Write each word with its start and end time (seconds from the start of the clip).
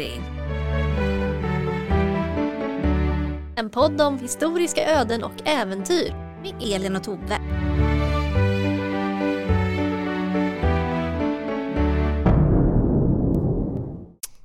Bläddring. 0.00 0.22
En 3.56 3.70
podd 3.70 4.00
om 4.00 4.18
historiska 4.18 4.86
öden 4.86 5.24
och 5.24 5.32
äventyr 5.44 6.14
med 6.42 6.54
Elin 6.60 6.96
och 6.96 7.04
Tove. 7.04 7.40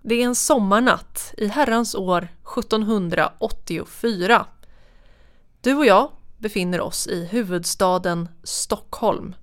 Det 0.02 0.16
är 0.16 0.26
en 0.26 0.36
sommarnatt 0.36 1.34
i 1.38 1.48
herrans 1.48 1.96
år 1.96 2.28
1784. 2.58 4.46
Du 5.62 5.76
och 5.76 5.86
jag 5.86 6.12
befinner 6.38 6.82
oss 6.82 7.08
i 7.08 7.26
huvudstaden 7.26 8.30
Stockholm. 8.44 9.36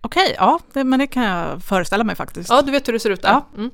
Okej, 0.00 0.34
ja, 0.38 0.60
det, 0.72 0.84
men 0.84 0.98
det 0.98 1.06
kan 1.06 1.22
jag 1.22 1.62
föreställa 1.62 2.04
mig 2.04 2.16
faktiskt. 2.16 2.50
Ja, 2.50 2.62
du 2.62 2.72
vet 2.72 2.88
hur 2.88 2.92
det 2.92 3.00
ser 3.00 3.10
ut 3.10 3.22
där. 3.22 3.28
Ja. 3.28 3.46
Mm. 3.56 3.70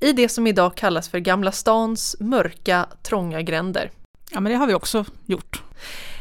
I 0.00 0.12
det 0.12 0.28
som 0.28 0.46
idag 0.46 0.74
kallas 0.74 1.08
för 1.08 1.18
Gamla 1.18 1.52
stans 1.52 2.16
mörka, 2.20 2.86
trånga 3.02 3.42
gränder. 3.42 3.90
Ja, 4.30 4.40
men 4.40 4.52
det 4.52 4.58
har 4.58 4.66
vi 4.66 4.74
också 4.74 5.04
gjort. 5.26 5.62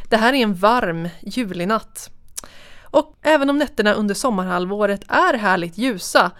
Det 0.10 0.18
här 0.18 0.34
är 0.34 0.38
en 0.38 0.56
varm 0.56 1.10
julinatt. 1.22 2.10
Och 2.82 3.16
även 3.22 3.50
om 3.50 3.58
nätterna 3.58 3.94
under 3.94 4.16
sommarhalvåret 4.16 5.02
är 5.08 5.34
härligt 5.34 5.78
ljusa 5.78 6.32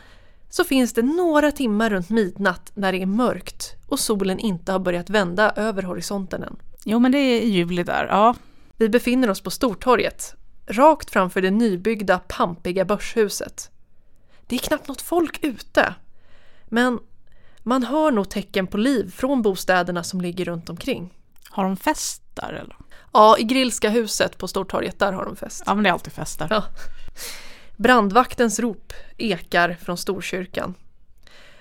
så 0.50 0.64
finns 0.64 0.94
det 0.94 1.02
några 1.02 1.52
timmar 1.52 1.90
runt 1.90 2.10
midnatt 2.10 2.72
när 2.76 2.92
det 2.92 3.02
är 3.02 3.06
mörkt 3.06 3.76
och 3.88 4.00
solen 4.00 4.40
inte 4.40 4.72
har 4.72 4.80
börjat 4.80 5.10
vända 5.10 5.52
över 5.56 5.84
horisonten 5.84 6.44
än. 6.44 6.56
Jo, 6.86 7.00
men 7.00 7.12
det 7.12 7.18
är 7.18 7.46
juli 7.46 7.84
där, 7.84 8.08
ja. 8.08 8.36
Vi 8.78 8.90
befinner 8.90 9.30
oss 9.30 9.42
på 9.42 9.52
Stortorget, 9.52 10.36
rakt 10.68 11.12
framför 11.12 11.42
det 11.42 11.52
nybyggda 11.52 12.20
pampiga 12.20 12.86
börshuset. 12.86 13.72
Det 14.48 14.56
är 14.56 14.60
knappt 14.60 14.88
något 14.88 15.02
folk 15.02 15.44
ute, 15.44 15.94
men 16.70 17.00
man 17.64 17.84
hör 17.84 18.12
nog 18.12 18.30
tecken 18.30 18.68
på 18.68 18.78
liv 18.78 19.12
från 19.16 19.42
bostäderna 19.42 20.04
som 20.04 20.22
ligger 20.22 20.46
runt 20.46 20.70
omkring. 20.70 21.14
Har 21.50 21.64
de 21.64 21.78
fest 21.78 22.24
där 22.34 22.54
eller? 22.54 22.76
Ja, 23.14 23.38
i 23.38 23.44
Grillska 23.44 23.90
huset 23.90 24.38
på 24.38 24.48
Stortorget, 24.48 25.00
där 25.00 25.14
har 25.14 25.26
de 25.26 25.36
fest. 25.36 25.64
Ja, 25.66 25.76
men 25.76 25.84
det 25.84 25.90
är 25.90 25.94
alltid 25.94 26.14
fest 26.14 26.40
där. 26.40 26.48
Ja. 26.50 26.64
Brandvaktens 27.78 28.60
rop 28.60 28.94
ekar 29.18 29.78
från 29.82 29.98
Storkyrkan. 29.98 30.74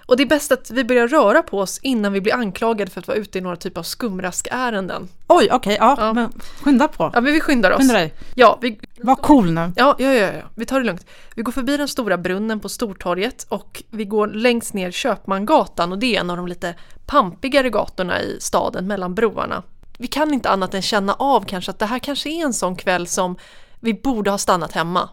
Och 0.08 0.16
det 0.16 0.22
är 0.22 0.26
bäst 0.26 0.52
att 0.52 0.70
vi 0.70 0.84
börjar 0.84 1.08
röra 1.08 1.42
på 1.42 1.58
oss 1.58 1.78
innan 1.82 2.12
vi 2.12 2.20
blir 2.20 2.34
anklagade 2.34 2.90
för 2.90 3.00
att 3.00 3.08
vara 3.08 3.18
ute 3.18 3.38
i 3.38 3.40
några 3.40 3.56
typ 3.56 3.78
av 3.78 3.82
skumraskärenden. 3.82 5.08
Oj, 5.26 5.48
okej, 5.52 5.76
ja, 5.80 5.96
Ja. 5.98 6.12
men 6.12 6.32
skynda 6.62 6.88
på. 6.88 7.10
Ja, 7.14 7.20
men 7.20 7.32
vi 7.32 7.40
skyndar 7.40 7.70
oss. 7.70 7.78
Skynda 7.78 7.94
dig. 7.94 8.14
Ja, 8.34 8.58
vi, 8.62 8.80
Var 8.96 9.16
cool 9.16 9.50
nu. 9.50 9.72
ja, 9.76 9.96
ja, 9.98 10.12
ja, 10.14 10.32
ja, 10.32 10.42
vi 10.54 10.66
tar 10.66 10.80
det 10.80 10.86
lugnt. 10.86 11.06
Vi 11.36 11.42
går 11.42 11.52
förbi 11.52 11.76
den 11.76 11.88
stora 11.88 12.18
brunnen 12.18 12.60
på 12.60 12.68
Stortorget 12.68 13.46
och 13.48 13.82
vi 13.90 14.04
går 14.04 14.26
längst 14.26 14.74
ner 14.74 14.90
Köpmangatan 14.90 15.92
och 15.92 15.98
det 15.98 16.16
är 16.16 16.20
en 16.20 16.30
av 16.30 16.36
de 16.36 16.46
lite 16.46 16.74
pampigare 17.06 17.70
gatorna 17.70 18.22
i 18.22 18.36
staden 18.40 18.86
mellan 18.86 19.14
broarna. 19.14 19.62
Vi 19.98 20.06
kan 20.06 20.34
inte 20.34 20.50
annat 20.50 20.74
än 20.74 20.82
känna 20.82 21.14
av 21.14 21.44
kanske 21.44 21.70
att 21.70 21.78
det 21.78 21.86
här 21.86 21.98
kanske 21.98 22.28
är 22.30 22.44
en 22.44 22.52
sån 22.54 22.76
kväll 22.76 23.06
som 23.06 23.36
vi 23.80 23.94
borde 23.94 24.30
ha 24.30 24.38
stannat 24.38 24.72
hemma. 24.72 25.08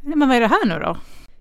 Men 0.00 0.28
vad 0.28 0.36
är 0.36 0.40
det 0.40 0.46
här 0.48 0.66
nu 0.66 0.78
då? 0.78 0.96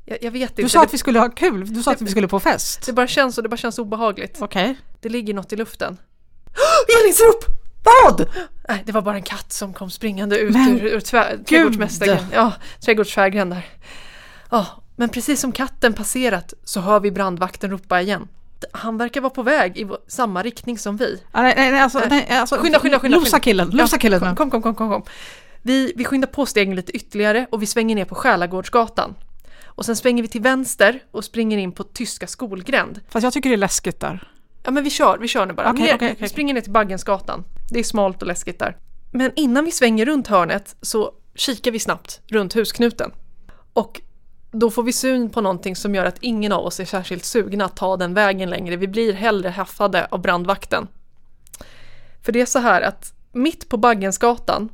Jag, 0.05 0.17
jag 0.21 0.31
vet 0.31 0.49
inte. 0.49 0.61
Du 0.61 0.69
sa 0.69 0.83
att 0.83 0.93
vi 0.93 0.97
skulle 0.97 1.19
ha 1.19 1.29
kul, 1.29 1.73
du 1.73 1.83
sa 1.83 1.91
att 1.91 2.01
vi 2.01 2.11
skulle 2.11 2.27
på 2.27 2.39
fest. 2.39 2.85
det 2.85 2.93
bara 2.93 3.07
känns 3.07 3.37
och 3.37 3.43
det 3.43 3.49
bara 3.49 3.57
känns 3.57 3.79
obehagligt. 3.79 4.37
Okej. 4.41 4.75
Det 5.01 5.09
ligger 5.09 5.33
något 5.33 5.53
i 5.53 5.55
luften. 5.55 5.97
Elins 7.01 7.21
rop! 7.21 7.45
Vad? 7.83 8.27
Nej, 8.69 8.83
det 8.85 8.91
var 8.91 9.01
bara 9.01 9.15
en 9.15 9.23
katt 9.23 9.53
som 9.53 9.73
kom 9.73 9.89
springande 9.89 10.37
ut 10.37 10.53
Men 10.53 10.79
ur, 10.79 10.85
ur 10.85 10.99
tvär, 10.99 11.39
trädgårdsmästaren. 11.47 12.25
Ja, 12.33 12.53
trädgårdsfägren 12.85 13.49
där. 13.49 13.65
Ja, 14.49 14.65
men 14.95 15.09
precis 15.09 15.39
som 15.41 15.51
katten 15.51 15.93
passerat 15.93 16.53
så 16.63 16.79
hör 16.79 16.99
vi 16.99 17.11
brandvakten 17.11 17.71
ropa 17.71 18.01
igen. 18.01 18.27
Han 18.71 18.97
verkar 18.97 19.21
vara 19.21 19.29
på 19.29 19.43
väg 19.43 19.77
i 19.77 19.87
samma 20.07 20.43
riktning 20.43 20.77
som 20.77 20.97
vi. 20.97 21.21
Ah, 21.31 21.41
nej, 21.41 21.53
nej, 21.57 21.81
alltså, 21.81 22.01
nej, 22.09 22.27
alltså, 22.29 22.57
Skynda, 22.57 22.79
skynda, 22.79 22.99
skynda, 22.99 23.17
Losa 23.17 23.39
killen, 23.39 23.69
losa 23.69 23.95
Ja, 23.95 23.99
killen 23.99 24.21
nu. 24.21 24.35
Kom, 24.35 24.51
kom, 24.51 24.61
kom, 24.61 24.75
kom, 24.75 24.89
kom. 24.89 25.03
Vi, 25.61 25.93
vi 25.95 26.05
skyndar 26.05 26.27
på 26.27 26.45
stegen 26.45 26.75
lite 26.75 26.91
ytterligare 26.91 27.47
och 27.51 27.61
vi 27.61 27.65
svänger 27.65 27.95
ner 27.95 28.05
på 28.05 28.15
Själagårdsgatan. 28.15 29.15
Och 29.75 29.85
sen 29.85 29.95
svänger 29.95 30.23
vi 30.23 30.29
till 30.29 30.41
vänster 30.41 31.03
och 31.11 31.23
springer 31.23 31.57
in 31.57 31.71
på 31.71 31.83
Tyska 31.83 32.27
skolgränd. 32.27 33.01
Fast 33.09 33.23
jag 33.23 33.33
tycker 33.33 33.49
det 33.49 33.55
är 33.55 33.57
läskigt 33.57 33.99
där. 33.99 34.29
Ja 34.63 34.71
men 34.71 34.83
vi 34.83 34.89
kör, 34.89 35.17
vi 35.17 35.27
kör 35.27 35.45
nu 35.45 35.53
bara. 35.53 35.71
Okej, 35.71 35.83
ner, 35.85 35.95
okej, 35.95 36.11
okej, 36.11 36.17
vi 36.19 36.29
springer 36.29 36.53
ner 36.53 36.61
till 36.61 36.71
Baggensgatan. 36.71 37.43
Det 37.69 37.79
är 37.79 37.83
smalt 37.83 38.21
och 38.21 38.27
läskigt 38.27 38.59
där. 38.59 38.77
Men 39.11 39.31
innan 39.35 39.65
vi 39.65 39.71
svänger 39.71 40.05
runt 40.05 40.27
hörnet 40.27 40.75
så 40.81 41.11
kikar 41.35 41.71
vi 41.71 41.79
snabbt 41.79 42.21
runt 42.27 42.53
husknuten. 42.55 43.11
Och 43.73 44.01
då 44.51 44.69
får 44.69 44.83
vi 44.83 44.93
syn 44.93 45.29
på 45.29 45.41
någonting 45.41 45.75
som 45.75 45.95
gör 45.95 46.05
att 46.05 46.17
ingen 46.19 46.51
av 46.51 46.65
oss 46.65 46.79
är 46.79 46.85
särskilt 46.85 47.25
sugna 47.25 47.65
att 47.65 47.75
ta 47.75 47.97
den 47.97 48.13
vägen 48.13 48.49
längre. 48.49 48.75
Vi 48.75 48.87
blir 48.87 49.13
hellre 49.13 49.49
haffade 49.49 50.07
av 50.11 50.21
brandvakten. 50.21 50.87
För 52.21 52.31
det 52.31 52.41
är 52.41 52.45
så 52.45 52.59
här 52.59 52.81
att 52.81 53.13
mitt 53.31 53.69
på 53.69 53.77
Baggensgatan 53.77 54.69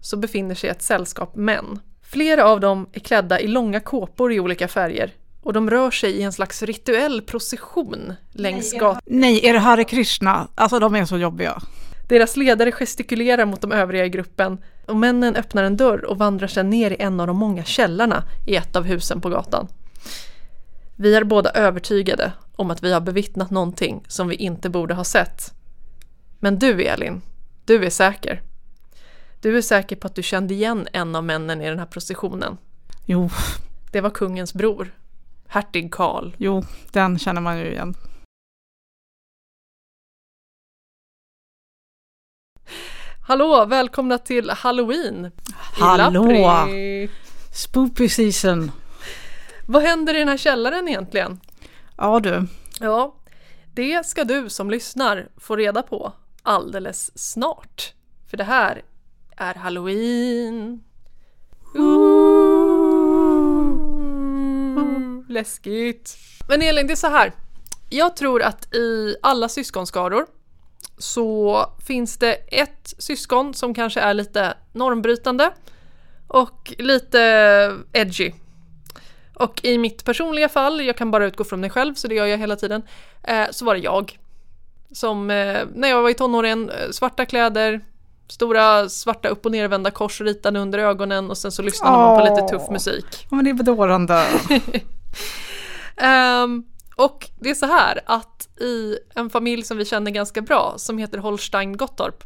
så 0.00 0.16
befinner 0.16 0.54
sig 0.54 0.70
ett 0.70 0.82
sällskap 0.82 1.36
män. 1.36 1.80
Flera 2.04 2.44
av 2.44 2.60
dem 2.60 2.86
är 2.92 3.00
klädda 3.00 3.40
i 3.40 3.46
långa 3.46 3.80
kåpor 3.80 4.32
i 4.32 4.40
olika 4.40 4.68
färger 4.68 5.12
och 5.42 5.52
de 5.52 5.70
rör 5.70 5.90
sig 5.90 6.10
i 6.10 6.22
en 6.22 6.32
slags 6.32 6.62
rituell 6.62 7.22
procession 7.22 8.12
längs 8.32 8.72
gatan. 8.72 9.02
Nej, 9.06 9.46
är 9.46 9.52
det 9.52 9.58
Hare 9.58 9.84
Krishna? 9.84 10.48
Alltså 10.54 10.78
de 10.78 10.94
är 10.94 11.04
så 11.04 11.18
jobbiga. 11.18 11.62
Deras 12.08 12.36
ledare 12.36 12.72
gestikulerar 12.72 13.44
mot 13.44 13.60
de 13.60 13.72
övriga 13.72 14.04
i 14.04 14.08
gruppen 14.08 14.58
och 14.86 14.96
männen 14.96 15.36
öppnar 15.36 15.64
en 15.64 15.76
dörr 15.76 16.04
och 16.04 16.18
vandrar 16.18 16.48
sedan 16.48 16.70
ner 16.70 16.90
i 16.90 16.96
en 16.98 17.20
av 17.20 17.26
de 17.26 17.36
många 17.36 17.64
källarna 17.64 18.24
i 18.46 18.56
ett 18.56 18.76
av 18.76 18.84
husen 18.84 19.20
på 19.20 19.28
gatan. 19.28 19.68
Vi 20.96 21.14
är 21.14 21.24
båda 21.24 21.50
övertygade 21.50 22.32
om 22.56 22.70
att 22.70 22.82
vi 22.82 22.92
har 22.92 23.00
bevittnat 23.00 23.50
någonting 23.50 24.04
som 24.08 24.28
vi 24.28 24.34
inte 24.34 24.70
borde 24.70 24.94
ha 24.94 25.04
sett. 25.04 25.52
Men 26.40 26.58
du 26.58 26.82
Elin, 26.82 27.22
du 27.64 27.84
är 27.84 27.90
säker. 27.90 28.42
Du 29.44 29.56
är 29.56 29.62
säker 29.62 29.96
på 29.96 30.06
att 30.06 30.14
du 30.14 30.22
kände 30.22 30.54
igen 30.54 30.88
en 30.92 31.16
av 31.16 31.24
männen 31.24 31.60
i 31.60 31.68
den 31.68 31.78
här 31.78 31.86
processionen. 31.86 32.56
Jo, 33.06 33.30
Det 33.92 34.00
var 34.00 34.10
kungens 34.10 34.54
bror, 34.54 34.94
hertig 35.48 35.92
Karl. 35.92 36.32
jo, 36.38 36.64
den 36.92 37.18
känner 37.18 37.40
man 37.40 37.58
ju 37.58 37.66
igen. 37.66 37.94
Hallå, 43.26 43.64
välkomna 43.64 44.18
till 44.18 44.50
Halloween! 44.50 45.30
Hallå! 45.54 46.66
Spoopy 47.54 48.08
season. 48.08 48.72
Vad 49.66 49.82
händer 49.82 50.14
i 50.14 50.18
den 50.18 50.28
här 50.28 50.36
källaren 50.36 50.88
egentligen? 50.88 51.40
Ja 51.96 52.20
du. 52.20 52.46
Ja, 52.80 53.14
det 53.74 54.06
ska 54.06 54.24
du 54.24 54.48
som 54.48 54.70
lyssnar 54.70 55.28
få 55.36 55.56
reda 55.56 55.82
på 55.82 56.12
alldeles 56.42 57.18
snart. 57.18 57.94
För 58.30 58.36
det 58.36 58.44
här 58.44 58.82
är 59.36 59.54
Halloween. 59.54 60.82
Ooh, 61.74 62.44
läskigt. 65.28 66.16
Men 66.48 66.62
Elin, 66.62 66.86
det 66.86 66.92
är 66.92 66.96
så 66.96 67.08
här. 67.08 67.32
Jag 67.90 68.16
tror 68.16 68.42
att 68.42 68.74
i 68.74 69.16
alla 69.22 69.48
syskonskaror 69.48 70.26
så 70.98 71.66
finns 71.86 72.16
det 72.16 72.32
ett 72.34 72.94
syskon 72.98 73.54
som 73.54 73.74
kanske 73.74 74.00
är 74.00 74.14
lite 74.14 74.54
normbrytande 74.72 75.50
och 76.28 76.74
lite 76.78 77.18
edgy. 77.92 78.32
Och 79.34 79.64
i 79.64 79.78
mitt 79.78 80.04
personliga 80.04 80.48
fall, 80.48 80.80
jag 80.84 80.96
kan 80.96 81.10
bara 81.10 81.26
utgå 81.26 81.44
från 81.44 81.60
mig 81.60 81.70
själv 81.70 81.94
så 81.94 82.08
det 82.08 82.14
gör 82.14 82.26
jag 82.26 82.38
hela 82.38 82.56
tiden, 82.56 82.82
eh, 83.22 83.46
så 83.50 83.64
var 83.64 83.74
det 83.74 83.80
jag. 83.80 84.18
Som 84.92 85.30
eh, 85.30 85.62
när 85.74 85.88
jag 85.88 86.02
var 86.02 86.10
i 86.10 86.14
tonåren, 86.14 86.70
eh, 86.70 86.90
svarta 86.90 87.24
kläder, 87.26 87.80
stora 88.28 88.88
svarta 88.88 89.28
upp 89.28 89.46
och 89.46 89.52
nervända 89.52 89.90
kors 89.90 90.20
ritade 90.20 90.58
under 90.60 90.78
ögonen 90.78 91.30
och 91.30 91.38
sen 91.38 91.52
så 91.52 91.62
lyssnade 91.62 91.96
man 91.96 92.20
på 92.20 92.34
lite 92.34 92.48
tuff 92.48 92.70
musik. 92.70 93.26
Ja, 93.30 93.36
men 93.36 93.44
det 93.44 93.50
är 93.50 93.54
bedårande. 93.54 94.26
Ehm, 95.96 96.64
och 96.96 97.30
det 97.40 97.50
är 97.50 97.54
så 97.54 97.66
här 97.66 98.00
att 98.06 98.48
i 98.60 98.98
en 99.14 99.30
familj 99.30 99.62
som 99.62 99.76
vi 99.76 99.84
känner 99.84 100.10
ganska 100.10 100.40
bra 100.42 100.74
som 100.76 100.98
heter 100.98 101.18
Holstein 101.18 101.76
Gottorp 101.76 102.24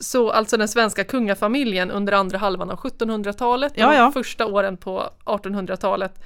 så 0.00 0.30
alltså 0.30 0.56
den 0.56 0.68
svenska 0.68 1.04
kungafamiljen 1.04 1.90
under 1.90 2.12
andra 2.12 2.38
halvan 2.38 2.70
av 2.70 2.78
1700-talet 2.78 3.72
och 3.72 3.78
Ja, 3.78 3.94
ja. 3.94 4.12
första 4.12 4.46
åren 4.46 4.76
på 4.76 5.10
1800-talet 5.24 6.20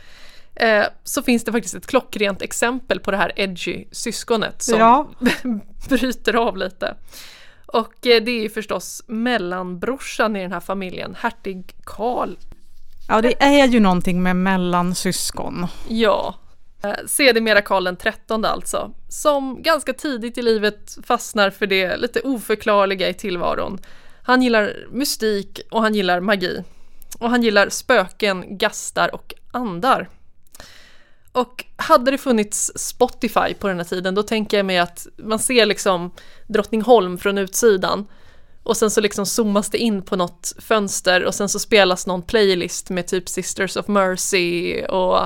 eh, 0.55 0.85
så 1.05 1.23
finns 1.23 1.45
det 1.45 1.53
faktiskt 1.53 1.75
ett 1.75 1.87
klockrent 1.87 2.43
exempel 2.43 3.01
på 3.01 3.11
det 3.11 3.17
här 3.17 3.33
edgy 3.37 3.85
syskonet 3.93 4.63
som 4.63 4.79
Ja. 4.79 5.09
bryter 5.89 6.35
av 6.37 6.57
lite. 6.57 6.95
Och 7.73 8.07
eh, 8.07 8.23
det 8.23 8.31
är 8.31 8.43
ju 8.43 8.49
förstås 8.49 9.03
mellanbrorsan 9.07 10.37
i 10.37 10.43
den 10.43 10.53
här 10.53 10.61
familjen, 10.61 11.17
hertig 11.21 11.75
Karl 11.85 12.37
ja, 13.11 13.21
det 13.21 13.43
är 13.43 13.67
ju 13.67 13.81
någonting 13.81 14.23
med 14.23 14.37
mellansyskon. 14.37 15.67
Ja. 15.89 16.35
Eh, 16.83 16.95
Sedermera 17.07 17.63
Karl 17.63 17.85
den 17.85 17.97
trettonde 17.97 18.49
alltså, 18.49 18.91
som 19.09 19.63
ganska 19.63 19.93
tidigt 19.93 20.39
i 20.39 20.43
livet 20.43 20.99
fastnar 21.05 21.51
för 21.51 21.67
det 21.67 21.97
lite 21.97 22.21
oförklarliga 22.21 23.09
i 23.09 23.15
tillvaron. 23.15 23.79
Han 24.23 24.43
gillar 24.43 24.87
mystik 24.91 25.61
och 25.71 25.83
han 25.83 25.95
gillar 25.95 26.21
magi. 26.21 26.65
Och 27.19 27.31
han 27.31 27.43
gillar 27.43 27.69
spöken, 27.69 28.59
gastar 28.59 29.15
och 29.15 29.35
andar. 29.53 30.09
Och 31.33 31.65
hade 31.77 32.11
det 32.11 32.19
funnits 32.19 32.73
Spotify 32.77 33.55
på 33.55 33.69
den 33.69 33.77
här 33.77 33.85
tiden, 33.85 34.15
då 34.15 34.23
tänker 34.23 34.57
jag 34.57 34.67
mig 34.67 34.79
att 34.79 35.07
man 35.17 35.39
ser 35.39 35.67
liksom 35.67 36.11
Drottningholm 36.47 37.19
från 37.19 37.39
utsidan. 37.39 38.07
Och 38.63 38.77
sen 38.77 38.91
så 38.91 39.01
liksom 39.01 39.27
zoomas 39.27 39.71
det 39.71 39.79
in 39.79 40.03
på 40.03 40.17
något 40.17 40.53
fönster 40.59 41.25
och 41.25 41.35
sen 41.35 41.49
så 41.49 41.59
spelas 41.59 42.07
någon 42.07 42.23
playlist 42.23 42.91
med 42.91 43.07
typ 43.07 43.29
Sisters 43.29 43.77
of 43.77 43.89
Mercy 43.89 44.83
och 44.83 45.19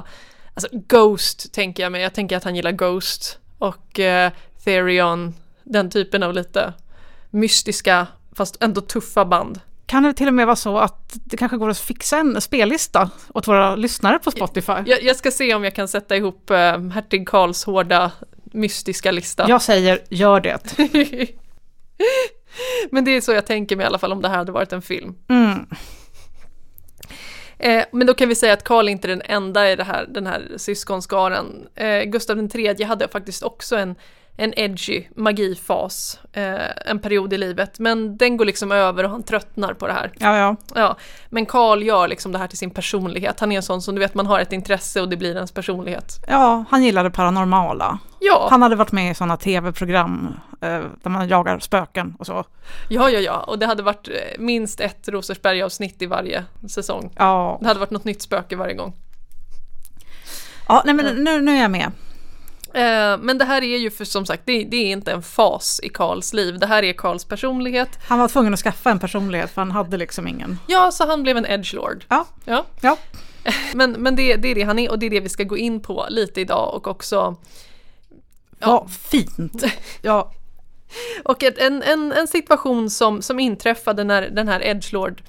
alltså 0.55 0.69
Ghost 0.73 1.53
tänker 1.53 1.83
jag 1.83 1.93
mig. 1.93 2.03
Jag 2.03 2.15
tänker 2.15 2.37
att 2.37 2.45
han 2.45 2.57
gillar 2.57 2.73
Ghost 2.73 3.39
och 3.59 4.01
eh, 4.01 4.33
Therion, 4.65 5.35
den 5.63 5.91
typen 5.91 6.23
av 6.23 6.35
lite 6.35 6.73
mystiska 7.31 8.07
fast 8.33 8.57
ändå 8.61 8.81
tuffa 8.81 9.25
band. 9.25 9.61
Kan 9.87 10.03
det 10.03 10.13
till 10.13 10.29
och 10.29 10.35
med 10.35 10.47
vara 10.47 10.57
så 10.57 10.79
att 10.79 11.17
det 11.25 11.37
kanske 11.37 11.57
går 11.57 11.71
att 11.71 11.79
fixa 11.79 12.19
en 12.19 12.41
spellista 12.41 13.11
åt 13.35 13.49
våra 13.49 13.77
lyssnare 13.77 14.19
på 14.19 14.31
Spotify? 14.31 14.73
Jag, 14.87 15.03
jag 15.03 15.17
ska 15.17 15.31
se 15.31 15.55
om 15.55 15.65
jag 15.65 15.75
kan 15.75 15.89
sätta 15.89 16.17
ihop 16.17 16.51
eh, 16.51 16.89
hertig 16.89 17.29
Karls 17.29 17.65
hårda 17.65 18.13
mystiska 18.45 19.11
lista. 19.11 19.49
Jag 19.49 19.63
säger, 19.63 20.03
gör 20.09 20.41
det. 20.41 20.79
Men 22.91 23.05
det 23.05 23.11
är 23.11 23.21
så 23.21 23.33
jag 23.33 23.47
tänker 23.47 23.77
mig 23.77 23.85
i 23.85 23.87
alla 23.87 23.99
fall 23.99 24.13
om 24.13 24.23
det 24.23 24.29
här 24.29 24.37
hade 24.37 24.53
varit 24.53 24.73
en 24.73 24.83
film. 24.83 25.15
Mm. 25.29 25.67
Eh, 27.59 27.85
men 27.93 28.07
då 28.07 28.15
kan 28.15 28.29
vi 28.29 28.35
säga 28.35 28.53
att 28.53 28.65
Karl 28.65 28.89
inte 28.89 29.07
är 29.07 29.09
den 29.09 29.23
enda 29.25 29.71
i 29.71 29.77
det 29.77 29.85
här, 29.85 30.07
den 30.09 30.27
här 30.27 30.53
syskonskaran. 30.57 31.67
Eh, 31.75 32.03
Gustav 32.03 32.49
III 32.55 32.85
hade 32.85 33.09
faktiskt 33.09 33.43
också 33.43 33.77
en 33.77 33.95
en 34.37 34.55
edgy 34.57 35.05
magifas 35.17 36.19
eh, 36.33 36.55
en 36.91 36.99
period 36.99 37.33
i 37.33 37.39
livet. 37.39 37.79
Men 37.79 38.17
den 38.17 38.37
går 38.37 38.45
liksom 38.45 38.73
över 38.73 39.05
och 39.05 39.11
han 39.11 39.23
tröttnar 39.23 39.75
på 39.75 39.87
det 39.87 39.93
här. 39.93 40.13
Ja, 40.19 40.37
ja. 40.39 40.57
Ja, 40.75 40.97
men 41.31 41.47
Karl 41.47 41.83
gör 41.83 42.09
liksom 42.09 42.33
det 42.33 42.39
här 42.39 42.47
till 42.47 42.59
sin 42.59 42.71
personlighet. 42.71 43.41
Han 43.41 43.53
är 43.53 43.57
en 43.57 43.63
sån 43.63 43.83
som 43.83 43.95
du 43.95 44.01
vet, 44.01 44.15
man 44.15 44.27
har 44.27 44.41
ett 44.41 44.53
intresse 44.53 45.01
och 45.01 45.09
det 45.09 45.17
blir 45.17 45.35
ens 45.37 45.53
personlighet. 45.53 46.25
Ja, 46.29 46.65
han 46.71 46.83
gillade 46.85 47.11
paranormala. 47.11 47.99
Ja, 48.21 48.47
Han 48.51 48.63
hade 48.63 48.77
varit 48.77 48.93
med 48.93 49.11
i 49.11 49.15
sådana 49.15 49.37
tv-program 49.37 50.35
eh, 50.61 50.81
där 51.03 51.09
man 51.11 51.29
jagar 51.29 51.59
spöken 51.59 52.15
och 52.19 52.27
så. 52.27 52.45
ja, 52.89 53.11
ja, 53.11 53.19
ja. 53.21 53.37
Och 53.41 53.59
det 53.59 53.67
hade 53.67 53.83
varit 53.83 54.09
eh, 54.09 54.15
minst 54.39 54.81
ett 54.81 55.09
Rosersberg-avsnitt 55.09 56.03
i 56.03 56.07
varje 56.07 56.45
säsong. 56.71 57.13
Ja, 57.19 57.59
Det 57.61 57.67
hade 57.67 57.81
varit 57.81 57.91
något 57.91 58.05
nytt 58.05 58.23
spöke 58.23 58.57
varje 58.57 58.75
gång. 58.75 58.93
ja 60.69 60.83
nej, 60.85 60.95
men 60.95 61.25
nu, 61.25 61.41
nu 61.41 61.57
är 61.57 61.63
jag 61.63 61.71
med. 61.71 61.91
Eh, 62.75 63.19
men 63.19 63.39
det 63.39 63.45
här 63.45 63.63
är 63.63 63.79
ju 63.79 63.91
för 63.91 64.05
som 64.05 64.27
sagt, 64.27 64.43
det, 64.47 64.65
det 64.65 64.77
är 64.77 64.93
inte 64.93 65.13
en 65.13 65.23
fas 65.23 65.81
i 65.83 65.89
Karls 65.89 66.33
liv. 66.33 66.59
Det 66.59 66.67
här 66.67 66.83
är 66.83 66.93
Karls 66.93 67.25
personlighet. 67.25 67.89
Han 68.09 68.19
var 68.19 68.29
tvungen 68.29 68.55
att 68.55 68.61
skaffa 68.61 68.91
en 68.91 68.99
personlighet 68.99 69.51
för 69.51 69.61
han 69.61 69.71
hade 69.71 69.97
liksom 69.97 70.29
ingen. 70.29 70.59
Ja, 70.67 70.91
så 70.93 71.07
han 71.07 71.23
blev 71.23 71.37
en 71.37 71.47
edgelord. 71.47 72.05
Ja, 72.09 72.27
Ja. 72.45 72.65
ja. 72.81 72.97
Men, 73.75 73.93
men 73.93 74.17
det, 74.17 74.37
det 74.37 74.49
är 74.49 74.55
det 74.55 74.63
han 74.63 74.79
är 74.79 74.91
och 74.91 74.99
det 74.99 75.07
är 75.07 75.11
det 75.11 75.21
vi 75.21 75.29
ska 75.29 75.45
gå 75.45 75.57
in 75.57 75.81
på 75.81 76.07
lite 76.09 76.41
idag 76.41 76.75
och 76.75 76.87
också 76.87 77.37
Vad 78.59 78.91
fint. 78.91 79.65
Ja, 80.03 80.33
Och 81.25 81.43
ett, 81.43 81.59
en, 81.59 81.83
en, 81.83 82.13
en 82.13 82.29
situation 82.29 82.91
som, 82.91 83.23
som 83.23 83.41
inträffade 83.41 84.05
när 84.05 84.23
den 84.31 84.49
här 84.49 84.63
Edgelord 84.63 85.23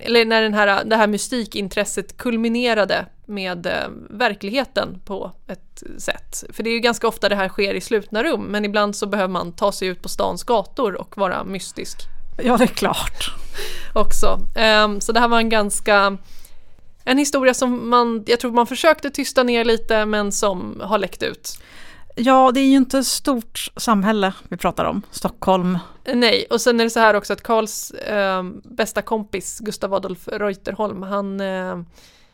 eller 0.00 0.24
när 0.24 0.42
den 0.42 0.54
här, 0.54 0.84
det 0.84 0.96
här 0.96 1.06
mystikintresset 1.06 2.16
kulminerade 2.16 3.06
med 3.26 3.66
eh, 3.66 3.88
verkligheten 4.10 5.00
på 5.04 5.32
ett 5.46 5.82
sätt. 5.98 6.44
För 6.52 6.62
det 6.62 6.70
är 6.70 6.74
ju 6.74 6.80
ganska 6.80 7.08
ofta 7.08 7.28
det 7.28 7.36
här 7.36 7.48
sker 7.48 7.74
i 7.74 7.80
slutna 7.80 8.22
rum, 8.22 8.42
men 8.42 8.64
ibland 8.64 8.96
så 8.96 9.06
behöver 9.06 9.32
man 9.32 9.52
ta 9.52 9.72
sig 9.72 9.88
ut 9.88 10.02
på 10.02 10.08
stans 10.08 10.44
gator 10.44 10.94
och 10.94 11.18
vara 11.18 11.44
mystisk 11.44 11.98
ja, 12.42 12.56
det 12.56 12.64
är 12.64 12.68
klart. 12.68 13.30
också. 13.94 14.38
Ehm, 14.56 15.00
så 15.00 15.12
det 15.12 15.20
här 15.20 15.28
var 15.28 15.38
en 15.38 15.48
ganska 15.48 16.18
en 17.04 17.18
historia 17.18 17.54
som 17.54 17.90
man, 17.90 18.24
jag 18.26 18.40
tror 18.40 18.52
man 18.52 18.66
försökte 18.66 19.10
tysta 19.10 19.42
ner 19.42 19.64
lite 19.64 20.04
men 20.04 20.32
som 20.32 20.80
har 20.84 20.98
läckt 20.98 21.22
ut. 21.22 21.58
Ja, 22.18 22.50
det 22.54 22.60
är 22.60 22.66
ju 22.66 22.76
inte 22.76 22.98
ett 22.98 23.06
stort 23.06 23.70
samhälle 23.76 24.32
vi 24.48 24.56
pratar 24.56 24.84
om. 24.84 25.02
Stockholm. 25.10 25.78
Nej, 26.14 26.46
och 26.50 26.60
sen 26.60 26.80
är 26.80 26.84
det 26.84 26.90
så 26.90 27.00
här 27.00 27.14
också 27.14 27.32
att 27.32 27.42
Karls 27.42 27.90
eh, 27.90 28.42
bästa 28.64 29.02
kompis 29.02 29.58
Gustav 29.58 29.94
Adolf 29.94 30.28
Reuterholm, 30.28 31.02
han, 31.02 31.40
eh, 31.40 31.78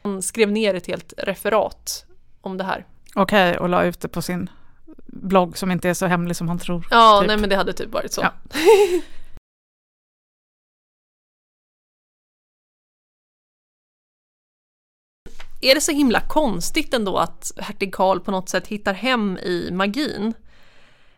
han 0.02 0.23
skrev 0.23 0.52
ner 0.52 0.75
ett 0.75 0.87
helt 0.87 1.12
referat 1.17 2.05
om 2.40 2.58
det 2.58 2.64
här. 2.64 2.87
Okej, 3.14 3.58
och 3.58 3.69
la 3.69 3.84
ut 3.84 4.00
det 4.00 4.08
på 4.08 4.23
sin 4.23 4.50
blogg 5.06 5.58
som 5.58 5.70
inte 5.70 5.88
är 5.88 5.94
så 5.94 6.06
hemlig 6.06 6.37
som 6.37 6.49
han 6.49 6.58
tror. 6.58 6.87
Ja, 6.90 7.19
typ. 7.20 7.29
nej 7.29 7.37
men 7.37 7.50
det 7.50 7.56
hade 7.56 7.73
typ 7.73 7.93
varit 7.93 8.12
så. 8.12 8.20
Ja. 8.20 8.32
är 15.62 15.75
det 15.75 15.81
så 15.81 15.93
himla 15.93 16.20
konstigt 16.20 16.94
ändå 16.94 17.17
att 17.17 17.53
hertig 17.56 17.94
Karl 17.94 18.20
på 18.20 18.31
något 18.31 18.49
sätt 18.49 18.67
hittar 18.67 18.94
hem 18.94 19.38
i 19.38 19.69
magin? 19.73 20.35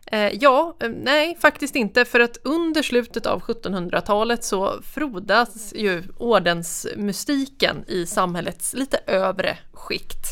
Eh, 0.05 0.31
ja, 0.33 0.75
eh, 0.79 0.89
nej 0.89 1.37
faktiskt 1.39 1.75
inte 1.75 2.05
för 2.05 2.19
att 2.19 2.37
under 2.43 2.81
slutet 2.81 3.25
av 3.25 3.41
1700-talet 3.41 4.43
så 4.43 4.81
frodas 4.93 5.73
ju 5.75 6.03
ordensmystiken 6.17 7.85
i 7.87 8.05
samhällets 8.05 8.73
lite 8.73 8.97
övre 9.07 9.57
skikt. 9.73 10.25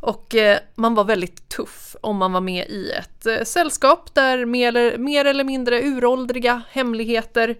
Och 0.00 0.34
eh, 0.34 0.58
man 0.74 0.94
var 0.94 1.04
väldigt 1.04 1.48
tuff 1.48 1.96
om 2.00 2.16
man 2.16 2.32
var 2.32 2.40
med 2.40 2.68
i 2.68 2.90
ett 2.90 3.26
eh, 3.26 3.42
sällskap 3.44 4.14
där 4.14 4.44
mer 4.44 4.98
mer 4.98 5.24
eller 5.24 5.44
mindre 5.44 5.82
uråldriga 5.82 6.62
hemligheter 6.70 7.56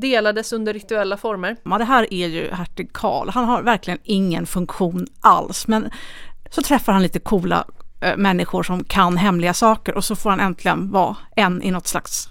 delades 0.00 0.52
under 0.52 0.72
rituella 0.72 1.16
former. 1.16 1.56
Ja, 1.62 1.78
det 1.78 1.84
här 1.84 2.14
är 2.14 2.28
ju 2.28 2.50
hertig 2.52 2.92
Karl. 2.92 3.28
Han 3.28 3.44
har 3.44 3.62
verkligen 3.62 3.98
ingen 4.04 4.46
funktion 4.46 5.06
alls. 5.20 5.66
Men 5.66 5.90
så 6.50 6.62
träffar 6.62 6.92
han 6.92 7.02
lite 7.02 7.18
coola 7.18 7.64
eh, 8.00 8.16
människor 8.16 8.62
som 8.62 8.84
kan 8.84 9.16
hemliga 9.16 9.54
saker 9.54 9.94
och 9.94 10.04
så 10.04 10.16
får 10.16 10.30
han 10.30 10.40
äntligen 10.40 10.90
vara 10.90 11.16
en 11.36 11.62
i 11.62 11.70
något 11.70 11.86
slags, 11.86 12.28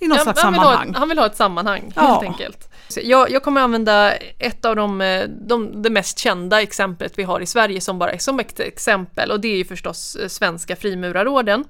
i 0.00 0.06
något 0.08 0.16
Ja, 0.18 0.22
slags 0.22 0.42
han, 0.42 0.52
vill 0.52 0.60
ha, 0.60 0.66
sammanhang. 0.72 0.94
han 0.94 1.08
vill 1.08 1.18
ha 1.18 1.26
ett 1.26 1.36
sammanhang 1.36 1.92
Ja. 1.96 2.02
helt 2.02 2.22
enkelt. 2.22 2.68
Jag, 3.02 3.30
jag 3.30 3.42
kommer 3.42 3.60
använda 3.60 4.12
ett 4.38 4.64
av 4.64 4.76
de, 4.76 5.00
eh, 5.00 5.24
de, 5.28 5.82
det 5.82 5.90
mest 5.90 6.18
kända 6.18 6.62
exemplet 6.62 7.12
vi 7.16 7.22
har 7.22 7.40
i 7.40 7.46
Sverige 7.46 7.80
som 7.80 7.98
bara 7.98 8.18
som 8.18 8.40
ett 8.40 8.60
exempel 8.60 9.30
och 9.30 9.40
det 9.40 9.48
är 9.48 9.56
ju 9.56 9.64
förstås 9.64 10.16
eh, 10.16 10.28
Svenska 10.28 10.76
frimurarorden. 10.76 11.64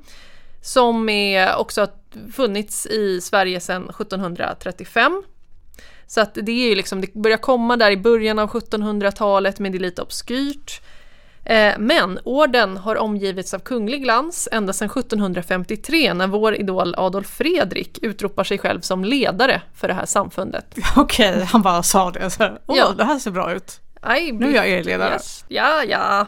Som 0.62 1.08
är 1.08 1.56
också 1.56 1.80
har 1.80 1.88
funnits 2.32 2.86
i 2.86 3.20
Sverige 3.20 3.60
sedan 3.60 3.82
1735. 3.90 5.22
Så 6.14 6.20
att 6.20 6.34
det 6.34 6.52
är 6.52 6.68
ju 6.68 6.74
liksom, 6.74 7.00
det 7.00 7.14
börjar 7.14 7.36
komma 7.36 7.76
där 7.76 7.90
i 7.90 7.96
början 7.96 8.38
av 8.38 8.50
1700-talet 8.50 9.58
men 9.58 9.72
det 9.72 9.78
är 9.78 9.80
lite 9.80 10.02
obskyrt. 10.02 10.80
Eh, 11.44 11.74
Men 11.78 12.18
orden 12.24 12.76
har 12.76 12.96
omgivits 12.96 13.54
av 13.54 13.58
kunglig 13.58 14.02
glans 14.02 14.48
ända 14.52 14.72
sedan 14.72 14.88
1753 14.90 16.14
när 16.14 16.26
vår 16.26 16.54
idol 16.54 16.94
Adolf 16.98 17.26
Fredrik 17.28 17.98
utropar 18.02 18.44
sig 18.44 18.58
själv 18.58 18.80
som 18.80 19.04
ledare 19.04 19.62
för 19.74 19.88
det 19.88 19.94
här 19.94 20.06
samfundet. 20.06 20.74
Okej, 20.96 21.44
han 21.44 21.62
bara 21.62 21.82
sa 21.82 22.10
det. 22.10 22.30
Så 22.30 22.42
här, 22.42 22.58
Åh, 22.66 22.76
Ja. 22.78 22.92
det 22.96 23.04
här 23.04 23.18
ser 23.18 23.30
bra 23.30 23.52
ut. 23.52 23.80
Aj, 24.00 24.32
Nu 24.32 24.50
är 24.50 24.54
jag 24.54 24.68
er 24.68 24.84
ledare. 24.84 25.12
Yes. 25.12 25.44
Ja, 25.48 25.84
ja. 25.84 26.26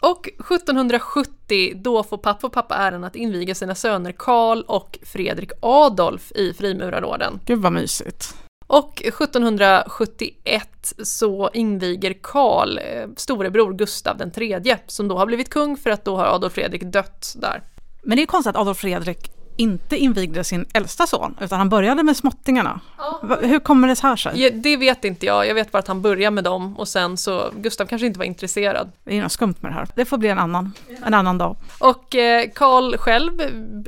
Och 0.00 0.28
1770 0.28 1.72
då 1.76 2.02
får 2.02 2.18
pappa 2.18 2.46
och 2.46 2.52
pappa 2.52 2.74
äran 2.74 3.04
att 3.04 3.16
inviga 3.16 3.54
sina 3.54 3.74
söner 3.74 4.12
Karl 4.12 4.60
och 4.66 4.98
Fredrik 5.02 5.50
Adolf 5.62 6.32
i 6.34 6.52
frimurarorden. 6.52 7.40
Gud 7.46 7.58
vad 7.58 7.72
mysigt. 7.72 8.34
Och 8.70 9.02
1771 9.04 10.94
så 11.02 11.50
inviger 11.52 12.14
Karl 12.22 12.78
eh, 12.78 13.08
storebror 13.16 13.72
Gustav 13.72 14.16
den 14.16 14.30
tredje 14.30 14.78
som 14.86 15.08
då 15.08 15.18
har 15.18 15.26
blivit 15.26 15.50
kung 15.50 15.76
för 15.76 15.90
att 15.90 16.04
då 16.04 16.16
har 16.16 16.24
Adolf 16.24 16.52
Fredrik 16.52 16.82
dött 16.82 17.34
där. 17.36 17.62
Men 18.02 18.16
det 18.16 18.22
är 18.22 18.26
konstigt 18.26 18.50
att 18.50 18.60
Adolf 18.60 18.78
Fredrik 18.78 19.30
inte 19.60 19.96
invigde 19.96 20.44
sin 20.44 20.66
äldsta 20.74 21.06
son, 21.06 21.36
utan 21.40 21.58
han 21.58 21.68
började 21.68 22.02
med 22.02 22.16
småttingarna. 22.16 22.80
Va- 23.22 23.38
Hur 23.42 23.58
kommer 23.58 23.88
det 23.88 24.00
här 24.02 24.16
sig? 24.16 24.42
Ja, 24.42 24.50
det 24.54 24.76
vet 24.76 25.04
inte 25.04 25.26
jag, 25.26 25.46
jag 25.46 25.54
vet 25.54 25.72
bara 25.72 25.78
att 25.78 25.88
han 25.88 26.02
börjar 26.02 26.30
med 26.30 26.44
dem 26.44 26.78
och 26.78 26.88
sen 26.88 27.16
så 27.16 27.50
Gustav 27.56 27.86
kanske 27.86 28.06
inte 28.06 28.18
var 28.18 28.26
intresserad. 28.26 28.92
Det 29.04 29.18
är 29.18 29.22
något 29.22 29.32
skumt 29.32 29.54
med 29.60 29.70
det 29.70 29.74
här. 29.74 29.88
Det 29.96 30.04
får 30.04 30.18
bli 30.18 30.28
en 30.28 30.38
annan, 30.38 30.72
en 31.06 31.14
annan 31.14 31.38
dag. 31.38 31.56
Och 31.78 32.14
eh, 32.14 32.48
Karl 32.54 32.96
själv 32.96 33.32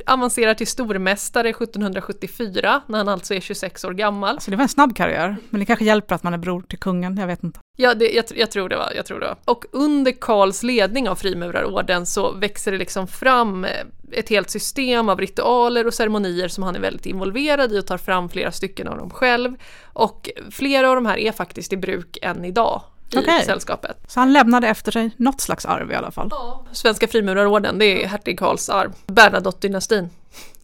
avancerar 0.05 0.53
till 0.53 0.67
stormästare 0.67 1.49
1774 1.49 2.81
när 2.87 2.97
han 2.97 3.09
alltså 3.09 3.33
är 3.33 3.39
26 3.39 3.83
år 3.85 3.91
gammal. 3.93 4.41
Så 4.41 4.51
det 4.51 4.57
var 4.57 4.63
en 4.63 4.69
snabb 4.69 4.95
karriär, 4.95 5.35
men 5.49 5.59
det 5.59 5.65
kanske 5.65 5.85
hjälper 5.85 6.15
att 6.15 6.23
man 6.23 6.33
är 6.33 6.37
bror 6.37 6.61
till 6.61 6.79
kungen, 6.79 7.17
jag 7.17 7.27
vet 7.27 7.43
inte. 7.43 7.59
Ja, 7.77 7.93
det, 7.93 8.09
jag, 8.09 8.25
jag, 8.35 8.51
tror 8.51 8.69
det 8.69 8.77
var, 8.77 8.91
jag 8.95 9.05
tror 9.05 9.19
det 9.19 9.25
var. 9.25 9.37
Och 9.45 9.65
under 9.71 10.11
Karls 10.11 10.63
ledning 10.63 11.09
av 11.09 11.15
frimurarorden 11.15 12.05
så 12.05 12.31
växer 12.31 12.71
det 12.71 12.77
liksom 12.77 13.07
fram 13.07 13.65
eh, 13.65 13.71
ett 14.11 14.29
helt 14.29 14.49
system 14.49 15.09
av 15.09 15.19
ritualer 15.19 15.87
och 15.87 15.93
ceremonier 15.93 16.47
som 16.47 16.63
han 16.63 16.75
är 16.75 16.79
väldigt 16.79 17.05
involverad 17.05 17.73
i 17.73 17.79
och 17.79 17.87
tar 17.87 17.97
fram 17.97 18.29
flera 18.29 18.51
stycken 18.51 18.87
av 18.87 18.97
dem 18.97 19.09
själv. 19.09 19.55
Och 19.83 20.29
flera 20.51 20.89
av 20.89 20.95
de 20.95 21.05
här 21.05 21.17
är 21.17 21.31
faktiskt 21.31 21.73
i 21.73 21.77
bruk 21.77 22.17
än 22.21 22.45
idag 22.45 22.81
i 23.11 23.17
Okej. 23.17 23.45
sällskapet. 23.45 23.97
Så 24.07 24.19
han 24.19 24.33
lämnade 24.33 24.67
efter 24.67 24.91
sig 24.91 25.11
något 25.17 25.41
slags 25.41 25.65
arv 25.65 25.91
i 25.91 25.95
alla 25.95 26.11
fall. 26.11 26.31
Svenska 26.71 27.07
frimurarorden, 27.07 27.79
det 27.79 28.03
är 28.03 28.07
hertig 28.07 28.39
Karls 28.39 28.69
arv. 28.69 28.91
Bernadotte-dynastin 29.07 30.09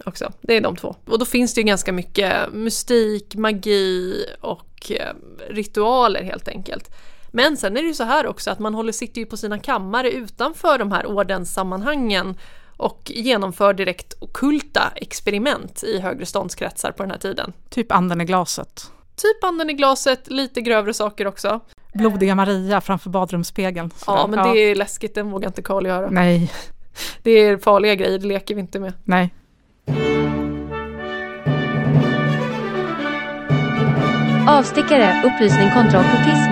också, 0.06 0.32
det 0.42 0.58
är 0.58 0.62
de 0.62 0.76
två. 0.76 0.96
Och 1.06 1.20
då 1.20 1.26
finns 1.26 1.54
det 1.54 1.62
ju 1.62 1.68
ganska 1.68 1.92
mycket 1.92 2.54
mystik, 2.54 3.36
magi 3.36 4.26
och 4.42 4.92
eh, 4.92 5.14
ritualer 5.50 6.24
helt 6.24 6.48
enkelt. 6.48 6.96
Men 7.32 7.58
sen 7.58 7.78
är 7.78 7.82
det 7.82 7.88
ju 7.88 7.94
så 7.94 8.04
här 8.04 8.28
också 8.28 8.52
att 8.52 8.60
man 8.60 8.74
håller, 8.74 8.92
sitter 8.92 9.22
ju 9.22 9.26
på 9.26 9.38
sina 9.38 9.60
kammare 9.60 10.12
utanför 10.12 10.78
de 10.78 10.92
här 10.92 11.06
ordenssammanhangen 11.06 12.36
och 12.78 13.12
genomför 13.16 13.74
direkt 13.74 14.14
okulta 14.20 14.92
experiment 14.96 15.84
i 15.84 16.00
högre 16.00 16.26
ståndskretsar 16.26 16.92
på 16.92 17.04
den 17.04 17.12
här 17.12 17.18
tiden. 17.18 17.54
Typ 17.70 17.92
anden 17.92 18.22
i 18.22 18.26
glaset. 18.26 18.92
Typ 19.16 19.44
anden 19.44 19.70
i 19.70 19.74
glaset, 19.74 20.32
lite 20.32 20.62
grövre 20.62 20.94
saker 20.94 21.28
också. 21.28 21.60
Blodiga 21.94 22.36
Maria 22.36 22.82
framför 22.82 23.10
badrumsspegeln. 23.10 23.92
Ja, 24.08 24.28
men 24.28 24.54
det 24.54 24.60
är 24.60 24.76
läskigt, 24.76 25.16
den 25.16 25.32
vågar 25.32 25.48
inte 25.48 25.62
Karl 25.62 25.86
göra. 25.86 26.10
Nej, 26.10 26.52
Det 27.24 27.32
är 27.32 27.58
farliga 27.58 27.96
grejer, 27.96 28.20
det 28.20 28.28
leker 28.28 28.56
vi 28.56 28.62
inte 28.62 28.80
med. 28.80 28.94
nej. 29.04 29.34
Avstickare, 34.60 35.24
upplysning 35.26 35.70
kontra 35.72 36.00
okkultism. 36.00 36.52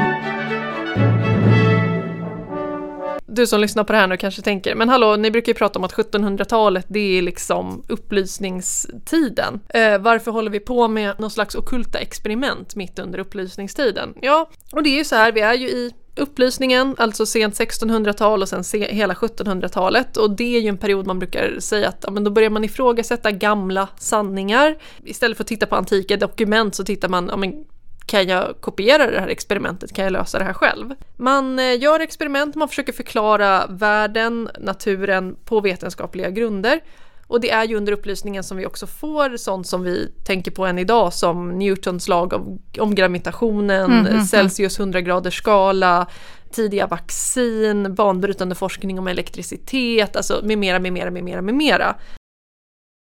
Du 3.25 3.47
som 3.47 3.59
lyssnar 3.59 3.83
på 3.83 3.93
det 3.93 3.99
här 3.99 4.07
nu 4.07 4.17
kanske 4.17 4.41
tänker, 4.41 4.75
men 4.75 4.89
hallå, 4.89 5.15
ni 5.15 5.31
brukar 5.31 5.49
ju 5.49 5.53
prata 5.53 5.79
om 5.79 5.85
att 5.85 5.93
1700-talet 5.93 6.85
det 6.87 7.17
är 7.17 7.21
liksom 7.21 7.83
upplysningstiden. 7.87 9.59
Eh, 9.69 9.97
varför 9.99 10.31
håller 10.31 10.51
vi 10.51 10.59
på 10.59 10.87
med 10.87 11.19
någon 11.19 11.31
slags 11.31 11.55
okulta 11.55 11.99
experiment 11.99 12.75
mitt 12.75 12.99
under 12.99 13.19
upplysningstiden? 13.19 14.13
Ja, 14.21 14.49
och 14.71 14.83
det 14.83 14.89
är 14.89 14.97
ju 14.97 15.05
så 15.05 15.15
här, 15.15 15.31
vi 15.31 15.41
är 15.41 15.53
ju 15.53 15.67
i 15.67 15.91
upplysningen, 16.15 16.95
alltså 16.97 17.25
sent 17.25 17.59
1600-tal 17.59 18.41
och 18.41 18.49
sen 18.49 18.63
se, 18.63 18.93
hela 18.93 19.13
1700-talet 19.13 20.17
och 20.17 20.31
det 20.31 20.55
är 20.55 20.61
ju 20.61 20.67
en 20.67 20.77
period 20.77 21.07
man 21.07 21.19
brukar 21.19 21.59
säga 21.59 21.89
att 21.89 22.03
ja, 22.03 22.11
men 22.11 22.23
då 22.23 22.31
börjar 22.31 22.49
man 22.49 22.63
ifrågasätta 22.63 23.31
gamla 23.31 23.87
sanningar. 23.97 24.75
Istället 25.03 25.37
för 25.37 25.43
att 25.43 25.47
titta 25.47 25.65
på 25.65 25.75
antika 25.75 26.17
dokument 26.17 26.75
så 26.75 26.83
tittar 26.83 27.09
man, 27.09 27.27
ja, 27.31 27.37
men 27.37 27.65
kan 28.07 28.27
jag 28.27 28.61
kopiera 28.61 29.11
det 29.11 29.19
här 29.19 29.27
experimentet? 29.27 29.93
Kan 29.93 30.03
jag 30.03 30.11
lösa 30.11 30.39
det 30.39 30.45
här 30.45 30.53
själv? 30.53 30.95
Man 31.17 31.59
eh, 31.59 31.79
gör 31.79 31.99
experiment, 31.99 32.55
man 32.55 32.67
försöker 32.67 32.93
förklara 32.93 33.67
världen, 33.69 34.49
naturen 34.59 35.35
på 35.45 35.61
vetenskapliga 35.61 36.29
grunder. 36.29 36.79
Och 37.27 37.41
det 37.41 37.51
är 37.51 37.65
ju 37.65 37.75
under 37.75 37.93
upplysningen 37.93 38.43
som 38.43 38.57
vi 38.57 38.65
också 38.65 38.87
får 38.87 39.37
sånt 39.37 39.67
som 39.67 39.83
vi 39.83 40.11
tänker 40.25 40.51
på 40.51 40.65
än 40.65 40.79
idag 40.79 41.13
som 41.13 41.49
Newtons 41.49 42.07
lag 42.07 42.33
om, 42.33 42.61
om 42.79 42.95
gravitationen, 42.95 43.91
Mm, 43.91 44.05
mm, 44.05 44.25
Celsius 44.25 44.79
100 44.79 45.01
graders 45.01 45.37
skala, 45.37 46.07
tidiga 46.51 46.87
vaccin, 46.87 47.95
banbrytande 47.95 48.55
forskning 48.55 48.99
om 48.99 49.07
elektricitet, 49.07 50.15
alltså 50.15 50.41
med 50.43 50.57
mera, 50.57 50.79
med 50.79 50.93
mera, 50.93 51.11
med 51.11 51.23
mera, 51.23 51.41
med 51.41 51.55
mera. 51.55 51.95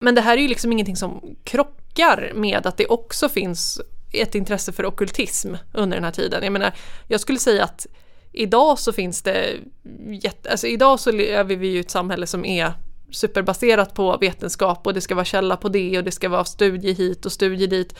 Men 0.04 0.14
det 0.14 0.21
här 0.21 0.37
är 0.37 0.40
ju 0.40 0.49
liksom 0.49 0.73
ingenting 0.73 0.97
som 0.97 1.37
krockar 1.45 2.33
med 2.35 2.66
att 2.66 2.76
det 2.76 2.87
också 2.87 3.28
finns 3.28 3.80
ett 4.12 4.35
intresse 4.35 4.73
för 4.73 4.87
okkultism 4.87 5.55
under 5.73 5.97
den 5.97 6.05
här 6.05 6.11
tiden. 6.11 6.45
Jag 6.45 6.53
menar, 6.53 6.73
jag 7.09 7.21
skulle 7.21 7.38
säga 7.38 7.65
att 7.65 7.87
idag 8.33 8.79
så 8.79 8.93
finns 8.93 9.23
det 9.23 9.55
jätte, 10.23 10.50
alltså 10.50 10.67
idag 10.67 11.00
så 11.00 11.12
lever 11.12 11.57
vi 11.57 11.67
ju 11.67 11.77
i 11.77 11.81
ett 11.81 11.91
samhälle 11.91 12.27
som 12.27 12.45
är 12.45 12.73
superbaserat 13.11 13.95
på 13.95 14.17
vetenskap 14.17 14.87
och 14.87 14.95
det 14.95 15.00
ska 15.00 15.15
vara 15.15 15.25
källa 15.25 15.57
på 15.57 15.69
det 15.69 15.99
och 15.99 16.05
det 16.05 16.11
ska 16.11 16.29
vara 16.29 16.45
studie 16.45 16.93
hit 16.93 17.27
och 17.27 17.33
studie 17.33 17.67
dit. 17.67 17.95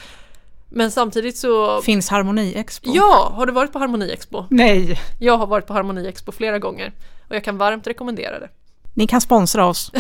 Men 0.69 0.91
samtidigt 0.91 1.37
så... 1.37 1.83
Finns 1.83 2.11
Harmoni-expo? 2.11 2.91
Ja, 2.95 3.33
har 3.35 3.47
du 3.47 3.53
varit 3.53 3.73
på 3.73 3.79
Harmoni-expo? 3.79 4.47
Nej. 4.51 5.01
Jag 5.19 5.39
har 5.39 5.47
varit 5.47 5.67
på 5.67 5.73
Harmoni-expo 5.73 6.33
flera 6.33 6.59
gånger 6.59 6.93
och 7.29 7.37
jag 7.37 7.45
kan 7.45 7.59
varmt 7.59 7.87
rekommendera 7.87 8.41
det. 8.41 8.49
Ni 8.95 9.07
kan 9.07 9.21
sponsra 9.21 9.67
oss. 9.67 9.93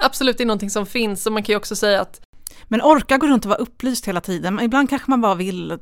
Absolut, 0.00 0.38
det 0.38 0.44
är 0.44 0.46
någonting 0.46 0.70
som 0.70 0.86
finns 0.86 1.26
och 1.26 1.32
man 1.32 1.42
kan 1.42 1.52
ju 1.52 1.56
också 1.56 1.76
säga 1.76 2.00
att 2.00 2.20
Men 2.72 2.82
orka 2.82 3.18
gå 3.18 3.26
runt 3.26 3.44
och 3.44 3.48
vara 3.48 3.58
upplyst 3.58 4.08
hela 4.08 4.20
tiden. 4.20 4.54
Men 4.54 4.64
ibland 4.64 4.90
kanske 4.90 5.10
man 5.10 5.20
bara 5.20 5.34
vill 5.34 5.70
eh, 5.70 5.76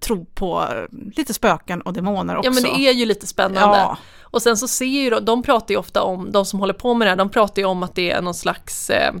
tro 0.00 0.24
på 0.24 0.62
eh, 0.62 0.98
lite 1.16 1.34
spöken 1.34 1.80
och 1.80 1.92
demoner 1.92 2.36
också. 2.36 2.50
ja 2.50 2.54
men 2.54 2.62
det 2.62 2.88
är 2.88 2.92
ju 2.92 3.06
lite 3.06 3.26
spännande. 3.26 3.78
Ja. 3.78 3.96
Och 4.22 4.42
sen 4.42 4.56
så 4.56 4.68
ser 4.68 4.84
ju 4.84 5.10
de, 5.10 5.24
de 5.24 5.42
pratar 5.42 5.74
ju 5.74 5.78
ofta 5.78 6.02
om, 6.02 6.32
de 6.32 6.44
som 6.44 6.60
håller 6.60 6.74
på 6.74 6.94
med 6.94 7.06
det 7.06 7.10
här, 7.10 7.16
de 7.16 7.28
pratar 7.28 7.62
ju 7.62 7.66
om 7.66 7.82
att 7.82 7.94
det 7.94 8.10
är 8.10 8.22
någon 8.22 8.34
slags 8.34 8.90
eh, 8.90 9.14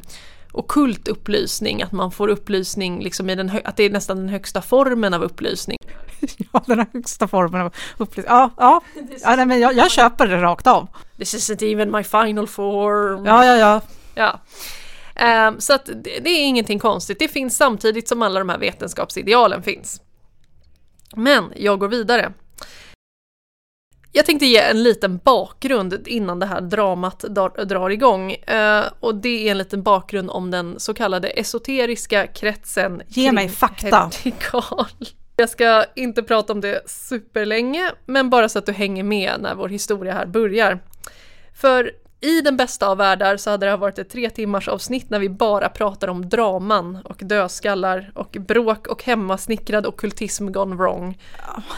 okult 0.52 1.08
upplysning, 1.08 1.82
att 1.82 1.92
man 1.92 2.12
får 2.12 2.28
upplysning 2.28 3.02
liksom 3.02 3.30
i 3.30 3.34
den, 3.34 3.60
att 3.64 3.76
det 3.76 3.82
är 3.84 3.90
nästan 3.90 4.16
den 4.16 4.28
högsta 4.28 4.62
formen 4.62 5.14
av 5.14 5.22
upplysning. 5.22 5.78
ja, 6.52 6.62
den 6.66 6.86
högsta 6.92 7.28
formen 7.28 7.60
av 7.60 7.74
upplysning. 7.98 8.34
Ja, 8.34 8.50
ja. 8.56 8.80
ja 9.22 9.36
nej, 9.36 9.46
men 9.46 9.60
jag, 9.60 9.74
jag 9.74 9.90
köper 9.90 10.26
det 10.26 10.42
rakt 10.42 10.66
av. 10.66 10.88
This 11.18 11.34
isn't 11.34 11.72
even 11.72 11.90
my 11.90 12.02
final 12.02 12.48
form. 12.48 13.26
Ja, 13.26 13.44
ja, 13.44 13.56
ja. 13.56 13.80
Ja. 14.14 14.40
Ehm, 15.16 15.60
så 15.60 15.72
att 15.72 15.90
det, 16.04 16.28
är 16.28 16.46
ingenting 16.46 16.78
konstigt, 16.78 17.18
det 17.18 17.28
finns 17.28 17.56
samtidigt 17.56 18.08
som 18.08 18.22
alla 18.22 18.38
de 18.38 18.48
här 18.48 18.58
vetenskapsidealen 18.58 19.62
finns. 19.62 20.00
Men 21.16 21.52
jag 21.56 21.78
går 21.78 21.88
vidare. 21.88 22.32
Jag 24.14 24.26
tänkte 24.26 24.46
ge 24.46 24.58
en 24.58 24.82
liten 24.82 25.18
bakgrund 25.24 26.08
innan 26.08 26.38
det 26.38 26.46
här 26.46 26.60
dramat 26.60 27.20
drar, 27.20 27.64
drar 27.64 27.90
igång. 27.90 28.32
Eh, 28.32 28.84
och 29.00 29.14
det 29.14 29.48
är 29.48 29.50
en 29.50 29.58
liten 29.58 29.82
bakgrund 29.82 30.30
om 30.30 30.50
den 30.50 30.80
så 30.80 30.94
kallade 30.94 31.28
esoteriska 31.28 32.26
kretsen 32.26 33.02
Ge 33.08 33.32
mig 33.32 33.48
fakta. 33.48 33.96
Hertig 33.96 34.34
Karl. 34.38 34.86
Jag 35.36 35.48
ska 35.48 35.84
inte 35.96 36.22
prata 36.22 36.52
om 36.52 36.60
det 36.60 36.90
superlänge, 36.90 37.90
men 38.06 38.30
bara 38.30 38.48
så 38.48 38.58
att 38.58 38.66
du 38.66 38.72
hänger 38.72 39.04
med 39.04 39.32
när 39.40 39.54
vår 39.54 39.68
historia 39.68 40.12
här 40.12 40.26
börjar. 40.26 40.78
För 41.54 41.92
i 42.22 42.40
den 42.40 42.56
bästa 42.56 42.88
av 42.88 42.96
världar 42.96 43.36
så 43.36 43.50
hade 43.50 43.66
det 43.66 43.70
här 43.70 43.76
varit 43.76 43.98
ett 43.98 44.10
tre 44.10 44.30
timmars 44.30 44.68
avsnitt 44.68 45.10
när 45.10 45.18
vi 45.18 45.28
bara 45.28 45.68
pratar 45.68 46.08
om 46.08 46.28
draman 46.28 46.98
och 47.04 47.16
dödskallar 47.20 48.12
och 48.14 48.36
bråk 48.40 48.86
och 48.86 49.04
hemmasnickrad 49.04 49.86
ockultism 49.86 50.52
gone 50.52 50.76
wrong. 50.76 51.18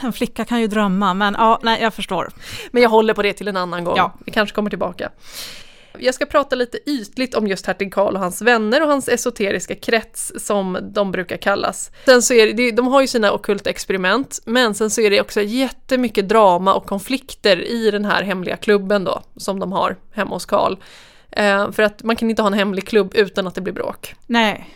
En 0.03 0.13
flicka 0.13 0.45
kan 0.45 0.61
ju 0.61 0.67
drömma, 0.67 1.15
men 1.15 1.35
ja, 1.39 1.59
nej, 1.63 1.83
jag 1.83 1.95
förstår. 1.95 2.33
Men 2.71 2.83
jag 2.83 2.91
håller 2.91 3.15
på 3.15 3.23
det 3.23 3.33
till 3.33 3.49
en 3.49 3.57
annan 3.57 3.85
gång. 3.85 3.97
Ja. 3.97 4.13
Vi 4.27 4.33
kanske 4.33 4.55
kommer 4.55 4.71
tillbaka. 4.71 5.11
Jag 5.99 6.15
ska 6.15 6.27
prata 6.27 6.57
lite 6.57 6.91
ytligt 6.91 7.35
om 7.35 7.47
just 7.47 7.67
hertig 7.67 7.95
Karl 7.95 8.15
och 8.15 8.21
hans 8.21 8.43
vänner 8.43 8.83
och 8.83 8.89
hans 8.89 9.09
esoteriska 9.09 9.75
krets 9.75 10.33
som 10.37 10.79
de 10.83 11.13
brukar 11.13 11.37
kallas. 11.37 11.91
Sen 12.05 12.23
så 12.23 12.35
är 12.35 12.53
det, 12.53 12.71
de 12.71 12.87
har 12.87 13.01
ju 13.01 13.07
sina 13.07 13.33
ockulta 13.33 13.71
experiment, 13.71 14.41
men 14.45 14.75
sen 14.75 14.91
så 14.91 15.01
är 15.01 15.11
det 15.11 15.21
också 15.21 15.43
jättemycket 15.43 16.29
drama 16.29 16.75
och 16.75 16.87
konflikter 16.87 17.63
i 17.63 17.91
den 17.91 18.05
här 18.05 18.23
hemliga 18.23 18.57
klubben 18.57 19.05
då, 19.05 19.23
som 19.37 19.61
de 19.61 19.73
har 19.73 19.97
hemma 20.13 20.35
hos 20.35 20.47
Karl. 20.47 20.77
Eh, 21.31 21.71
för 21.71 21.83
att 21.83 22.03
man 22.03 22.17
kan 22.17 22.31
inte 22.31 22.43
ha 22.43 22.47
en 22.47 22.55
hemlig 22.55 22.89
klubb 22.89 23.15
utan 23.15 23.47
att 23.47 23.55
det 23.55 23.61
blir 23.61 23.75
bråk. 23.75 24.15
Nej, 24.27 24.75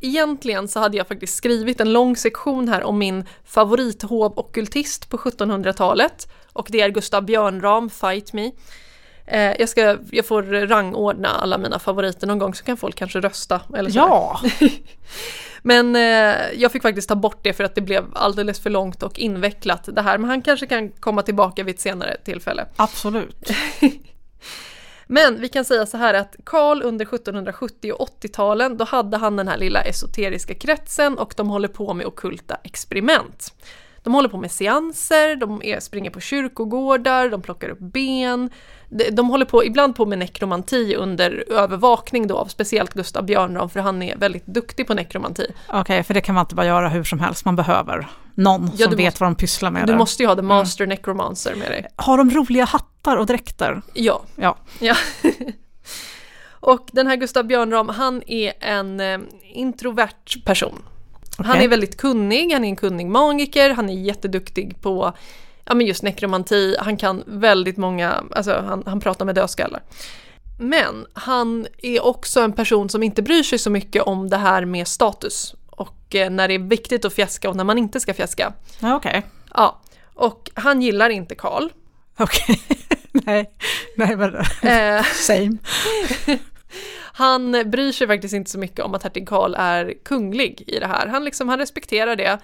Egentligen 0.00 0.68
så 0.68 0.80
hade 0.80 0.96
jag 0.96 1.08
faktiskt 1.08 1.34
skrivit 1.36 1.80
en 1.80 1.92
lång 1.92 2.16
sektion 2.16 2.68
här 2.68 2.82
om 2.82 2.98
min 2.98 3.24
favorithovockultist 3.44 5.10
på 5.10 5.16
1700-talet 5.16 6.32
och 6.52 6.68
det 6.70 6.80
är 6.80 6.88
Gustav 6.88 7.24
Björnram, 7.24 7.90
Fight 7.90 8.32
Me. 8.32 8.50
Eh, 9.30 9.52
jag, 9.58 9.68
ska, 9.68 9.96
jag 10.10 10.26
får 10.26 10.42
rangordna 10.66 11.28
alla 11.28 11.58
mina 11.58 11.78
favoriter 11.78 12.26
någon 12.26 12.38
gång 12.38 12.54
så 12.54 12.64
kan 12.64 12.76
folk 12.76 12.96
kanske 12.96 13.20
rösta. 13.20 13.60
Eller 13.76 13.90
så. 13.90 13.98
ja, 13.98 14.40
Men 15.62 15.96
eh, 15.96 16.36
jag 16.56 16.72
fick 16.72 16.82
faktiskt 16.82 17.08
ta 17.08 17.14
bort 17.14 17.38
det 17.42 17.52
för 17.52 17.64
att 17.64 17.74
det 17.74 17.80
blev 17.80 18.04
alldeles 18.12 18.60
för 18.60 18.70
långt 18.70 19.02
och 19.02 19.18
invecklat 19.18 19.88
det 19.92 20.02
här. 20.02 20.18
Men 20.18 20.30
han 20.30 20.42
kanske 20.42 20.66
kan 20.66 20.88
komma 20.88 21.22
tillbaka 21.22 21.64
vid 21.64 21.74
ett 21.74 21.80
senare 21.80 22.16
tillfälle. 22.24 22.66
absolut. 22.76 23.50
Men 25.10 25.40
vi 25.40 25.48
kan 25.48 25.64
säga 25.64 25.86
så 25.86 25.96
här 25.96 26.14
att 26.14 26.36
Karl 26.44 26.82
under 26.82 27.04
1770 27.04 27.92
och 27.92 28.08
80-talen, 28.22 28.76
då 28.76 28.84
hade 28.84 29.16
han 29.16 29.36
den 29.36 29.48
här 29.48 29.58
lilla 29.58 29.80
esoteriska 29.80 30.54
kretsen 30.54 31.18
och 31.18 31.34
de 31.36 31.48
håller 31.48 31.68
på 31.68 31.94
med 31.94 32.06
okulta 32.06 32.58
experiment. 32.64 33.52
De 34.02 34.14
håller 34.14 34.28
på 34.28 34.36
med 34.36 34.50
seanser, 34.50 35.36
de 35.36 35.80
springer 35.80 36.10
på 36.10 36.20
kyrkogårdar, 36.20 37.28
de 37.28 37.42
plockar 37.42 37.68
upp 37.68 37.78
ben. 37.78 38.50
De, 39.12 39.28
håller 39.30 39.44
på, 39.46 39.64
ibland 39.64 39.96
på 39.96 40.06
med 40.06 40.18
nekromanti 40.18 40.94
under 40.96 41.44
övervakning 41.52 42.26
då 42.26 42.38
av 42.38 42.46
speciellt 42.46 42.94
Gustav 42.94 43.24
Björnram 43.24 43.70
för 43.70 43.80
han 43.80 44.02
är 44.02 44.16
väldigt 44.16 44.46
duktig 44.46 44.86
på 44.86 44.94
nekromanti. 44.94 45.46
Okej, 45.68 46.02
för 46.02 46.14
det 46.14 46.20
kan 46.20 46.34
man 46.34 46.42
inte 46.44 46.54
bara 46.54 46.66
göra 46.66 46.88
hur 46.88 47.04
som 47.04 47.18
helst. 47.20 47.44
Man 47.44 47.56
behöver 47.56 48.06
någon 48.34 48.70
Ja, 48.76 48.86
som 48.88 48.96
vet 48.96 49.06
måste- 49.06 49.24
vad 49.24 49.30
de 49.30 49.34
pysslar 49.34 49.70
med. 49.70 49.82
Du 49.82 49.86
där. 49.92 49.98
måste 49.98 50.22
ju 50.22 50.26
ha 50.28 50.36
the 50.36 50.42
master 50.42 50.86
necromancer 50.86 51.54
med 51.54 51.70
dig. 51.70 51.86
Har 51.96 52.18
de 52.18 52.30
roliga 52.30 52.64
hattar 52.64 53.16
och 53.16 53.26
dräkter? 53.26 53.82
Ja, 53.94 54.22
Ja, 54.36 54.56
Ja. 54.80 54.94
Och 56.60 56.88
den 56.92 57.06
här 57.06 57.16
Gustav 57.16 57.44
Björnram, 57.46 57.88
han 57.88 58.22
är 58.26 58.52
en 58.60 59.00
eh, 59.00 59.18
introvert 59.42 60.44
person. 60.44 60.82
Han 61.38 61.50
Okej. 61.50 61.64
är 61.64 61.68
väldigt 61.68 61.96
kunnig, 61.96 62.52
han 62.52 62.64
är 62.64 62.68
en 62.68 62.76
kunnig 62.76 63.06
magiker, 63.06 63.70
han 63.74 63.88
är 63.90 63.94
jätteduktig 63.94 64.82
på 64.82 65.12
ja, 65.68 65.74
men 65.74 65.86
just 65.86 66.02
nekromanti, 66.02 66.76
han 66.78 66.96
kan 66.96 67.24
väldigt 67.26 67.76
många, 67.76 68.24
alltså 68.32 68.64
han, 68.66 68.82
han 68.86 69.00
pratar 69.00 69.24
med 69.24 69.34
dödskallar. 69.34 69.82
Men 70.58 71.06
han 71.12 71.66
är 71.82 72.04
också 72.04 72.40
en 72.40 72.52
person 72.52 72.88
som 72.88 73.02
inte 73.02 73.22
bryr 73.22 73.42
sig 73.42 73.58
så 73.58 73.70
mycket 73.70 74.02
om 74.02 74.30
det 74.30 74.36
här 74.36 74.64
med 74.64 74.88
status 74.88 75.54
och 75.70 76.14
eh, 76.14 76.30
när 76.30 76.48
det 76.48 76.54
är 76.54 76.58
viktigt 76.58 77.04
att 77.04 77.12
fjäska 77.12 77.48
och 77.50 77.56
när 77.56 77.64
man 77.64 77.78
inte 77.78 78.00
ska 78.00 78.14
fjäska. 78.14 78.52
ja 78.80 78.96
okej. 78.96 79.22
Ja, 79.54 79.80
och 80.14 80.50
han 80.54 80.82
gillar 80.82 81.10
inte 81.10 81.34
Karl. 81.34 81.68
Okej. 82.18 82.60
nej, 83.12 83.50
nej 83.96 84.16
men 84.16 84.34
Eh, 84.62 85.02
same. 85.14 85.56
Han 87.12 87.70
bryr 87.70 87.92
sig 87.92 88.06
faktiskt 88.06 88.34
inte 88.34 88.50
så 88.50 88.58
mycket 88.58 88.84
om 88.84 88.94
att 88.94 89.02
hertig 89.02 89.28
Karl 89.28 89.54
är 89.54 89.94
kunglig 90.04 90.64
i 90.66 90.78
det 90.78 90.86
här. 90.86 91.06
Han, 91.06 91.24
liksom, 91.24 91.48
han 91.48 91.58
respekterar 91.58 92.16
det. 92.16 92.38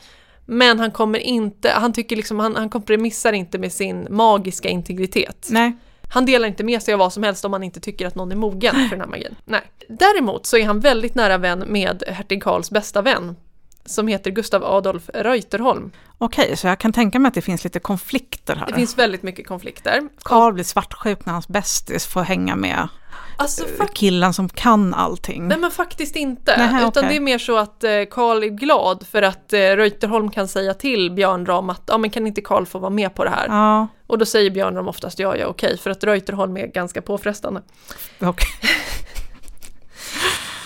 Men 0.47 0.81
han 0.81 0.91
kommer 0.91 1.19
inte, 1.19 1.71
han 1.71 1.93
tycker 1.93 2.17
liksom, 2.17 2.39
han, 2.39 2.57
han 2.57 2.69
kompromissar 2.71 3.33
inte 3.33 3.59
med 3.59 3.73
sin 3.73 4.07
magiska 4.11 4.69
integritet. 4.69 5.47
Nej. 5.51 5.77
Han 6.09 6.27
delar 6.27 6.49
inte 6.49 6.65
med 6.65 6.83
sig 6.83 6.95
av 6.95 7.01
vad 7.01 7.13
som 7.13 7.23
helst 7.23 7.45
om 7.45 7.53
han 7.53 7.63
inte 7.63 7.81
tycker 7.81 8.07
att 8.07 8.15
någon 8.15 8.33
är 8.33 8.37
mogen 8.37 8.75
för 8.75 8.97
den 8.97 9.01
här 9.01 9.07
magin. 9.07 9.37
Nej. 9.45 9.63
Däremot 9.89 10.47
så 10.47 10.57
är 10.57 10.65
han 10.67 10.81
väldigt 10.81 11.15
nära 11.15 11.39
vän 11.39 11.65
med 11.69 12.03
hertig 12.07 12.43
Karls 12.43 12.71
bästa 12.71 13.03
vän, 13.03 13.37
som 13.85 14.09
heter 14.09 14.31
Gustav 14.31 14.65
Adolf 14.65 15.11
Reuterholm. 15.15 15.91
Okej, 16.19 16.57
så 16.57 16.67
jag 16.67 16.79
kan 16.79 16.93
tänka 16.93 17.19
mig 17.19 17.29
att 17.29 17.35
det 17.35 17.43
finns 17.43 17.65
lite 17.65 17.79
konflikter 17.79 18.57
här. 18.57 18.67
Det 18.67 18.75
finns 18.75 18.99
väldigt 18.99 19.23
mycket 19.23 19.47
konflikter. 19.47 20.09
Karl 20.23 20.53
blir 20.53 20.65
svartsjuk 20.65 21.27
när 21.27 21.33
hans 21.33 21.49
bästis 21.49 22.07
får 22.07 22.23
hänga 22.23 22.57
med 22.57 22.89
Alltså, 23.37 23.65
eh, 23.81 23.87
killen 23.95 24.35
som 24.35 24.49
kan 24.49 24.95
allting. 24.95 25.49
Nej 25.49 25.59
men 25.59 25.71
faktiskt 25.71 26.17
inte. 26.17 26.57
Nähä, 26.57 26.79
Utan 26.79 26.89
okej. 26.89 27.09
det 27.09 27.17
är 27.17 27.21
mer 27.21 27.39
så 27.39 27.57
att 27.57 27.85
eh, 27.85 27.91
Karl 28.11 28.43
är 28.43 28.49
glad 28.49 29.07
för 29.11 29.23
att 29.23 29.53
eh, 29.53 29.59
Reuterholm 29.59 30.31
kan 30.31 30.49
säga 30.49 30.75
till 30.75 31.11
Björn 31.11 31.47
Ram 31.47 31.71
att 31.71 31.83
ja 31.87 31.99
men 31.99 32.11
kan 32.11 32.27
inte 32.27 32.41
Karl 32.41 32.67
få 32.67 32.79
vara 32.79 32.91
med 32.91 33.15
på 33.15 33.25
det 33.25 33.31
här? 33.31 33.47
Ja, 33.49 33.87
Och 34.07 34.19
då 34.19 34.25
säger 34.25 34.51
Björn 34.51 34.75
Ram 34.75 34.89
oftast 34.89 35.19
ja, 35.19 35.37
ja 35.37 35.47
okej 35.47 35.79
för 35.79 35.91
att 35.91 36.05
Reuterholm 36.05 36.57
är 36.57 36.67
ganska 36.67 37.03
påfrestande. 37.03 37.63
okej. 38.21 38.49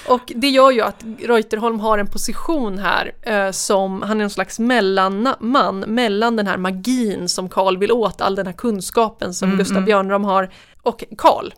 Och 0.08 0.32
det 0.37 0.48
gör 0.48 0.70
ju 0.70 0.80
att 0.80 1.04
Reuterholm 1.25 1.80
har 1.80 1.98
en 1.98 2.06
position 2.06 2.78
här 2.78 3.12
eh, 3.22 3.50
som, 3.50 4.02
han 4.02 4.20
är 4.20 4.25
en 4.25 4.30
slags 4.30 4.58
mellanman 4.58 5.80
mellan 5.80 6.37
den 6.37 6.46
här 6.46 6.56
magin 6.56 7.28
som 7.28 7.48
Karl 7.48 7.76
vill 7.76 7.92
åt, 7.92 8.20
all 8.20 8.34
den 8.34 8.46
här 8.46 8.52
kunskapen 8.52 9.34
som 9.34 9.48
Mm, 9.48 9.58
Gustav 9.58 9.76
mm. 9.76 9.84
Björnram 9.84 10.25
har, 10.25 10.50
och 10.82 11.04
Karl. 11.18 11.50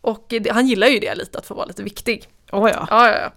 Och 0.00 0.24
det, 0.28 0.50
han 0.50 0.66
gillar 0.66 0.86
ju 0.86 0.98
det 0.98 1.14
lite, 1.14 1.38
att 1.38 1.46
få 1.46 1.54
vara 1.54 1.66
lite 1.66 1.82
viktig. 1.82 2.28
Oh, 2.52 2.70
ja. 2.70 2.86
Ja, 2.90 3.08
ja, 3.08 3.16
ja. 3.18 3.32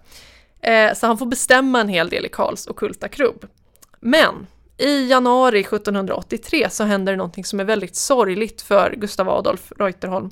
Eh, 0.70 0.94
så 0.94 1.06
han 1.06 1.18
får 1.18 1.26
bestämma 1.26 1.80
en 1.80 1.88
hel 1.88 2.08
del 2.08 2.26
i 2.26 2.28
Karls 2.28 2.66
okulta 2.66 3.08
krubb. 3.08 3.46
Men 4.00 4.46
i 4.78 5.08
januari 5.08 5.60
1783 5.60 6.70
så 6.70 6.84
händer 6.84 7.12
det 7.12 7.16
någonting 7.16 7.44
som 7.44 7.60
är 7.60 7.64
väldigt 7.64 7.96
sorgligt 7.96 8.62
för 8.62 8.94
Gustav 8.96 9.28
Adolf 9.28 9.72
Reuterholm. 9.78 10.30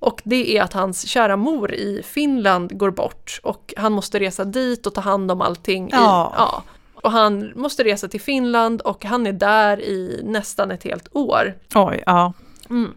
Och 0.00 0.20
det 0.24 0.56
är 0.56 0.62
att 0.62 0.72
hans 0.72 1.06
kära 1.06 1.36
mor 1.36 1.74
i 1.74 2.02
Finland 2.04 2.78
går 2.78 2.90
bort 2.90 3.40
och 3.42 3.74
han 3.76 3.92
måste 3.92 4.20
resa 4.20 4.44
dit 4.44 4.86
och 4.86 4.94
ta 4.94 5.00
hand 5.00 5.30
om 5.30 5.40
allting. 5.40 5.88
I, 5.88 5.90
Ja. 5.92 6.34
ja. 6.36 6.62
Och 6.94 7.12
han 7.12 7.52
måste 7.54 7.84
resa 7.84 8.08
till 8.08 8.20
Finland 8.20 8.80
och 8.80 9.04
han 9.04 9.26
är 9.26 9.32
där 9.32 9.80
i 9.80 10.20
nästan 10.24 10.70
ett 10.70 10.84
helt 10.84 11.08
år. 11.16 11.54
Oj, 11.74 12.02
ja. 12.06 12.32
Mm. 12.70 12.94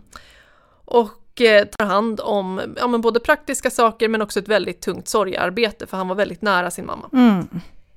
Och 0.86 1.10
tar 1.66 1.86
hand 1.86 2.20
om 2.20 2.76
ja, 2.78 2.88
men 2.88 3.02
både 3.02 3.20
praktiska 3.20 3.70
saker 3.70 4.10
men 4.10 4.22
också 4.22 4.40
ett 4.40 4.48
väldigt 4.48 4.82
tungt 4.82 5.08
sorgearbete 5.08 5.88
för 5.88 5.98
han 5.98 6.08
var 6.08 6.16
väldigt 6.16 6.42
nära 6.42 6.72
sin 6.72 6.86
mamma. 6.86 7.10
Mm. 7.14 7.48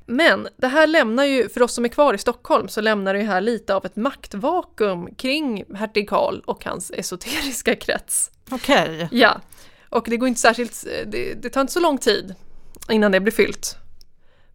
Men 0.07 0.49
det 0.57 0.67
här 0.67 0.87
lämnar 0.87 1.25
ju, 1.25 1.49
för 1.49 1.63
oss 1.63 1.75
som 1.75 1.85
är 1.85 1.89
kvar 1.89 2.15
i 2.15 2.19
Stockholm, 2.19 2.69
så 2.69 2.81
lämnar 2.81 3.15
det 3.15 3.21
ju 3.21 3.27
här 3.27 3.41
lite 3.41 3.75
av 3.75 3.87
ett 3.87 3.97
maktvakuum 3.97 5.15
kring 5.15 5.65
hertig 5.75 6.09
Karl 6.09 6.41
och 6.45 6.65
hans 6.65 6.91
esoteriska 6.91 7.75
krets. 7.75 8.31
Okej. 8.51 9.09
Ja, 9.13 9.41
och 9.89 10.07
det 10.11 10.17
går 10.17 10.29
inte 10.29 10.41
särskilt, 10.41 10.87
det, 11.07 11.35
det 11.43 11.51
tar 11.51 11.61
inte 11.61 11.73
så 11.73 11.81
lång 11.81 11.99
tid 11.99 12.35
innan 12.91 13.13
det 13.13 13.21
blir 13.21 13.33
fyllt. 13.33 13.77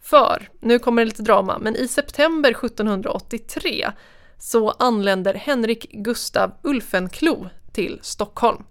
För, 0.02 0.50
nu 0.60 0.80
kommer 0.80 1.02
det 1.02 1.06
lite 1.06 1.24
drama, 1.24 1.58
men 1.58 1.76
i 1.76 1.88
september 1.88 2.50
1783 2.50 3.92
så 4.40 4.70
anländer 4.70 5.34
Henrik 5.34 5.92
Gustav 5.92 6.52
Ulfenklo 6.64 7.50
till 7.72 8.00
Stockholm. 8.02 8.64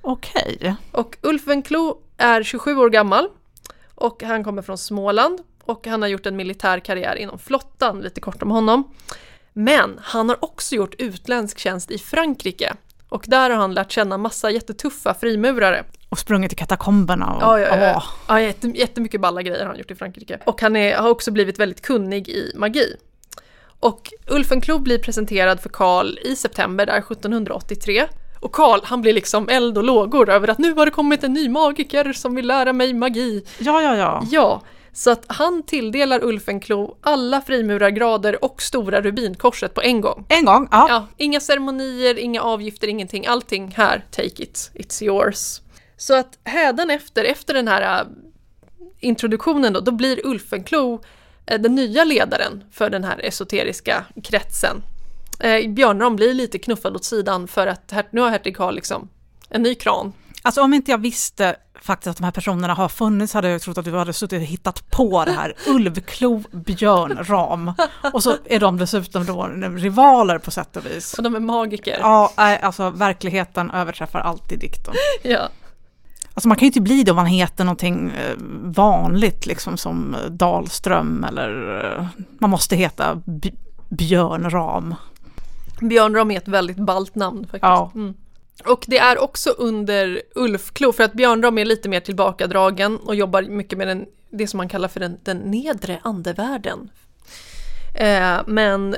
Okej. 0.00 0.76
Och 0.92 1.16
Ulfenklo 1.22 1.98
är 2.16 2.42
27 2.42 2.76
år 2.76 2.90
gammal 2.90 3.28
och 3.94 4.22
han 4.22 4.44
kommer 4.44 4.62
från 4.62 4.78
Småland 4.78 5.40
och 5.64 5.86
han 5.86 6.02
har 6.02 6.08
gjort 6.08 6.26
en 6.26 6.36
militär 6.36 6.78
karriär 6.80 7.16
inom 7.16 7.38
flottan, 7.38 8.00
lite 8.00 8.20
kort 8.20 8.42
om 8.42 8.50
honom. 8.50 8.94
Men 9.52 10.00
han 10.02 10.28
har 10.28 10.44
också 10.44 10.74
gjort 10.74 10.94
utländsk 10.98 11.58
tjänst 11.58 11.90
i 11.90 11.98
Frankrike 11.98 12.74
och 13.08 13.24
där 13.28 13.50
har 13.50 13.56
han 13.56 13.74
lärt 13.74 13.92
känna 13.92 14.18
massa 14.18 14.50
jättetuffa 14.50 15.14
frimurare. 15.14 15.84
Och 16.08 16.18
sprungit 16.18 16.52
i 16.52 16.56
katakomberna 16.56 17.34
och... 17.34 17.42
Ja, 17.42 17.60
ja, 17.60 17.76
ja. 17.76 18.02
Ja, 18.28 18.40
jätte, 18.40 18.68
jättemycket 18.68 19.20
balla 19.20 19.42
grejer 19.42 19.60
har 19.60 19.66
han 19.66 19.78
gjort 19.78 19.90
i 19.90 19.94
Frankrike. 19.94 20.38
Och 20.46 20.60
han 20.60 20.76
är, 20.76 20.96
har 20.96 21.10
också 21.10 21.30
blivit 21.30 21.58
väldigt 21.58 21.82
kunnig 21.82 22.28
i 22.28 22.52
magi. 22.56 22.96
Och 23.80 24.12
Ulfenklo 24.26 24.78
blir 24.78 24.98
presenterad 24.98 25.60
för 25.60 25.68
Karl 25.68 26.18
i 26.24 26.36
september 26.36 26.86
där 26.86 26.98
1783. 26.98 28.06
Och 28.44 28.52
Karl, 28.52 28.80
han 28.84 29.00
blir 29.00 29.12
liksom 29.12 29.48
eld 29.48 29.78
och 29.78 29.84
lågor 29.84 30.30
över 30.30 30.48
att 30.48 30.58
nu 30.58 30.74
har 30.74 30.84
det 30.84 30.90
kommit 30.90 31.24
en 31.24 31.32
ny 31.32 31.48
magiker 31.48 32.12
som 32.12 32.34
vill 32.34 32.46
lära 32.46 32.72
mig 32.72 32.94
magi. 32.94 33.44
Ja, 33.58 33.82
ja, 33.82 33.96
ja. 33.96 34.26
Ja, 34.30 34.62
så 34.92 35.10
att 35.10 35.24
han 35.26 35.62
tilldelar 35.62 36.24
Ulfenklo 36.24 36.96
alla 37.00 37.40
frimurargrader 37.40 38.44
och 38.44 38.62
stora 38.62 39.00
rubinkorset 39.00 39.74
på 39.74 39.82
en 39.82 40.00
gång. 40.00 40.26
En 40.28 40.44
gång, 40.44 40.68
ja. 40.70 40.86
Ja, 40.88 41.06
inga 41.16 41.40
ceremonier, 41.40 42.18
inga 42.18 42.42
avgifter, 42.42 42.88
ingenting. 42.88 43.26
Allting 43.26 43.74
här, 43.76 44.04
take 44.10 44.42
it, 44.42 44.70
it's 44.74 45.04
yours. 45.04 45.60
Så 45.96 46.14
att 46.14 46.38
hädanefter, 46.44 47.24
efter 47.24 47.54
den 47.54 47.68
här 47.68 48.00
äh, 48.00 48.06
introduktionen 49.00 49.72
då, 49.72 49.80
då 49.80 49.92
blir 49.92 50.26
Ulfenklo 50.26 51.02
äh, 51.46 51.60
den 51.60 51.74
nya 51.74 52.04
ledaren 52.04 52.64
för 52.72 52.90
den 52.90 53.04
här 53.04 53.20
esoteriska 53.24 54.04
kretsen. 54.24 54.82
Eh, 55.40 55.70
Björnram 55.70 56.16
blir 56.16 56.34
lite 56.34 56.58
knuffad 56.58 56.96
åt 56.96 57.04
sidan 57.04 57.48
för 57.48 57.66
att 57.66 57.90
här, 57.92 58.06
nu 58.10 58.20
har 58.20 58.30
hertig 58.30 58.56
Karl 58.56 58.74
liksom 58.74 59.08
en 59.48 59.62
ny 59.62 59.74
kran. 59.74 60.12
Alltså 60.42 60.62
om 60.62 60.74
inte 60.74 60.90
jag 60.90 60.98
visste 60.98 61.56
faktiskt 61.82 62.06
att 62.08 62.16
de 62.16 62.24
här 62.24 62.30
personerna 62.30 62.74
har 62.74 62.88
funnits 62.88 63.34
hade 63.34 63.48
jag 63.48 63.60
trott 63.62 63.78
att 63.78 63.84
du 63.84 63.96
hade 63.96 64.12
suttit 64.12 64.36
och 64.40 64.46
hittat 64.46 64.90
på 64.90 65.24
det 65.24 65.32
här. 65.32 65.54
Ulvklo, 65.66 66.42
Björn, 66.52 67.18
Ram. 67.24 67.72
Och 68.12 68.22
så 68.22 68.36
är 68.44 68.60
de 68.60 68.76
dessutom 68.78 69.24
då 69.26 69.46
rivaler 69.76 70.38
på 70.38 70.50
sätt 70.50 70.76
och 70.76 70.86
vis. 70.86 71.14
Och 71.14 71.22
de 71.22 71.34
är 71.34 71.40
magiker. 71.40 71.98
Ja, 72.00 72.32
alltså 72.36 72.90
verkligheten 72.90 73.70
överträffar 73.70 74.20
alltid 74.20 74.58
dikten. 74.58 74.94
Ja. 75.22 75.48
Alltså 76.34 76.48
man 76.48 76.56
kan 76.56 76.66
ju 76.66 76.66
inte 76.66 76.80
bli 76.80 77.02
det 77.02 77.10
om 77.10 77.16
man 77.16 77.26
heter 77.26 77.64
någonting 77.64 78.10
eh, 78.10 78.34
vanligt, 78.62 79.46
liksom 79.46 79.76
som 79.76 80.14
eh, 80.14 80.20
Dahlström 80.30 81.24
eller 81.24 81.80
eh, 81.98 82.06
man 82.38 82.50
måste 82.50 82.76
heta 82.76 83.22
B- 83.24 83.52
Björn 83.88 84.50
Ram. 84.50 84.94
Björnram 85.80 86.30
är 86.30 86.36
ett 86.36 86.48
väldigt 86.48 86.76
ballt 86.76 87.14
namn 87.14 87.42
faktiskt. 87.42 87.62
Ja. 87.62 87.92
Mm. 87.94 88.14
Och 88.64 88.84
det 88.88 88.98
är 88.98 89.18
också 89.18 89.50
under 89.50 90.22
Ulfklo, 90.34 90.92
för 90.92 91.04
att 91.04 91.12
Björnram 91.12 91.58
är 91.58 91.64
lite 91.64 91.88
mer 91.88 92.00
tillbakadragen 92.00 92.96
och 92.96 93.14
jobbar 93.14 93.42
mycket 93.42 93.78
med 93.78 93.88
den, 93.88 94.06
det 94.30 94.46
som 94.46 94.58
man 94.58 94.68
kallar 94.68 94.88
för 94.88 95.00
den, 95.00 95.18
den 95.22 95.38
nedre 95.38 95.98
andevärlden. 96.02 96.90
Eh, 97.94 98.38
men 98.46 98.96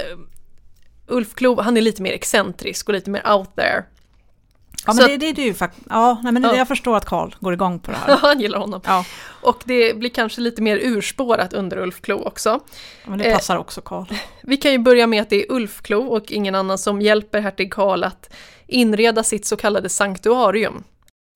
Ulfklo, 1.06 1.60
han 1.60 1.76
är 1.76 1.80
lite 1.80 2.02
mer 2.02 2.12
excentrisk 2.12 2.88
och 2.88 2.94
lite 2.94 3.10
mer 3.10 3.32
out 3.32 3.56
there. 3.56 3.84
Ja, 4.86 4.92
men 4.92 5.02
Så 5.02 5.08
det, 5.08 5.16
det 5.32 5.42
är 5.42 5.46
ju 5.46 5.54
faktiskt. 5.54 5.86
Ja, 5.90 6.20
nej, 6.22 6.32
men 6.32 6.42
Ja. 6.42 6.56
jag 6.56 6.68
förstår 6.68 6.96
att 6.96 7.04
Karl 7.04 7.34
går 7.40 7.52
igång 7.52 7.78
på 7.78 7.90
det 7.90 7.96
här. 7.96 8.16
han 8.22 8.40
gillar 8.40 8.58
honom. 8.58 8.80
Ja, 8.84 9.04
Och 9.42 9.62
det 9.64 9.96
blir 9.98 10.10
kanske 10.10 10.40
lite 10.40 10.62
mer 10.62 10.76
urspårat 10.82 11.52
under 11.52 11.76
Ulfklo 11.78 12.22
också. 12.24 12.60
men 13.06 13.18
det 13.18 13.24
Eh, 13.24 13.34
passar 13.34 13.56
också 13.56 13.80
Karl. 13.80 14.04
Vi 14.42 14.56
kan 14.56 14.72
ju 14.72 14.78
börja 14.78 15.06
med 15.06 15.22
att 15.22 15.30
det 15.30 15.42
är 15.42 15.52
Ulfklo 15.52 16.00
och 16.06 16.32
ingen 16.32 16.54
annan 16.54 16.78
som 16.78 17.00
hjälper 17.02 17.40
hertig 17.40 17.72
Karl 17.72 18.04
att 18.04 18.32
inreda 18.66 19.22
sitt 19.22 19.46
så 19.46 19.56
kallade 19.56 19.88
sanktuarium. 19.88 20.84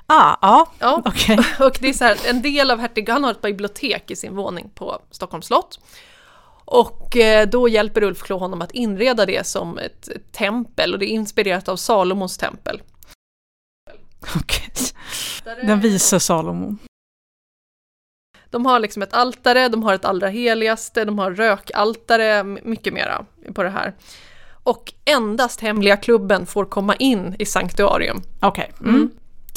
Ah, 0.07 0.37
ja, 0.43 0.67
Ja, 0.79 1.03
okej. 1.07 1.39
Och 1.61 1.79
det 1.81 1.89
är 1.89 1.93
så 1.93 2.05
här, 2.05 2.17
en 2.27 2.43
del 2.43 2.71
av 2.71 2.79
hertig, 2.79 3.09
han 3.09 3.25
har 3.25 3.31
ett 3.31 3.43
bibliotek 3.43 4.11
i 4.11 4.17
sin 4.17 4.37
våning 4.37 4.71
på 4.75 4.99
Stockholms 5.11 5.47
slott. 5.47 5.81
Och 6.65 7.17
eh, 7.17 7.49
då 7.49 7.69
hjälper 7.69 8.03
Ulf 8.03 8.23
Klo 8.23 8.39
honom 8.39 8.63
att 8.63 8.73
inreda 8.73 9.27
det 9.27 9.47
som 9.47 9.79
ett 9.79 10.09
tempel 10.33 10.93
och 10.93 10.99
det 10.99 11.07
är 11.07 11.15
inspirerat 11.15 11.69
av 11.69 11.77
Salomons 11.77 12.37
tempel. 12.39 12.83
okej. 14.37 14.73
Den 15.63 15.81
vise 15.81 16.21
Salomo. 16.21 16.77
De 18.51 18.67
har 18.67 18.81
liksom 18.81 19.03
ett 19.03 19.13
altare, 19.13 19.69
de 19.69 19.83
har 19.83 19.95
ett 19.95 20.05
allra 20.05 20.29
heligaste, 20.29 21.05
de 21.05 21.19
har 21.19 21.31
rökaltare, 21.31 22.45
mycket 22.45 22.93
mera 22.93 23.25
på 23.55 23.63
det 23.63 23.71
här. 23.71 23.95
Och 24.63 24.93
endast 25.05 25.61
hemliga 25.61 25.97
klubben 25.97 26.47
får 26.47 26.65
komma 26.65 26.95
in 26.95 27.37
i 27.39 27.47
sanktuarium. 27.47 28.23
Okej. 28.41 28.73
Mm. 28.81 28.95
Mm. 28.95 29.11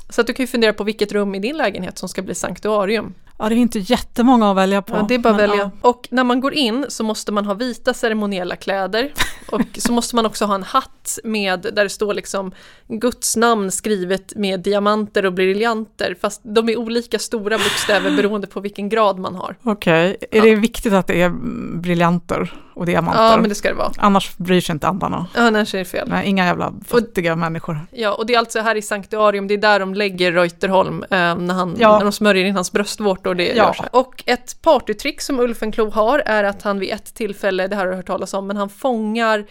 Så 0.09 0.21
att 0.21 0.27
du 0.27 0.33
kan 0.33 0.43
ju 0.43 0.47
fundera 0.47 0.73
på 0.73 0.83
vilket 0.83 1.11
rum 1.11 1.35
i 1.35 1.39
din 1.39 1.57
lägenhet 1.57 1.97
som 1.97 2.09
ska 2.09 2.21
bli 2.21 2.35
sanktuarium. 2.35 3.13
Ja, 3.43 3.49
det 3.49 3.55
är 3.55 3.57
inte 3.57 3.79
jättemånga 3.79 4.51
att 4.51 4.57
välja 4.57 4.81
på. 4.81 4.95
Ja, 4.95 5.05
det 5.07 5.13
är 5.15 5.19
bara 5.19 5.33
att 5.33 5.39
välja. 5.39 5.71
Och 5.81 6.07
när 6.11 6.23
man 6.23 6.39
går 6.41 6.53
in 6.53 6.85
så 6.89 7.03
måste 7.03 7.31
man 7.31 7.45
ha 7.45 7.53
vita 7.53 7.93
ceremoniella 7.93 8.55
kläder. 8.55 9.13
Och 9.51 9.61
så 9.77 9.91
måste 9.91 10.15
man 10.15 10.25
också 10.25 10.45
ha 10.45 10.55
en 10.55 10.63
hatt 10.63 11.19
med, 11.23 11.61
där 11.73 11.83
det 11.83 11.89
står 11.89 12.13
liksom 12.13 12.51
Guds 12.87 13.35
namn 13.35 13.71
skrivet 13.71 14.35
med 14.35 14.59
diamanter 14.59 15.25
och 15.25 15.33
briljanter. 15.33 16.15
Fast 16.21 16.41
de 16.43 16.69
är 16.69 16.77
olika 16.77 17.19
stora 17.19 17.57
bokstäver 17.57 18.11
beroende 18.17 18.47
på 18.47 18.59
vilken 18.59 18.89
grad 18.89 19.19
man 19.19 19.35
har. 19.35 19.55
Ja. 19.61 19.71
Okej, 19.71 20.17
är 20.31 20.41
det 20.41 20.55
viktigt 20.55 20.93
att 20.93 21.07
det 21.07 21.21
är 21.21 21.29
briljanter 21.79 22.53
och 22.73 22.85
diamanter? 22.85 23.23
Ja, 23.23 23.37
men 23.37 23.49
det 23.49 23.55
ska 23.55 23.69
det 23.69 23.75
vara. 23.75 23.91
Annars 23.97 24.37
bryr 24.37 24.61
sig 24.61 24.73
inte 24.73 24.87
andarna. 24.87 25.27
Ja, 25.35 25.41
annars 25.41 25.73
är 25.75 25.79
det 25.79 25.85
fel. 25.85 26.07
Nej, 26.09 26.27
inga 26.27 26.45
jävla 26.45 26.73
fattiga 26.87 27.35
människor. 27.35 27.79
Ja, 27.91 28.13
och 28.13 28.25
det 28.25 28.33
är 28.35 28.39
alltså 28.39 28.59
här 28.59 28.75
i 28.75 28.81
sanktuarium, 28.81 29.47
det 29.47 29.53
är 29.53 29.57
där 29.57 29.79
de 29.79 29.93
lägger 29.93 30.31
Reuterholm 30.31 31.03
eh, 31.03 31.07
när, 31.09 31.53
han, 31.53 31.75
Ja. 31.79 31.97
när 31.97 32.03
de 32.03 32.11
smörjer 32.11 32.45
in 32.45 32.55
hans 32.55 32.71
bröstvårtor 32.71 33.32
och 33.33 33.37
det 33.37 33.47
Ja. 33.47 33.67
görs 33.67 33.79
här. 33.79 33.89
Och 33.91 34.23
ett 34.25 34.61
partytrick 34.61 35.21
som 35.21 35.39
Ulfenklo 35.39 35.89
har 35.89 36.19
är 36.19 36.43
att 36.43 36.61
han 36.61 36.79
vid 36.79 36.93
ett 36.93 37.13
tillfälle, 37.13 37.67
det 37.67 37.75
här 37.75 37.83
har 37.85 37.91
du 37.91 37.97
hört 37.97 38.07
talas 38.07 38.33
om, 38.33 38.47
men 38.47 38.57
han 38.57 38.69
fångar 38.69 39.45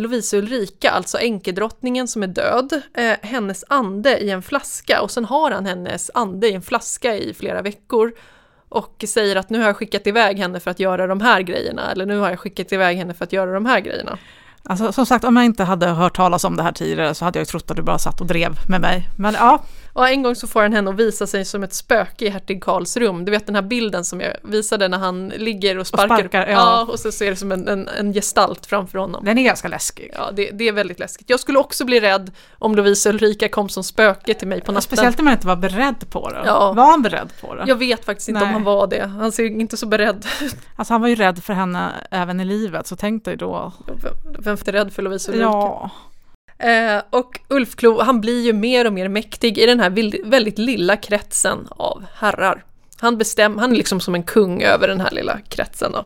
Lovisa 0.00 0.36
Ulrika, 0.36 0.90
alltså 0.90 1.18
änkedrottningen 1.18 2.08
som 2.08 2.22
är 2.22 2.26
död, 2.26 2.82
eh, 2.94 3.12
hennes 3.22 3.64
ande 3.68 4.18
i 4.18 4.30
en 4.30 4.42
flaska 4.42 5.02
och 5.02 5.10
sen 5.10 5.24
har 5.24 5.50
han 5.50 5.66
hennes 5.66 6.10
ande 6.14 6.48
i 6.48 6.52
en 6.52 6.62
flaska 6.62 7.16
i 7.16 7.34
flera 7.34 7.62
veckor 7.62 8.12
och 8.68 9.04
säger 9.08 9.36
att 9.36 9.50
nu 9.50 9.58
har 9.58 9.66
jag 9.66 9.76
skickat 9.76 10.06
iväg 10.06 10.38
henne 10.38 10.60
för 10.60 10.70
att 10.70 10.80
göra 10.80 11.06
de 11.06 11.20
här 11.20 11.40
grejerna 11.40 11.92
eller 11.92 12.06
nu 12.06 12.18
har 12.18 12.30
jag 12.30 12.38
skickat 12.38 12.72
iväg 12.72 12.96
henne 12.96 13.14
för 13.14 13.24
att 13.24 13.32
göra 13.32 13.52
de 13.52 13.66
här 13.66 13.80
grejerna. 13.80 14.18
Alltså, 14.62 14.92
som 14.92 15.06
sagt, 15.06 15.24
om 15.24 15.36
jag 15.36 15.44
inte 15.44 15.64
hade 15.64 15.86
hört 15.86 16.16
talas 16.16 16.44
om 16.44 16.56
det 16.56 16.62
här 16.62 16.72
tidigare 16.72 17.14
så 17.14 17.24
hade 17.24 17.38
jag 17.38 17.42
ju 17.42 17.46
trott 17.46 17.70
att 17.70 17.76
du 17.76 17.82
bara 17.82 17.98
satt 17.98 18.20
och 18.20 18.26
drev 18.26 18.50
med 18.68 18.80
mig. 18.80 19.08
Men 19.18 19.34
ja, 19.34 19.62
Och 19.94 20.08
en 20.08 20.22
gång 20.22 20.34
så 20.34 20.46
får 20.46 20.62
han 20.62 20.72
henne 20.72 20.90
att 20.90 20.96
visa 20.96 21.26
sig 21.26 21.44
som 21.44 21.62
ett 21.62 21.74
spöke 21.74 22.24
i 22.24 22.28
hertig 22.28 22.62
Karls 22.62 22.96
rum. 22.96 23.24
Du 23.24 23.30
vet 23.32 23.46
den 23.46 23.54
här 23.54 23.62
bilden 23.62 24.04
som 24.04 24.20
jag 24.20 24.36
visade 24.42 24.88
när 24.88 24.98
han 24.98 25.28
ligger 25.28 25.78
och 25.78 25.86
sparkar. 25.86 26.18
sparkar, 26.18 26.46
ja. 26.46 26.52
ja. 26.52 26.92
Och 26.92 27.00
så 27.00 27.12
ser 27.12 27.30
det 27.30 27.36
som 27.36 27.52
en, 27.52 27.68
en, 27.68 27.88
en 27.88 28.12
gestalt 28.12 28.66
framför 28.66 28.98
honom. 28.98 29.24
den 29.24 29.38
är 29.38 29.42
ganska 29.42 29.68
läskig. 29.68 30.10
Ja, 30.14 30.30
det, 30.32 30.50
det 30.50 30.68
är 30.68 30.72
väldigt 30.72 30.98
läskigt. 30.98 31.30
Jag 31.30 31.40
skulle 31.40 31.58
också 31.58 31.84
bli 31.84 32.00
rädd 32.00 32.32
om 32.58 32.74
Lovisa 32.74 33.10
Ulrika 33.10 33.48
kom 33.48 33.68
som 33.68 33.84
spöke 33.84 34.34
till 34.34 34.48
mig 34.48 34.60
på 34.60 34.72
natten. 34.72 34.82
Speciellt 34.82 35.18
när 35.18 35.24
man 35.24 35.32
inte 35.32 35.46
var 35.46 35.56
beredd 35.56 36.10
på 36.10 36.30
det. 36.30 36.42
Ja. 36.46 36.72
Var 36.72 36.84
han 36.84 37.02
beredd 37.02 37.32
på 37.40 37.54
det? 37.54 37.64
Jag 37.66 37.76
vet 37.76 38.04
faktiskt 38.04 38.28
inte 38.28 38.40
om 38.40 38.46
Nej. 38.46 38.52
han 38.52 38.64
var 38.64 38.86
det. 38.86 39.06
Han 39.06 39.32
ser 39.32 39.44
inte 39.44 39.76
så 39.76 39.86
beredd 39.86 40.26
ut. 40.42 40.56
Alltså 40.76 40.94
han 40.94 41.00
var 41.00 41.08
ju 41.08 41.14
rädd 41.14 41.44
för 41.44 41.52
henne 41.52 41.90
även 42.10 42.40
i 42.40 42.44
livet, 42.44 42.86
så 42.86 42.96
tänk 42.96 43.24
dig 43.24 43.36
då. 43.36 43.72
Vem- 43.86 44.14
Vem 44.38 44.56
är 44.66 44.72
rädd 44.72 44.92
för 44.92 45.02
Lovisa 45.02 45.32
Ulrika? 45.32 45.44
Ja, 45.44 45.90
Eh, 46.64 47.02
och 47.10 47.40
Ulf 47.48 47.76
Klo, 47.76 48.00
han 48.00 48.20
blir 48.20 48.44
ju 48.44 48.52
mer 48.52 48.84
och 48.84 48.92
mer 48.92 49.08
mäktig 49.08 49.58
i 49.58 49.66
den 49.66 49.80
här 49.80 49.90
väldigt 50.24 50.58
lilla 50.58 50.96
kretsen 50.96 51.66
av 51.70 52.04
herrar. 52.14 52.64
Han, 53.00 53.18
bestäm, 53.18 53.58
han 53.58 53.72
är 53.72 53.76
liksom 53.76 54.00
som 54.00 54.14
en 54.14 54.22
kung 54.22 54.62
över 54.62 54.88
den 54.88 55.00
här 55.00 55.10
lilla 55.10 55.40
kretsen. 55.48 55.92
Då. 55.92 56.04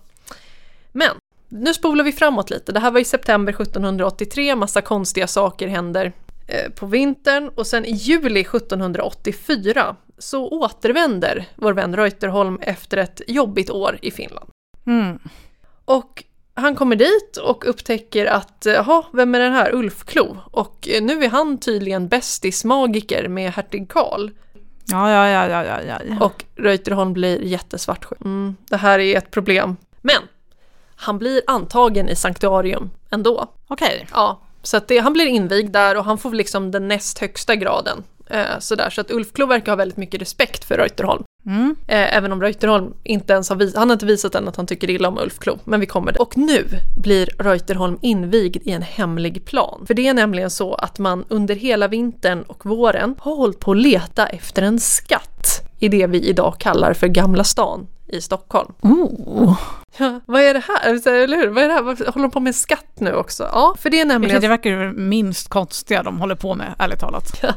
Men 0.92 1.10
nu 1.48 1.74
spolar 1.74 2.04
vi 2.04 2.12
framåt 2.12 2.50
lite. 2.50 2.72
Det 2.72 2.80
här 2.80 2.90
var 2.90 3.00
i 3.00 3.04
september 3.04 3.52
1783, 3.52 4.56
massa 4.56 4.80
konstiga 4.80 5.26
saker 5.26 5.68
händer 5.68 6.12
eh, 6.46 6.70
på 6.70 6.86
vintern 6.86 7.48
och 7.48 7.66
sen 7.66 7.84
i 7.84 7.92
juli 7.92 8.40
1784 8.40 9.96
så 10.18 10.48
återvänder 10.48 11.44
vår 11.56 11.72
vän 11.72 11.96
Reuterholm 11.96 12.58
efter 12.62 12.96
ett 12.96 13.20
jobbigt 13.26 13.70
år 13.70 13.98
i 14.02 14.10
Finland. 14.10 14.50
mm. 14.86 15.18
Och 15.84 16.24
han 16.58 16.76
kommer 16.76 16.96
dit 16.96 17.36
och 17.36 17.68
upptäcker 17.68 18.26
att, 18.26 18.62
jaha, 18.66 19.04
vem 19.12 19.34
är 19.34 19.38
den 19.38 19.52
här 19.52 19.74
Ulf 19.74 20.04
Klo? 20.04 20.36
Och 20.50 20.88
eh, 20.88 21.02
nu 21.02 21.24
är 21.24 21.28
han 21.28 21.58
tydligen 21.58 22.08
bästis-magiker 22.08 23.28
med 23.28 23.52
hertig 23.52 23.88
Karl. 23.88 24.30
ja, 24.84 25.10
ja, 25.10 25.28
ja, 25.28 25.48
ja, 25.48 25.82
ja, 25.82 25.98
ja. 26.08 26.24
Och 26.24 26.44
Reuterholm 26.56 27.12
blir 27.12 27.42
jättesvartsjuk. 27.42 28.20
Mm, 28.20 28.56
det 28.68 28.76
här 28.76 28.98
är 28.98 29.18
ett 29.18 29.30
problem. 29.30 29.76
Men 30.00 30.22
han 30.96 31.18
blir 31.18 31.42
antagen 31.46 32.08
i 32.08 32.16
sanktuarium 32.16 32.90
ändå. 33.10 33.46
Okej, 33.68 34.06
Ja, 34.12 34.40
så 34.62 34.76
att 34.76 34.88
det, 34.88 34.98
han 34.98 35.12
blir 35.12 35.26
invigd 35.26 35.72
där 35.72 35.96
och 35.96 36.04
han 36.04 36.18
får 36.18 36.32
liksom 36.32 36.70
den 36.70 36.88
näst 36.88 37.18
högsta 37.18 37.56
graden. 37.56 38.04
Eh, 38.26 38.58
sådär, 38.58 38.90
så 38.90 39.00
att 39.00 39.10
Ulf 39.10 39.32
Klo 39.32 39.46
verkar 39.46 39.72
ha 39.72 39.76
väldigt 39.76 39.96
mycket 39.96 40.20
respekt 40.20 40.64
för 40.64 40.76
Reuterholm 40.76 41.24
mm. 41.48 41.76
Eh, 41.86 42.16
även 42.16 42.32
om 42.32 42.42
Reuterholm 42.42 42.94
inte 43.02 43.32
ens 43.32 43.48
har 43.48 43.56
visat, 43.56 43.78
han 43.78 43.88
har 43.88 43.94
inte 43.94 44.06
visat 44.06 44.34
än 44.34 44.48
att 44.48 44.56
han 44.56 44.66
tycker 44.66 44.90
illa 44.90 45.08
om 45.08 45.18
Ulf 45.18 45.38
Klo, 45.38 45.58
men 45.64 45.80
vi 45.80 45.86
kommer 45.86 46.12
dit. 46.12 46.20
Och 46.20 46.36
nu 46.36 46.64
blir 46.96 47.28
Reuterholm 47.38 47.98
invigd 48.02 48.56
i 48.64 48.70
en 48.70 48.82
hemlig 48.82 49.44
plan. 49.44 49.84
För 49.86 49.94
det 49.94 50.08
är 50.08 50.14
nämligen 50.14 50.50
så 50.50 50.74
att 50.74 50.98
man 50.98 51.24
under 51.28 51.54
hela 51.54 51.88
vintern 51.88 52.42
och 52.42 52.66
våren 52.66 53.14
har 53.18 53.36
hållit 53.36 53.60
på 53.60 53.70
att 53.70 53.76
leta 53.76 54.26
efter 54.26 54.62
en 54.62 54.80
skatt 54.80 55.60
i 55.78 55.88
det 55.88 56.06
vi 56.06 56.20
idag 56.28 56.54
kallar 56.58 56.92
för 56.92 57.06
Gamla 57.06 57.44
stan 57.44 57.86
i 58.08 58.20
Stockholm. 58.20 58.72
Oh. 58.80 59.58
Ja, 59.98 60.20
vad 60.26 60.42
är 60.42 60.54
det 60.54 60.62
här? 60.68 61.08
Eller 61.08 61.36
hur? 61.36 61.48
Vad 61.48 61.64
är 61.64 61.68
det 61.68 61.74
här? 61.74 61.82
Håller 61.82 62.22
de 62.22 62.30
på 62.30 62.40
med 62.40 62.54
skatt 62.54 63.00
nu 63.00 63.14
också? 63.14 63.48
Ja, 63.52 63.74
för 63.78 63.90
det 63.90 64.00
är 64.00 64.04
nämligen... 64.04 64.40
Det 64.40 64.48
verkar 64.48 64.70
ju 64.70 64.92
minst 64.92 65.48
konstiga 65.48 66.02
de 66.02 66.20
håller 66.20 66.34
på 66.34 66.54
med, 66.54 66.74
ärligt 66.78 67.00
talat. 67.00 67.44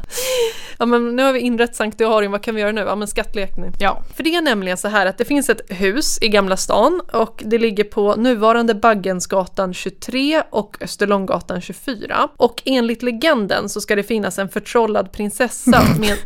Ja, 0.78 0.86
men 0.86 1.16
nu 1.16 1.22
har 1.22 1.32
vi 1.32 1.40
inrett 1.40 1.76
sanktuarium, 1.76 2.32
vad 2.32 2.42
kan 2.42 2.54
vi 2.54 2.60
göra 2.60 2.72
nu? 2.72 2.80
Ja, 2.80 2.94
men 2.94 3.08
skattlekning. 3.08 3.72
Ja, 3.78 4.02
För 4.16 4.22
det 4.22 4.34
är 4.34 4.42
nämligen 4.42 4.76
så 4.76 4.88
här 4.88 5.06
att 5.06 5.18
det 5.18 5.24
finns 5.24 5.50
ett 5.50 5.60
hus 5.68 6.18
i 6.22 6.28
Gamla 6.28 6.56
stan 6.56 7.00
och 7.12 7.42
det 7.46 7.58
ligger 7.58 7.84
på 7.84 8.16
nuvarande 8.16 8.74
Baggensgatan 8.74 9.74
23 9.74 10.42
och 10.50 10.76
Österlånggatan 10.80 11.60
24. 11.60 12.28
Och 12.36 12.62
enligt 12.64 13.02
legenden 13.02 13.68
så 13.68 13.80
ska 13.80 13.96
det 13.96 14.02
finnas 14.02 14.38
en 14.38 14.48
förtrollad 14.48 15.12
prinsessa 15.12 15.82
med... 15.98 16.16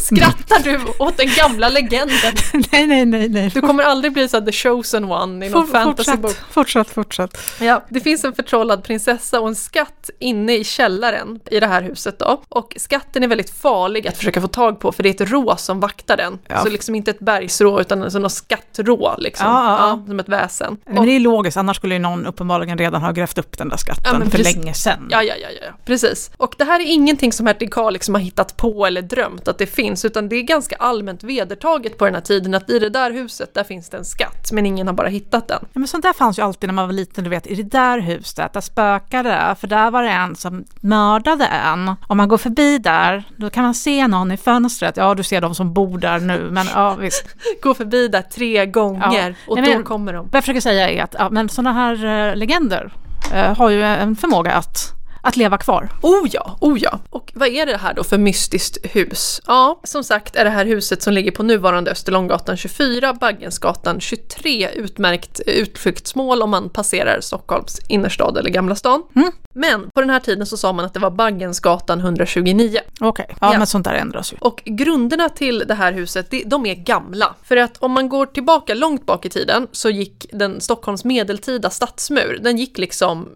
Skrattar 0.00 0.62
du 0.64 0.80
åt 0.98 1.16
den 1.16 1.26
gamla 1.36 1.68
legenden? 1.68 2.34
nej, 2.72 2.86
nej, 2.86 3.06
nej, 3.06 3.28
nej. 3.28 3.50
Du 3.54 3.60
kommer 3.60 3.82
aldrig 3.84 4.12
bli 4.12 4.28
så 4.28 4.40
the 4.40 4.52
chosen 4.52 5.04
one 5.04 5.46
i 5.46 5.48
någon 5.48 5.66
For- 5.66 5.72
fantasybok. 5.72 6.30
fortsätt, 6.50 6.90
fortsätt, 6.90 6.90
fortsätt. 6.90 7.60
Ja, 7.60 7.84
det 7.88 8.00
finns 8.00 8.24
en 8.24 8.32
förtrollad 8.32 8.84
prinsessa 8.84 9.40
och 9.40 9.48
en 9.48 9.54
skatt 9.54 10.10
inne 10.18 10.54
i 10.56 10.64
källaren 10.64 11.40
i 11.50 11.60
det 11.60 11.66
här 11.66 11.82
huset 11.82 12.18
då. 12.18 12.42
Och 12.48 12.74
skatten 12.76 13.22
är 13.22 13.28
väldigt 13.28 13.50
farlig 13.50 14.08
att 14.08 14.16
försöka 14.16 14.40
få 14.40 14.48
tag 14.48 14.80
på 14.80 14.92
för 14.92 15.02
det 15.02 15.08
är 15.08 15.24
ett 15.24 15.30
rå 15.30 15.56
som 15.56 15.80
vaktar 15.80 16.16
den. 16.16 16.38
Ja. 16.48 16.62
Så 16.62 16.68
liksom 16.68 16.94
inte 16.94 17.10
ett 17.10 17.18
bergsrå 17.20 17.80
utan 17.80 18.02
alltså 18.02 18.18
något 18.18 18.32
skattrå 18.32 19.14
liksom. 19.18 19.46
Ja, 19.46 19.64
ja, 19.78 19.88
ja. 19.88 20.02
som 20.06 20.20
ett 20.20 20.28
väsen. 20.28 20.76
Men 20.86 20.98
Och, 20.98 21.06
det 21.06 21.12
är 21.12 21.20
logiskt, 21.20 21.56
annars 21.56 21.76
skulle 21.76 21.94
ju 21.94 21.98
någon 21.98 22.26
uppenbarligen 22.26 22.78
redan 22.78 23.02
ha 23.02 23.12
grävt 23.12 23.38
upp 23.38 23.58
den 23.58 23.68
där 23.68 23.76
skatten 23.76 24.30
för 24.30 24.38
länge 24.38 24.74
sedan. 24.74 25.08
ja, 25.10 25.22
ja, 25.22 25.34
ja, 25.42 25.48
ja, 25.62 25.72
precis. 25.84 26.30
Och 26.36 26.54
det 26.58 26.64
här 26.64 26.80
är 26.80 26.84
ingenting 26.86 27.32
som 27.32 27.46
hertig 27.46 27.72
Karl 27.72 27.92
liksom 27.92 28.14
har 28.14 28.22
hittat 28.22 28.56
på 28.56 28.86
eller 28.86 29.02
drömt 29.16 29.48
att 29.48 29.58
det 29.58 29.66
finns, 29.66 30.04
utan 30.04 30.28
det 30.28 30.36
är 30.36 30.42
ganska 30.42 30.76
allmänt 30.76 31.24
vedertaget 31.24 31.98
på 31.98 32.04
den 32.04 32.14
här 32.14 32.20
tiden 32.22 32.54
att 32.54 32.70
i 32.70 32.78
det 32.78 32.88
där 32.88 33.10
huset, 33.10 33.54
där 33.54 33.64
finns 33.64 33.88
det 33.90 33.96
en 33.96 34.04
skatt, 34.04 34.52
men 34.52 34.66
ingen 34.66 34.86
har 34.86 34.94
bara 34.94 35.08
hittat 35.08 35.48
den. 35.48 35.58
Ja, 35.62 35.68
men 35.78 35.88
sånt 35.88 36.02
där 36.02 36.12
fanns 36.12 36.38
ju 36.38 36.42
alltid 36.42 36.68
när 36.68 36.74
man 36.74 36.86
var 36.86 36.92
liten, 36.92 37.24
du 37.24 37.30
vet, 37.30 37.46
i 37.46 37.54
det 37.54 37.62
där 37.62 37.98
huset, 37.98 38.52
där 38.52 38.60
spökade 38.60 39.28
det, 39.28 39.56
för 39.60 39.66
där 39.66 39.90
var 39.90 40.02
det 40.02 40.10
en 40.10 40.36
som 40.36 40.64
mördade 40.80 41.46
en. 41.46 41.94
Om 42.08 42.16
man 42.16 42.28
går 42.28 42.38
förbi 42.38 42.78
där, 42.78 43.24
då 43.36 43.50
kan 43.50 43.64
man 43.64 43.74
se 43.74 44.06
någon 44.06 44.32
i 44.32 44.36
fönstret. 44.36 44.96
Ja, 44.96 45.14
du 45.14 45.22
ser 45.22 45.40
de 45.40 45.54
som 45.54 45.74
bor 45.74 45.98
där 45.98 46.20
nu, 46.20 46.48
men 46.50 46.66
ja, 46.74 46.94
visst. 46.94 47.24
Gå 47.62 47.74
förbi 47.74 48.08
där 48.08 48.22
tre 48.22 48.66
gånger 48.66 49.28
Ja. 49.28 49.34
och 49.52 49.56
Nej, 49.56 49.66
då 49.66 49.72
men- 49.74 49.84
kommer 49.84 50.12
de. 50.12 50.24
Vad 50.24 50.34
jag 50.34 50.42
försöker 50.44 50.60
säga 50.60 50.90
är 50.90 51.02
att 51.02 51.14
ja, 51.18 51.28
men 51.30 51.48
sådana 51.48 51.72
här 51.72 52.04
eh, 52.30 52.36
legender 52.36 52.92
eh, 53.34 53.56
har 53.56 53.70
ju 53.70 53.82
en 53.82 54.16
förmåga 54.16 54.52
att, 54.52 54.92
att 55.28 55.36
leva 55.36 55.58
kvar. 55.58 55.88
Oh 56.02 56.28
ja, 56.32 56.58
oh 56.60 56.78
ja. 56.78 56.98
Och 57.10 57.32
vad 57.34 57.48
är 57.48 57.66
det 57.66 57.76
här 57.76 57.94
då 57.94 58.04
för 58.04 58.18
mystiskt 58.18 58.78
hus? 58.82 59.40
Ja, 59.46 59.80
som 59.84 60.04
sagt 60.04 60.36
är 60.36 60.44
det 60.44 60.50
här 60.50 60.64
huset 60.64 61.02
som 61.02 61.12
ligger 61.14 61.30
på 61.30 61.42
nuvarande 61.42 61.90
Österlånggatan 61.90 62.56
24, 62.56 63.12
Baggensgatan 63.14 64.00
23 64.00 64.68
utmärkt 64.74 65.40
utflyktsmål 65.46 66.42
om 66.42 66.50
man 66.50 66.70
passerar 66.70 67.20
Stockholms 67.20 67.80
innerstad 67.88 68.38
eller 68.38 68.50
Gamla 68.50 68.74
stan. 68.74 69.02
Mm. 69.16 69.32
Men 69.54 69.90
på 69.94 70.00
den 70.00 70.10
här 70.10 70.20
tiden 70.20 70.46
så 70.46 70.56
sa 70.56 70.72
man 70.72 70.84
att 70.84 70.94
det 70.94 71.00
var 71.00 71.10
Baggensgatan 71.10 72.00
129. 72.00 72.78
Okej, 73.00 73.26
ja, 73.28 73.52
Ja. 73.52 73.58
men 73.58 73.66
sånt 73.66 73.84
där 73.84 73.94
ändras 73.94 74.32
ju. 74.32 74.36
Och 74.40 74.62
grunderna 74.64 75.28
till 75.28 75.58
det 75.68 75.74
här 75.74 75.92
huset, 75.92 76.32
de 76.46 76.66
är 76.66 76.74
gamla. 76.74 77.34
För 77.42 77.56
att 77.56 77.76
om 77.78 77.92
man 77.92 78.08
går 78.08 78.26
tillbaka 78.26 78.74
långt 78.74 79.06
bak 79.06 79.24
i 79.26 79.28
tiden 79.28 79.66
så 79.72 79.90
gick 79.90 80.26
den 80.32 80.60
Stockholms 80.60 81.04
medeltida 81.04 81.70
stadsmur, 81.70 82.38
den 82.42 82.58
gick 82.58 82.78
liksom 82.78 83.28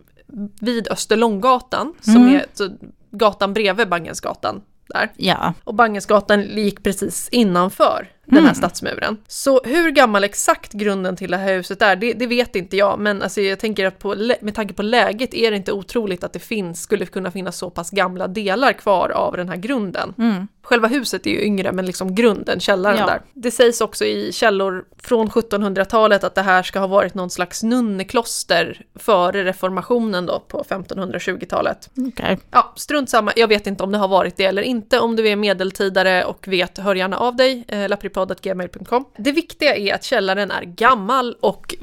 vid 0.61 0.88
Österlånggatan, 0.88 1.95
som 2.01 2.16
Mm. 2.16 2.35
är 2.35 2.47
så, 2.55 2.69
gatan 3.11 3.53
bredvid 3.53 3.88
Bangensgatan 3.88 4.62
där. 4.88 5.12
Ja, 5.16 5.55
Och 5.64 5.75
Bangensgatan 5.75 6.40
gick 6.43 6.83
precis 6.83 7.29
innanför 7.33 8.09
den 8.31 8.38
här 8.38 8.51
Mm. 8.51 8.55
stadsmuren. 8.55 9.16
Så 9.29 9.61
hur 9.64 9.90
gammal 9.90 10.25
exakt 10.25 10.73
grunden 10.73 11.16
till 11.16 11.31
det 11.31 11.37
här 11.37 11.55
huset 11.57 11.83
är, 11.83 11.97
det, 11.97 12.12
det 12.12 12.27
vet 12.27 12.57
inte 12.57 12.77
jag. 12.77 12.99
Men 12.99 13.23
alltså 13.23 13.40
jag 13.40 13.59
tänker 13.59 13.87
att 13.87 13.99
på, 13.99 14.14
med 14.40 14.55
tanke 14.55 14.75
på 14.75 14.83
läget 14.83 15.35
är 15.35 15.51
det 15.51 15.57
inte 15.57 15.73
otroligt 15.73 16.25
att 16.25 16.33
det 16.33 16.38
finns, 16.38 16.83
skulle 16.83 17.07
kunna 17.07 17.31
finnas 17.31 17.57
så 17.57 17.71
pass 17.71 17.90
gamla 17.90 18.29
delar 18.29 18.73
kvar 18.73 19.09
av 19.11 19.37
den 19.37 19.49
här 19.49 19.57
grunden. 19.57 20.14
mm. 20.19 20.49
Själva 20.62 20.88
huset 20.88 21.27
är 21.27 21.31
ju 21.31 21.43
yngre, 21.45 21.73
men 21.73 21.87
liksom 21.87 22.14
grunden, 22.14 22.61
källaren 22.61 22.99
Ja. 22.99 23.07
där. 23.07 23.21
Det 23.35 23.51
sägs 23.51 23.81
också 23.81 24.05
i 24.05 24.33
källor 24.33 24.85
från 25.03 25.29
1700-talet 25.31 26.25
att 26.25 26.35
det 26.35 26.43
här 26.43 26.62
ska 26.62 26.79
ha 26.81 26.87
varit 26.87 27.14
någon 27.14 27.31
slags 27.31 27.62
nunnekloster 27.62 28.83
före 28.95 29.45
reformationen 29.45 30.27
då 30.27 30.40
på 30.49 30.64
1520-talet. 30.69 31.90
okej. 32.09 32.38
Ja, 32.51 32.73
strunt 32.77 33.11
samma. 33.11 33.33
Jag 33.37 33.49
vet 33.49 33.66
inte 33.66 33.83
om 33.85 33.93
det 33.93 33.99
har 33.99 34.09
varit 34.09 34.37
det 34.37 34.45
eller 34.45 34.62
inte. 34.62 35.01
Om 35.01 35.16
du 35.16 35.29
är 35.29 35.37
medeltidare 35.37 36.25
och 36.25 36.49
vet, 36.49 36.79
hör 36.79 36.95
gärna 36.95 37.16
av 37.16 37.37
dig. 37.37 37.64
Eh, 37.69 37.88
lapripodd.gmail.com. 38.28 39.04
Det 39.16 39.33
viktiga 39.33 39.76
är 39.76 39.94
att 39.94 40.04
källaren 40.04 40.50
är 40.50 40.62
gammal 40.62 41.37
och 41.40 41.74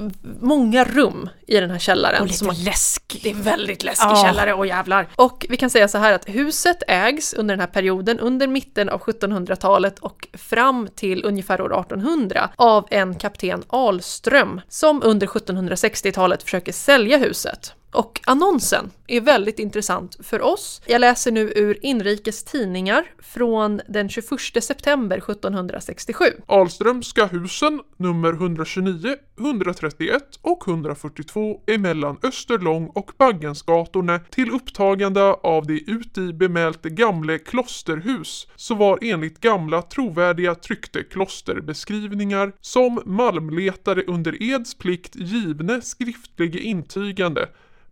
många 0.41 0.83
rum 0.83 1.29
i 1.47 1.59
den 1.59 1.69
här 1.71 1.79
källaren. 1.79 2.21
Och 2.21 2.27
lite 2.27 2.45
man- 2.45 2.55
läskig. 2.63 3.19
det 3.23 3.29
är 3.29 3.33
väldigt 3.33 3.83
läskig 3.83 4.05
Ja. 4.09 4.23
källare, 4.27 4.53
och 4.53 4.67
jävlar. 4.67 5.07
Och 5.15 5.45
vi 5.49 5.57
kan 5.57 5.69
säga 5.69 5.87
så 5.87 5.97
här 5.97 6.13
att 6.13 6.29
huset 6.29 6.83
ägs 6.87 7.33
under 7.33 7.53
den 7.53 7.59
här 7.59 7.67
perioden, 7.67 8.19
under 8.19 8.47
mitten 8.47 8.89
av 8.89 8.99
1700-talet 9.01 9.99
och 9.99 10.27
fram 10.33 10.87
till 10.95 11.25
ungefär 11.25 11.61
år 11.61 11.79
1800 11.79 12.49
av 12.55 12.87
en 12.91 13.15
kapten 13.15 13.63
Alström 13.67 14.61
som 14.69 15.01
under 15.03 15.27
1760-talet 15.27 16.43
försöker 16.43 16.71
sälja 16.71 17.17
huset. 17.17 17.73
Och 17.91 18.21
annonsen 18.25 18.91
är 19.07 19.21
väldigt 19.21 19.59
intressant 19.59 20.17
för 20.19 20.41
oss. 20.41 20.81
Jag 20.85 21.01
läser 21.01 21.31
nu 21.31 21.53
ur 21.55 21.77
Inrikes 21.81 22.43
Tidningar 22.43 23.05
från 23.19 23.81
den 23.87 24.09
21 24.09 24.27
september 24.61 25.17
1767. 25.17 26.25
Alströmska 26.45 27.25
husen 27.25 27.81
nummer 27.97 28.33
129, 28.33 29.15
131 29.39 30.23
och 30.41 30.67
142 30.67 31.61
emellan 31.67 32.17
Österlång 32.23 32.91
och 32.95 33.11
Baggensgatorna 33.17 34.19
till 34.19 34.51
upptagande 34.51 35.21
av 35.21 35.67
det 35.67 35.73
uti 35.73 36.33
bemälte 36.33 36.89
gamle 36.89 37.39
klosterhus 37.39 38.47
så 38.55 38.75
var 38.75 38.99
enligt 39.01 39.41
gamla 39.41 39.81
trovärdiga 39.81 40.55
tryckte 40.55 41.03
klosterbeskrivningar 41.03 42.53
som 42.61 43.01
malmletare 43.05 44.03
under 44.07 44.53
eds 44.53 44.75
plikt 44.75 45.15
givne 45.15 45.81
skriftliga 45.81 46.59
intygande 46.59 47.47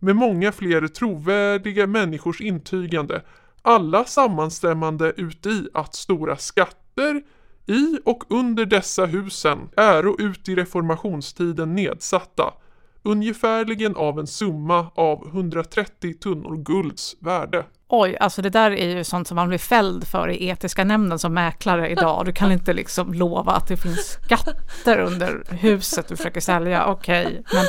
med 0.06 0.16
många 0.16 0.52
fler 0.52 0.88
trovärdiga 0.88 1.86
människors 1.86 2.40
intygande, 2.40 3.22
alla 3.62 4.04
sammanstämmande 4.04 5.12
uti 5.16 5.68
att 5.74 5.94
stora 5.94 6.36
skatter 6.36 7.22
i 7.66 7.98
och 8.04 8.24
under 8.28 8.66
dessa 8.66 9.06
husen 9.06 9.58
äro 9.76 10.16
ut 10.18 10.48
i 10.48 10.54
reformationstiden 10.54 11.74
nedsatta, 11.74 12.54
ungefärligen 13.02 13.96
av 13.96 14.18
en 14.18 14.26
summa 14.26 14.90
av 14.94 15.26
130 15.26 16.14
tunnor 16.14 16.56
gulds 16.56 17.16
värde. 17.20 17.64
Oj, 17.88 18.16
alltså 18.20 18.42
det 18.42 18.50
där 18.50 18.70
är 18.70 18.96
ju 18.96 19.04
sånt 19.04 19.28
som 19.28 19.34
man 19.34 19.48
blir 19.48 19.58
fälld 19.58 20.06
för 20.06 20.28
i 20.30 20.48
etiska 20.48 20.84
nämnden 20.84 21.18
som 21.18 21.34
mäklare 21.34 21.88
idag. 21.88 22.24
Du 22.24 22.32
kan 22.32 22.52
inte 22.52 22.72
liksom 22.72 23.14
lova 23.14 23.52
att 23.52 23.68
det 23.68 23.76
finns 23.76 24.18
skatter 24.24 24.98
under 24.98 25.44
huset 25.50 26.08
du 26.08 26.16
försöker 26.16 26.40
sälja. 26.40 26.86
Okej, 26.86 27.26
okay. 27.26 27.42
men 27.52 27.66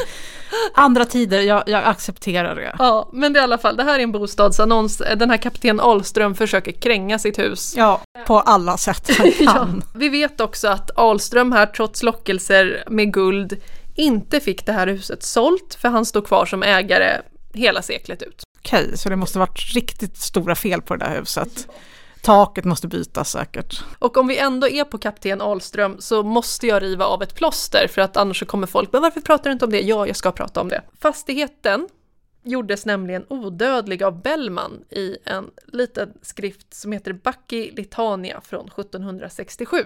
andra 0.75 1.05
tider, 1.05 1.41
jag, 1.41 1.63
jag, 1.67 1.83
accepterar 1.83 2.55
det. 2.55 2.75
Ja, 2.79 3.09
men 3.13 3.33
det 3.33 3.39
är 3.39 3.41
i 3.41 3.43
alla 3.43 3.57
fall, 3.57 3.77
det 3.77 3.83
här 3.83 3.99
är 3.99 4.03
en 4.03 4.11
bostadsannons. 4.11 5.01
Den 5.17 5.29
här 5.29 5.37
kapten 5.37 5.79
Ahlström 5.79 6.35
försöker 6.35 6.71
kränga 6.71 7.19
sitt 7.19 7.39
hus. 7.39 7.73
Ja, 7.77 8.01
på 8.25 8.39
alla 8.39 8.77
sätt 8.77 9.17
han 9.17 9.31
kan. 9.45 9.81
ja. 9.85 9.89
Vi 9.95 10.09
vet 10.09 10.41
också 10.41 10.67
att 10.67 10.97
Ahlström 10.97 11.51
här, 11.51 11.65
trots 11.65 12.03
lockelser 12.03 12.83
med 12.87 13.13
guld, 13.13 13.61
inte 13.95 14.39
fick 14.39 14.65
det 14.65 14.71
här 14.71 14.87
huset 14.87 15.23
sålt, 15.23 15.77
för 15.81 15.89
han 15.89 16.05
står 16.05 16.21
kvar 16.21 16.45
som 16.45 16.63
ägare 16.63 17.21
hela 17.53 17.81
seklet 17.81 18.21
ut. 18.21 18.46
Okej, 18.67 18.97
så 18.97 19.09
det 19.09 19.15
måste 19.15 19.39
varit 19.39 19.73
riktigt 19.73 20.17
stora 20.17 20.55
fel 20.55 20.81
på 20.81 20.95
det 20.95 21.05
där 21.05 21.19
huset. 21.19 21.67
Taket 22.21 22.65
måste 22.65 22.87
bytas 22.87 23.31
säkert. 23.31 23.83
Och 23.99 24.17
om 24.17 24.27
vi 24.27 24.37
ändå 24.37 24.67
är 24.67 24.83
på 24.83 24.97
kapten 24.97 25.41
Ahlström 25.41 25.95
så 25.99 26.23
måste 26.23 26.67
jag 26.67 26.83
riva 26.83 27.05
av 27.05 27.23
ett 27.23 27.35
plåster 27.35 27.87
för 27.87 28.01
att 28.01 28.17
annars 28.17 28.39
så 28.39 28.45
kommer 28.45 28.67
folk, 28.67 28.89
men 28.91 29.01
varför 29.01 29.21
pratar 29.21 29.43
du 29.43 29.51
inte 29.51 29.65
om 29.65 29.71
det? 29.71 29.81
Ja, 29.81 30.07
jag 30.07 30.15
ska 30.15 30.31
prata 30.31 30.61
om 30.61 30.69
det. 30.69 30.81
Fastigheten 30.99 31.87
gjordes 32.43 32.85
nämligen 32.85 33.25
odödlig 33.29 34.03
av 34.03 34.21
Bellman 34.21 34.83
i 34.89 35.17
en 35.25 35.45
liten 35.67 36.13
skrift 36.21 36.73
som 36.73 36.91
heter 36.91 37.13
Bacchi 37.13 37.71
Litania 37.71 38.41
från 38.41 38.65
1767. 38.65 39.77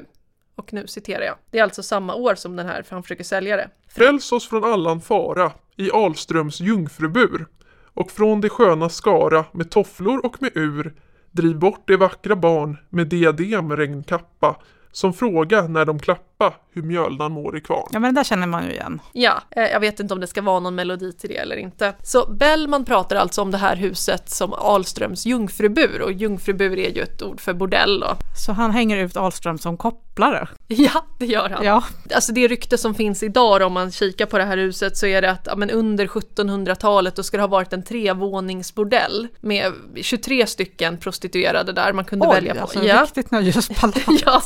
Och 0.55 0.73
nu 0.73 0.87
citerar 0.87 1.23
jag. 1.23 1.35
Det 1.51 1.59
är 1.59 1.63
alltså 1.63 1.83
samma 1.83 2.15
år 2.15 2.35
som 2.35 2.55
den 2.55 2.65
här, 2.65 2.83
för 2.83 2.95
han 2.95 3.03
försöker 3.03 3.23
sälja 3.23 3.57
det. 3.57 3.69
Fräls 3.87 4.31
oss 4.31 4.49
från 4.49 4.63
allan 4.63 5.01
fara 5.01 5.51
i 5.75 5.91
Ahlströms 5.91 6.59
jungfrubur 6.59 7.47
och 7.93 8.11
från 8.11 8.41
det 8.41 8.49
sköna 8.49 8.89
skara 8.89 9.45
med 9.51 9.71
tofflor 9.71 10.25
och 10.25 10.41
med 10.41 10.51
ur 10.55 10.93
driv 11.31 11.59
bort 11.59 11.83
det 11.87 11.97
vackra 11.97 12.35
barn 12.35 12.77
med 12.89 13.07
diadem 13.07 13.75
regnkappa 13.75 14.55
som 14.91 15.13
fråga 15.13 15.61
när 15.61 15.85
de 15.85 15.99
klappa 15.99 16.53
hur 16.73 16.81
mjölnan 16.81 17.31
mår 17.31 17.57
i 17.57 17.61
kvarn. 17.61 17.89
Ja 17.91 17.99
men 17.99 18.13
det 18.13 18.19
där 18.19 18.23
känner 18.23 18.47
man 18.47 18.65
ju 18.65 18.71
igen. 18.71 19.01
Ja, 19.13 19.41
eh, 19.49 19.63
jag 19.63 19.79
vet 19.79 19.99
inte 19.99 20.13
om 20.13 20.19
det 20.19 20.27
ska 20.27 20.41
vara 20.41 20.59
någon 20.59 20.75
melodi 20.75 21.13
till 21.13 21.29
det 21.29 21.37
eller 21.37 21.55
inte. 21.55 21.93
Så 22.03 22.31
Bellman 22.33 22.85
pratar 22.85 23.15
alltså 23.15 23.41
om 23.41 23.51
det 23.51 23.57
här 23.57 23.75
huset 23.75 24.29
som 24.29 24.53
Ahlströms 24.53 25.25
jungfrubur 25.25 26.01
och 26.01 26.11
jungfrubur 26.11 26.79
är 26.79 26.89
ju 26.89 27.01
ett 27.01 27.21
ord 27.21 27.41
för 27.41 27.53
bordell 27.53 27.99
då. 27.99 28.15
Så 28.45 28.51
han 28.51 28.71
hänger 28.71 28.97
ut 28.97 29.17
Ahlström 29.17 29.57
som 29.57 29.77
kopplare? 30.11 30.47
Ja, 30.67 31.05
det 31.19 31.25
gör 31.25 31.49
han. 31.49 31.65
Ja. 31.65 31.83
Alltså 32.15 32.31
det 32.31 32.47
rykte 32.47 32.77
som 32.77 32.95
finns 32.95 33.23
idag 33.23 33.61
om 33.61 33.73
man 33.73 33.91
kikar 33.91 34.25
på 34.25 34.37
det 34.37 34.43
här 34.43 34.57
huset 34.57 34.97
så 34.97 35.05
är 35.05 35.21
det 35.21 35.31
att 35.31 35.47
ja, 35.47 35.55
men 35.55 35.69
under 35.69 36.07
1700-talet 36.07 37.15
då 37.15 37.23
ska 37.23 37.37
det 37.37 37.43
ha 37.43 37.47
varit 37.47 37.73
en 37.73 37.83
trevåningsbordell 37.83 39.27
med 39.41 39.73
23 39.95 40.47
stycken 40.47 40.97
prostituerade 40.97 41.73
där 41.73 41.93
man 41.93 42.05
kunde 42.05 42.27
Oj, 42.27 42.35
välja 42.35 42.55
på. 42.55 42.61
Alltså, 42.61 42.83
ja, 42.83 43.03
riktigt 43.03 43.31
nöjespalats. 43.31 44.05
ja. 44.25 44.41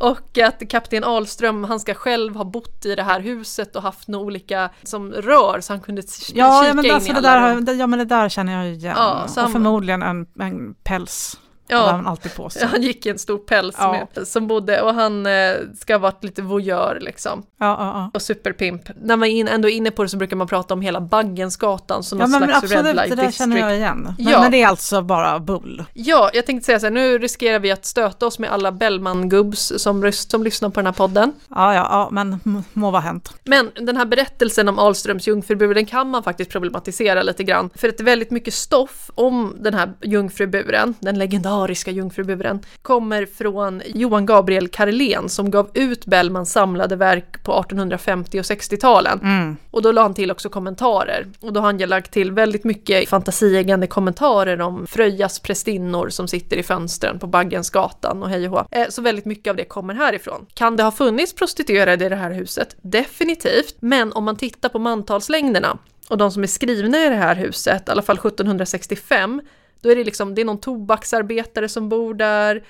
Och 0.00 0.38
att 0.38 0.68
kapten 0.68 1.04
Ahlström, 1.04 1.64
han 1.64 1.80
ska 1.80 1.94
själv 1.94 2.36
ha 2.36 2.44
bott 2.44 2.86
i 2.86 2.94
det 2.94 3.02
här 3.02 3.20
huset 3.20 3.76
och 3.76 3.82
haft 3.82 4.08
några 4.08 4.24
olika 4.24 4.70
som 4.82 5.12
rör 5.12 5.60
så 5.60 5.72
han 5.72 5.80
kunde 5.80 6.02
kika 6.02 6.38
ja, 6.38 6.68
in 6.68 6.76
men 6.76 6.86
i 6.86 6.90
alltså 6.90 7.12
alla 7.12 7.54
det 7.54 7.60
där, 7.60 7.74
Ja 7.74 7.86
men 7.86 7.98
det 7.98 8.04
där 8.04 8.28
känner 8.28 8.52
jag 8.52 8.74
igen. 8.74 8.94
Ja, 8.96 9.24
och 9.24 9.52
förmodligen 9.52 10.02
en, 10.02 10.26
en 10.40 10.74
päls. 10.74 11.38
Ja. 11.68 11.78
hade 11.78 11.92
han 11.92 12.06
alltid 12.06 12.34
på 12.34 12.50
sig. 12.50 12.66
Han 12.72 12.82
gick 12.82 13.06
i 13.06 13.08
en 13.08 13.18
stor 13.18 13.38
päls 13.38 13.74
Ja. 13.78 14.06
med, 14.14 14.28
som 14.28 14.46
bodde 14.46 14.82
och 14.82 14.94
han 14.94 15.26
eh, 15.26 15.32
ska 15.80 15.94
ha 15.94 15.98
varit 15.98 16.24
lite 16.24 16.42
voyeur 16.42 16.98
liksom. 17.00 17.42
Ja, 17.58 17.66
ja, 17.66 17.76
ja. 17.84 18.10
Och 18.14 18.22
superpimp. 18.22 18.82
När 19.02 19.16
man 19.16 19.28
in, 19.28 19.48
ändå 19.48 19.68
är 19.68 19.72
inne 19.72 19.90
på 19.90 20.02
det 20.02 20.08
så 20.08 20.16
brukar 20.16 20.36
man 20.36 20.46
prata 20.46 20.74
om 20.74 20.80
hela 20.80 21.00
Baggensgatan 21.00 22.02
som 22.02 22.20
Ja 22.20 22.26
någon 22.26 22.40
men 22.40 22.48
slags 22.48 22.62
absolut, 22.64 22.76
red 22.76 22.84
det 22.84 22.92
light 23.02 23.08
där 23.10 23.16
district. 23.16 23.38
känner 23.38 23.58
jag 23.58 23.76
igen. 23.76 23.98
Men, 23.98 24.14
Ja. 24.18 24.40
men 24.40 24.50
det 24.52 24.62
är 24.62 24.66
alltså 24.66 25.02
bara 25.02 25.38
bull. 25.40 25.84
Ja, 25.94 26.30
jag 26.34 26.46
tänkte 26.46 26.66
säga 26.66 26.80
så 26.80 26.86
här, 26.86 26.90
nu 26.90 27.18
riskerar 27.18 27.58
vi 27.58 27.70
att 27.70 27.84
stöta 27.86 28.26
oss 28.26 28.38
med 28.38 28.50
alla 28.52 28.70
Bellman-gubbs 28.72 29.78
som, 29.78 30.12
som 30.12 30.44
lyssnar 30.44 30.68
på 30.70 30.80
den 30.80 30.86
här 30.86 30.92
podden. 30.92 31.32
Ja, 31.48 31.74
ja, 31.74 31.86
ja, 31.90 32.08
men 32.10 32.38
må 32.72 32.90
vara 32.90 33.02
hänt. 33.02 33.32
Men 33.44 33.70
den 33.74 33.96
här 33.96 34.04
berättelsen 34.06 34.68
om 34.68 34.78
Ahlströms 34.78 35.26
jungfrubur, 35.28 35.74
den 35.74 35.86
kan 35.86 36.10
man 36.10 36.22
faktiskt 36.22 36.50
problematisera 36.50 37.22
lite 37.22 37.44
grann. 37.44 37.70
För 37.74 37.88
att 37.88 37.96
det 37.96 38.02
är 38.02 38.04
väldigt 38.04 38.30
mycket 38.30 38.54
stoff 38.54 39.10
om 39.14 39.56
den 39.60 39.74
här 39.74 39.92
jungfruburen, 40.02 40.94
den 41.00 41.18
legendariska 41.18 41.57
jungfruburen, 41.66 42.60
kommer 42.82 43.26
från 43.26 43.82
Johan 43.86 44.26
Gabriel 44.26 44.68
Karlén 44.68 45.28
som 45.28 45.50
gav 45.50 45.70
ut 45.74 46.06
Bellmans 46.06 46.52
samlade 46.52 46.96
verk 46.96 47.44
på 47.44 47.60
1850 47.60 48.38
och 48.38 48.44
60-talen. 48.44 49.20
Mm. 49.22 49.56
Och 49.70 49.82
då 49.82 49.92
la 49.92 50.02
han 50.02 50.14
till 50.14 50.30
också 50.30 50.48
kommentarer. 50.48 51.26
Och 51.40 51.52
då 51.52 51.60
har 51.60 51.66
han 51.66 51.78
ju 51.78 51.86
lagt 51.86 52.12
till 52.12 52.32
väldigt 52.32 52.64
mycket 52.64 53.08
fantasieggande 53.08 53.86
kommentarer 53.86 54.60
om 54.60 54.86
Fröjas 54.86 55.40
prästinnor 55.40 56.08
som 56.08 56.28
sitter 56.28 56.56
i 56.56 56.62
fönstren 56.62 57.18
på 57.18 57.26
Baggensgatan 57.26 58.22
och 58.22 58.28
hej 58.28 58.48
och 58.48 58.52
hå. 58.58 58.64
Eh, 58.70 58.88
Så 58.88 59.02
väldigt 59.02 59.24
mycket 59.24 59.50
av 59.50 59.56
det 59.56 59.64
kommer 59.64 59.94
härifrån. 59.94 60.46
Kan 60.54 60.76
det 60.76 60.82
ha 60.82 60.90
funnits 60.90 61.34
prostituerade 61.34 62.06
i 62.06 62.08
det 62.08 62.16
här 62.16 62.30
huset? 62.30 62.76
Definitivt. 62.82 63.76
Men 63.80 64.12
om 64.12 64.24
man 64.24 64.36
tittar 64.36 64.68
på 64.68 64.78
mantalslängderna 64.78 65.78
och 66.08 66.18
de 66.18 66.30
som 66.30 66.42
är 66.42 66.46
skrivna 66.46 67.04
i 67.04 67.08
det 67.08 67.14
här 67.14 67.34
huset, 67.34 67.88
i 67.88 67.90
alla 67.90 68.02
fall 68.02 68.16
1765, 68.18 69.40
då 69.80 69.90
är 69.90 69.96
det 69.96 70.04
liksom, 70.04 70.34
det 70.34 70.40
är 70.40 70.44
någon 70.44 70.60
tobaksarbetare 70.60 71.68
som 71.68 71.88
bor 71.88 72.14
där, 72.14 72.62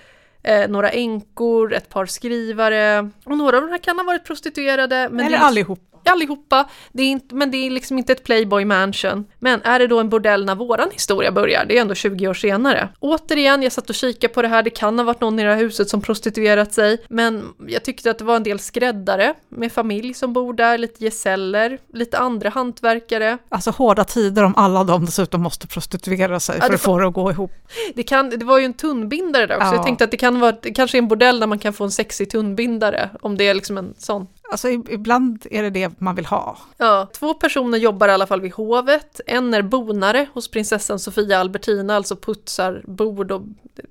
eh, 0.43 0.69
några 0.69 0.91
änkor, 0.91 1.75
ett 1.75 1.89
par 1.89 2.07
skrivare 2.07 3.11
och 3.25 3.39
några 3.39 3.57
av 3.57 3.63
de 3.63 3.71
här 3.71 3.79
kan 3.79 3.99
ha 3.99 4.05
varit 4.05 4.25
prostituerade. 4.25 5.09
Men 5.11 5.21
Eller 5.21 5.39
det 5.39 5.43
är 5.43 5.47
allihop. 5.47 5.81
Allihopa, 6.09 6.69
det 6.93 7.03
är 7.03 7.07
inte, 7.07 7.35
men 7.35 7.51
det 7.51 7.57
är 7.67 7.71
liksom 7.71 7.99
inte 7.99 8.13
ett 8.13 8.25
Playboy 8.25 8.65
Mansion. 8.65 9.25
Men 9.39 9.63
är 9.63 9.79
det 9.79 9.87
då 9.87 10.01
en 10.01 10.09
bordell 10.09 10.45
när 10.45 10.55
våran 10.55 10.89
historia 10.93 11.33
börjar? 11.33 11.65
Det 11.65 11.77
är 11.77 11.81
ändå 11.81 11.95
20 11.95 12.29
år 12.29 12.35
senare. 12.35 12.89
Återigen, 13.01 13.63
jag 13.63 13.73
satt 13.73 13.89
och 13.89 13.95
kikade 13.95 14.35
på 14.35 14.43
det 14.43 14.49
här, 14.49 14.63
det 14.63 14.71
kan 14.71 14.99
ha 14.99 15.05
varit 15.05 15.21
någon 15.21 15.39
i 15.41 15.45
det 15.45 15.49
här 15.55 15.57
huset 15.57 15.89
som 15.89 16.01
prostituerat 16.01 16.73
sig, 16.73 17.05
men 17.09 17.45
jag 17.69 17.85
tyckte 17.85 18.11
att 18.11 18.19
det 18.19 18.25
var 18.25 18.37
en 18.37 18.43
del 18.43 18.59
skräddare 18.59 19.35
med 19.49 19.73
familj 19.73 20.15
som 20.15 20.33
bor 20.33 20.53
där, 20.53 20.79
lite 20.79 21.05
gesäller, 21.05 21.79
lite 21.93 22.19
andra 22.19 22.49
hantverkare. 22.49 23.39
Alltså 23.49 23.71
hårda 23.71 24.05
tider 24.05 24.43
om 24.45 24.55
alla 24.57 24.85
de 24.85 25.05
dessutom 25.05 25.43
måste 25.43 25.67
prostituera 25.67 26.41
sig 26.41 26.57
Ja, 26.61 26.67
för 26.67 26.75
att 26.75 26.81
få 26.81 26.99
det 26.99 27.07
att 27.07 27.15
gå 27.15 27.31
ihop. 27.31 27.53
Det, 27.95 28.03
kan, 28.03 28.31
det 28.31 28.45
var 28.45 28.59
ju 28.59 28.65
en 28.65 28.75
tunnbindare 28.75 29.47
där 29.47 29.57
också, 29.57 29.67
Ja. 29.69 29.75
jag 29.75 29.85
tänkte 29.85 30.05
att 30.05 30.11
det 30.11 30.17
kan 30.17 30.41
vara, 30.41 30.53
det 30.63 30.71
kanske 30.75 30.97
är 30.99 31.03
en 31.03 31.09
bordell 31.09 31.41
där 31.41 31.47
man 31.47 31.59
kan 31.59 31.73
få 31.73 31.85
en 31.85 31.91
sexig 31.91 32.31
tunnbindare, 32.31 33.11
om 33.21 33.37
det 33.37 33.49
är 33.49 33.55
liksom 33.55 33.79
en 33.79 33.95
sån. 33.99 34.27
Alltså 34.51 34.69
ibland 34.69 35.47
är 35.51 35.63
det 35.63 35.71
det 35.71 36.01
man 36.01 36.15
vill 36.15 36.27
ha. 36.27 36.59
Ja, 36.77 37.09
två 37.13 37.35
personer 37.35 37.79
jobbar 37.79 38.09
i 38.09 38.13
alla 38.13 38.27
fall 38.27 38.41
vid 38.41 38.53
hovet. 38.53 39.21
En 39.27 39.55
är 39.55 39.63
bonare 39.63 40.27
hos 40.33 40.51
prinsessan 40.51 40.99
Sofia 40.99 41.39
Albertina, 41.39 41.97
alltså 41.97 42.17
putsar 42.17 42.83
bord 42.87 43.33
och 43.33 43.43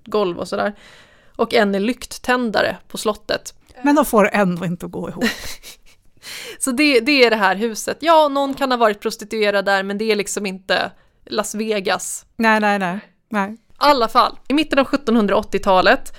golv 0.06 0.40
och 0.40 0.48
sådär. 0.48 0.74
Och 1.36 1.54
en 1.54 1.76
är 1.76 1.80
lykttändare 1.80 2.78
på 2.88 2.98
slottet. 2.98 3.54
Men 3.82 3.96
de 3.96 4.06
får 4.06 4.30
ändå 4.34 4.66
inte 4.66 4.86
att 4.86 4.92
gå 4.92 5.10
ihop. 5.10 5.24
Så 6.60 6.72
det, 6.72 7.00
det 7.00 7.24
är 7.24 7.30
det 7.30 7.36
här 7.36 7.56
huset. 7.56 7.98
Ja, 8.00 8.28
någon 8.28 8.54
kan 8.54 8.72
ha 8.72 8.78
varit 8.78 9.00
prostituerad 9.00 9.66
där, 9.66 9.84
men 9.84 9.98
det 9.98 10.12
är 10.12 10.16
liksom 10.16 10.46
inte 10.46 10.92
Las 11.26 11.56
Vegas. 11.56 12.26
nej, 12.36 12.60
nej, 12.60 12.80
nej. 12.80 13.00
nej. 13.30 13.52
I 13.52 13.56
alla 13.78 14.08
fall, 14.08 14.40
i 14.48 14.54
mitten 14.54 14.80
av 14.80 14.88
1780-talet 14.88 16.14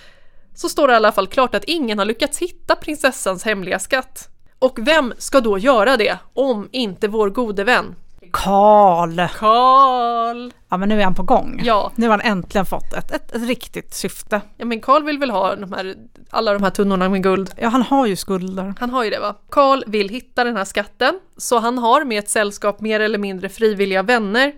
så 0.59 0.69
står 0.69 0.87
det 0.87 0.93
i 0.93 0.97
alla 0.97 1.13
fall 1.13 1.27
klart 1.27 1.55
att 1.55 1.65
ingen 1.65 1.99
har 1.99 2.07
lyckats 2.07 2.39
hitta 2.39 2.77
prinsessans 2.77 3.45
hemliga 3.45 3.79
skatt. 3.79 4.29
Och 4.59 4.79
vem 4.79 5.15
ska 5.19 5.41
då 5.41 5.59
göra 5.59 5.97
det 5.97 6.19
om 6.35 6.69
inte 6.73 7.09
vår 7.09 7.31
gode 7.31 7.65
vän 7.65 7.95
Karl! 8.33 9.29
Karl! 9.39 10.51
Ja 10.69 10.77
men 10.77 10.89
nu 10.89 11.01
är 11.01 11.05
han 11.05 11.15
på 11.15 11.23
gång. 11.23 11.61
Ja. 11.65 11.93
Nu 11.95 12.09
har 12.09 12.19
han 12.19 12.39
äntligen 12.39 12.67
fått 12.67 12.93
ett, 12.93 13.11
ett, 13.11 13.33
ett 13.35 13.43
riktigt 13.43 13.95
syfte. 13.95 14.41
ja, 14.57 14.65
men 14.65 14.81
Karl 14.81 15.05
vill 15.05 15.19
väl 15.19 15.31
ha 15.31 15.57
de 15.57 15.73
här, 15.73 15.95
alla 16.31 16.53
de 16.53 16.63
här 16.63 16.71
tunnorna 16.71 17.09
med 17.09 17.23
guld. 17.23 17.51
Ja 17.57 17.69
han 17.69 17.83
har 17.83 18.07
ju 18.07 18.17
skulder. 18.17 18.75
Han 18.81 18.91
har 18.91 19.05
ju 19.05 19.11
det 19.11 19.21
va? 19.21 19.35
Karl 19.51 19.83
vill 19.87 20.09
hitta 20.09 20.45
den 20.45 20.57
här 20.57 20.65
skatten, 20.65 21.21
så 21.37 21.59
han 21.59 21.79
har 21.79 22.05
med 22.05 22.19
ett 22.19 22.31
sällskap 22.31 22.81
mer 22.81 23.01
eller 23.01 23.19
mindre 23.19 23.49
frivilliga 23.49 24.03
vänner. 24.03 24.53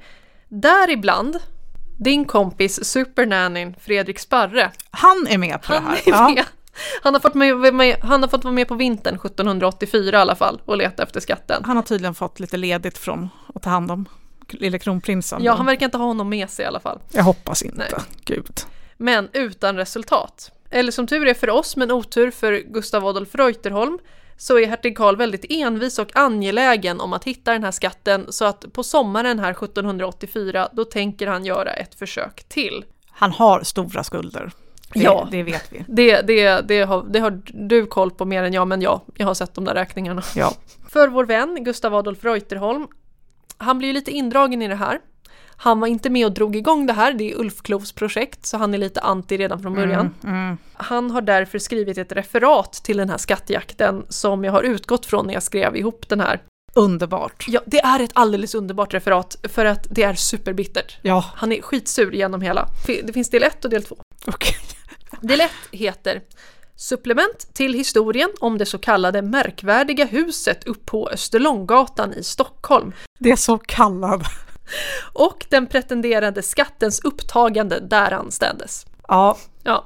Däribland 0.49 1.39
din 2.01 2.25
kompis 2.25 2.85
supernannyn 2.85 3.75
Fredrik 3.81 4.19
Sparre. 4.19 4.71
Han 4.91 5.27
är 5.29 5.39
med 5.39 5.63
på 5.63 5.73
Han 5.75 5.85
det 6.05 6.13
här. 6.13 6.31
är 6.33 6.37
Ja. 6.37 6.45
Han 7.03 7.15
har, 7.15 7.21
fått 7.21 7.35
med, 7.35 7.75
med, 7.75 7.97
han 8.03 8.23
har 8.23 8.29
fått 8.29 8.45
vara 8.45 8.55
med 8.55 8.69
på 8.69 8.75
vintern 8.75 9.15
1784 9.15 10.19
i 10.19 10.21
alla 10.21 10.35
fall 10.35 10.61
och 10.65 10.77
leta 10.77 11.03
efter 11.03 11.21
skatten. 11.21 11.63
Han 11.65 11.77
har 11.77 11.83
tydligen 11.83 12.15
fått 12.15 12.41
lite 12.41 12.57
ledigt 12.57 12.99
från 12.99 13.29
att 13.55 13.63
ta 13.63 13.71
hand 13.71 13.91
om 13.91 14.09
lille 14.49 14.79
kronprinsen. 14.79 15.45
Ja, 15.45 15.55
han 15.55 15.67
verkar 15.67 15.87
inte 15.87 15.99
ha 15.99 16.05
honom 16.05 16.29
med 16.29 16.51
sig 16.51 16.63
i 16.65 16.67
alla 16.69 16.81
fall. 16.81 16.99
Jag 17.13 17.23
hoppas 17.23 17.63
inte. 17.63 17.77
Nej. 17.79 18.01
Gud. 18.25 18.61
Men 18.97 19.29
utan 19.33 19.77
resultat. 19.77 20.51
Eller 20.71 20.93
som 20.93 21.07
tur 21.07 21.27
är 21.27 21.35
för 21.35 21.51
oss, 21.51 21.77
men 21.77 21.91
otur 21.91 22.31
för 22.31 22.53
Gustav 22.73 23.07
Adolf 23.07 23.35
Reuterholm, 23.35 23.99
så 24.41 24.59
är 24.59 24.67
hertig 24.67 24.97
Karl 24.97 25.17
väldigt 25.17 25.45
envis 25.49 25.99
och 25.99 26.17
angelägen 26.17 27.01
om 27.01 27.13
att 27.13 27.25
hitta 27.25 27.53
den 27.53 27.65
här 27.65 27.71
skatten, 27.71 28.27
så 28.33 28.45
att 28.45 28.73
på 28.73 28.83
sommaren 28.83 29.39
här 29.39 29.51
1784, 29.51 30.69
då 30.73 30.85
tänker 30.85 31.27
han 31.27 31.45
göra 31.45 31.73
ett 31.73 31.95
försök 31.95 32.45
till. 32.49 32.85
Han 33.11 33.31
har 33.33 33.63
stora 33.63 34.05
skulder. 34.05 34.53
Det, 34.93 35.01
Ja. 35.01 35.29
det 35.31 35.43
vet 35.43 35.73
vi. 35.73 35.85
Det, 35.89 36.21
det, 36.21 36.61
det, 36.69 36.81
har, 36.83 37.03
det 37.11 37.19
har 37.21 37.43
du 37.69 37.87
koll 37.87 38.11
på 38.11 38.25
mer 38.25 38.43
än 38.43 38.53
jag, 38.53 38.69
men 38.69 38.83
ja, 38.83 39.05
jag 39.15 39.27
har 39.27 39.35
sett 39.35 39.55
de 39.55 39.65
där 39.65 39.75
räkningarna. 39.75 40.23
Ja. 40.37 40.53
För 40.89 41.09
vår 41.09 41.25
vän 41.25 41.65
Gustav 41.65 41.95
Adolf 41.95 42.25
Reuterholm, 42.25 42.87
han 43.59 43.79
blir 43.79 43.89
ju 43.89 43.95
lite 43.95 44.11
indragen 44.11 44.63
i 44.63 44.69
det 44.69 44.75
här. 44.75 44.99
Han 45.63 45.81
var 45.81 45.89
inte 45.89 46.11
med 46.11 46.27
och 46.27 46.33
drog 46.33 46.57
igång 46.57 46.87
det 46.87 46.93
här, 46.93 47.13
det 47.13 47.31
är 47.31 47.39
Ulf 47.39 47.63
Klovs 47.63 47.93
projekt, 47.93 48.47
så 48.47 48.57
han 48.57 48.75
är 48.75 48.79
lite 48.79 49.01
anti 49.01 49.37
redan 49.37 49.63
från 49.63 49.75
början. 49.75 50.15
Mm. 50.25 50.59
Han 50.73 51.11
har 51.11 51.21
därför 51.21 51.59
skrivit 51.59 51.99
ett 51.99 52.13
referat 52.13 52.73
till 52.73 52.97
den 52.97 53.11
här 53.11 53.19
skattjakten 53.19 54.07
som 54.09 54.45
jag 54.45 54.53
har 54.53 54.63
utgått 54.63 55.07
från 55.07 55.27
när 55.27 55.35
jag 55.35 55.43
skrev 55.43 55.77
ihop 55.77 56.09
den 56.09 56.21
här. 56.21 56.41
Underbart. 56.75 57.45
Ja, 57.49 57.61
det 57.67 57.81
är 57.81 58.01
ett 58.01 58.11
alldeles 58.15 58.55
underbart 58.55 58.95
referat 58.95 59.37
för 59.43 59.65
att 59.65 59.87
det 59.91 60.03
är 60.03 60.15
superbittert. 60.15 60.99
Ja, 61.03 61.25
Han 61.35 61.53
är 61.53 61.63
skitsur 61.63 62.13
genom 62.13 62.41
hela. 62.41 62.69
Det 63.05 63.13
finns 63.13 63.31
del 63.31 63.43
1 63.43 63.65
och 63.65 63.71
del 63.71 63.83
2. 63.83 63.97
okej. 64.27 64.57
Del 65.21 65.41
1 65.41 65.51
heter 65.73 66.21
Supplement 66.77 67.55
till 67.55 67.75
historien 67.75 68.31
om 68.41 68.59
det 68.59 68.67
så 68.67 68.79
kallade 68.79 69.23
märkvärdiga 69.23 70.05
huset 70.05 70.65
upp 70.65 70.87
på 70.87 71.09
Österlånggatan 71.09 72.15
i 72.15 72.23
Stockholm 72.23 72.93
Det 73.19 73.31
är 73.31 73.37
så 73.37 73.59
kallad. 73.59 74.25
Och 75.13 75.47
den 75.49 75.67
pretenderade 75.67 76.43
skattens 76.43 77.01
upptagande 77.01 77.81
där 77.81 78.13
anstädes. 78.13 78.87
Ja, 79.09 79.37
Ja, 79.63 79.85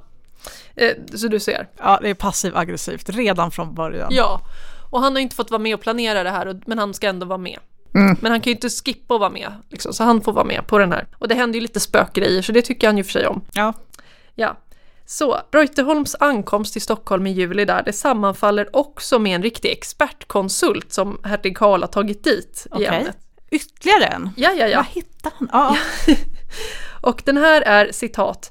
eh, 0.74 0.92
så 1.14 1.28
du 1.28 1.40
ser. 1.40 1.68
ja, 1.78 1.98
det 2.02 2.10
är 2.10 2.14
passiv 2.14 2.56
aggressivt 2.56 3.08
redan 3.08 3.50
från 3.50 3.74
början. 3.74 4.08
Ja, 4.10 4.40
och 4.90 5.00
han 5.00 5.12
har 5.12 5.20
inte 5.20 5.36
fått 5.36 5.50
vara 5.50 5.62
med 5.62 5.74
och 5.74 5.80
planera 5.80 6.22
det 6.22 6.30
här, 6.30 6.60
men 6.66 6.78
han 6.78 6.94
ska 6.94 7.08
ändå 7.08 7.26
vara 7.26 7.38
med. 7.38 7.58
Mm. 7.94 8.16
Men 8.20 8.30
han 8.32 8.40
kan 8.40 8.50
ju 8.50 8.54
inte 8.54 8.68
skippa 8.70 9.14
att 9.14 9.20
vara 9.20 9.30
med, 9.30 9.52
liksom, 9.68 9.92
så 9.92 10.04
han 10.04 10.20
får 10.20 10.32
vara 10.32 10.44
med 10.44 10.66
på 10.66 10.78
den 10.78 10.92
här. 10.92 11.06
Och 11.18 11.28
det 11.28 11.34
händer 11.34 11.54
ju 11.54 11.60
lite 11.60 11.80
spökgrejer, 11.80 12.42
så 12.42 12.52
det 12.52 12.62
tycker 12.62 12.86
han 12.86 12.96
ju 12.98 13.04
för 13.04 13.12
sig 13.12 13.26
om. 13.26 13.44
Ja. 13.52 13.72
Ja. 14.34 14.56
Så, 15.06 15.40
Reuterholms 15.52 16.16
ankomst 16.20 16.72
till 16.72 16.82
Stockholm 16.82 17.26
i 17.26 17.30
juli 17.30 17.64
där, 17.64 17.82
det 17.82 17.92
sammanfaller 17.92 18.76
också 18.76 19.18
med 19.18 19.34
en 19.34 19.42
riktig 19.42 19.70
expertkonsult 19.72 20.92
som 20.92 21.18
hertig 21.24 21.56
Karl 21.56 21.80
har 21.80 21.88
tagit 21.88 22.24
dit 22.24 22.66
i 22.66 22.68
Okej. 22.74 22.86
ämnet. 22.86 23.16
Ytterligare 23.54 24.04
en. 24.06 24.30
Ja, 24.36 24.50
ja, 24.52 24.66
ja. 24.66 24.76
Vad 24.76 24.86
hittar 24.86 25.32
han? 25.38 25.48
Ja, 25.52 25.76
Och 27.00 27.22
den 27.24 27.36
här 27.36 27.62
är 27.62 27.92
citat. 27.92 28.50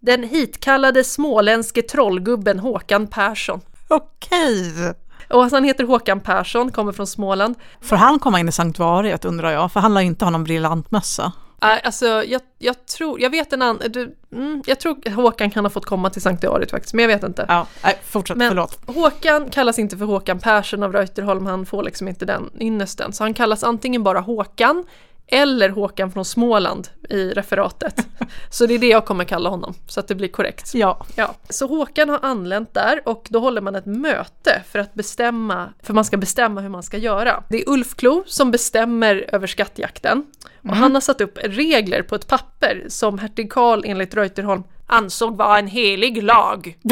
Den 0.00 0.22
hitkallade 0.22 1.04
småländske 1.04 1.82
trollgubben 1.82 2.58
Håkan 2.58 3.06
Persson. 3.06 3.60
okej. 3.88 4.94
Och 5.30 5.50
han 5.50 5.64
heter 5.64 5.84
Håkan 5.84 6.20
Persson, 6.20 6.72
kommer 6.72 6.92
från 6.92 7.06
Småland. 7.06 7.54
Får 7.80 7.96
han 7.96 8.18
komma 8.18 8.40
in 8.40 8.48
i 8.48 8.52
sanktuariet 8.52 9.24
undrar 9.24 9.50
jag? 9.50 9.72
För 9.72 9.80
han 9.80 9.94
lär 9.94 10.00
inte 10.00 10.24
ha 10.24 10.30
någon 10.30 10.44
briljant 10.44 10.90
mössa. 10.90 11.32
Alltså 11.64 12.06
jag, 12.06 12.40
jag 12.58 12.86
tror, 12.86 13.20
jag 13.20 13.30
vet 13.30 13.52
en 13.52 13.62
annan, 13.62 13.80
du, 13.90 14.16
mm, 14.32 14.62
jag 14.66 14.80
tror 14.80 15.10
Håkan 15.10 15.50
kan 15.50 15.64
ha 15.64 15.70
fått 15.70 15.86
komma 15.86 16.10
till 16.10 16.22
Sanktuariet 16.22 16.70
faktiskt, 16.70 16.94
men 16.94 17.02
jag 17.02 17.08
vet 17.08 17.22
inte. 17.22 17.44
Ja, 17.48 17.66
nej, 17.84 17.98
fortsätt, 18.04 18.36
Men 18.36 18.50
förlåt. 18.50 18.78
Håkan 18.86 19.50
kallas 19.50 19.78
inte 19.78 19.96
för 19.96 20.04
Håkan 20.04 20.38
Persson 20.38 20.82
av 20.82 20.92
Reuterholm, 20.92 21.46
han 21.46 21.66
får 21.66 21.82
liksom 21.82 22.08
inte 22.08 22.24
den 22.24 22.50
ynnesten. 22.60 23.12
Så 23.12 23.24
han 23.24 23.34
kallas 23.34 23.64
antingen 23.64 24.02
bara 24.02 24.20
Håkan 24.20 24.84
eller 25.26 25.68
Håkan 25.68 26.12
från 26.12 26.24
Småland 26.24 26.88
i 27.10 27.30
referatet. 27.30 28.06
Så 28.50 28.66
det 28.66 28.74
är 28.74 28.78
det 28.78 28.86
jag 28.88 29.04
kommer 29.06 29.24
kalla 29.24 29.50
honom, 29.50 29.74
så 29.86 30.00
att 30.00 30.08
det 30.08 30.14
blir 30.14 30.28
korrekt. 30.28 30.74
Ja, 30.74 31.06
Ja, 31.16 31.34
så 31.48 31.66
Håkan 31.66 32.08
har 32.08 32.18
anlänt 32.22 32.74
där 32.74 33.08
och 33.08 33.26
då 33.30 33.38
håller 33.40 33.60
man 33.60 33.74
ett 33.74 33.86
möte 33.86 34.62
för 34.70 34.78
att 34.78 34.94
bestämma, 34.94 35.68
för 35.82 35.94
man 35.94 36.04
ska 36.04 36.16
bestämma 36.16 36.60
hur 36.60 36.68
man 36.68 36.82
ska 36.82 36.96
göra. 36.98 37.42
Det 37.48 37.62
är 37.62 37.68
Ulf 37.68 37.94
Klo 37.94 38.24
som 38.26 38.50
bestämmer 38.50 39.24
över 39.32 39.46
skattjakten 39.46 40.26
och 40.62 40.76
han 40.76 40.94
har 40.94 41.00
satt 41.00 41.20
upp 41.20 41.38
regler 41.42 42.02
på 42.02 42.14
ett 42.14 42.26
papper 42.28 42.84
som 42.88 43.18
hertig 43.18 43.52
Karl 43.52 43.82
enligt 43.84 44.14
Reuterholm 44.14 44.62
ansåg 44.86 45.36
vara 45.36 45.58
en 45.58 45.66
helig 45.66 46.22
lag. 46.22 46.78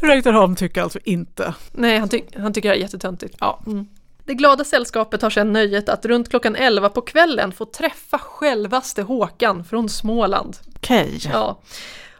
Reuterholm 0.00 0.56
tycker 0.56 0.82
alltså 0.82 0.98
inte. 1.04 1.54
Nej, 1.72 1.98
han, 1.98 2.08
ty- 2.08 2.22
han 2.36 2.52
tycker 2.52 2.68
det 2.68 2.74
är 2.76 2.80
jättetöntigt. 2.80 3.36
Ja. 3.40 3.60
Mm. 3.66 3.86
Det 4.26 4.34
glada 4.34 4.64
sällskapet 4.64 5.22
har 5.22 5.30
sedan 5.30 5.52
nöjet 5.52 5.88
att 5.88 6.04
runt 6.04 6.28
klockan 6.30 6.56
11 6.56 6.88
på 6.88 7.00
kvällen 7.00 7.52
få 7.52 7.64
träffa 7.64 8.18
självaste 8.18 9.02
Håkan 9.02 9.64
från 9.64 9.88
Småland. 9.88 10.56
Okej, 10.76 11.20
Ja. 11.32 11.60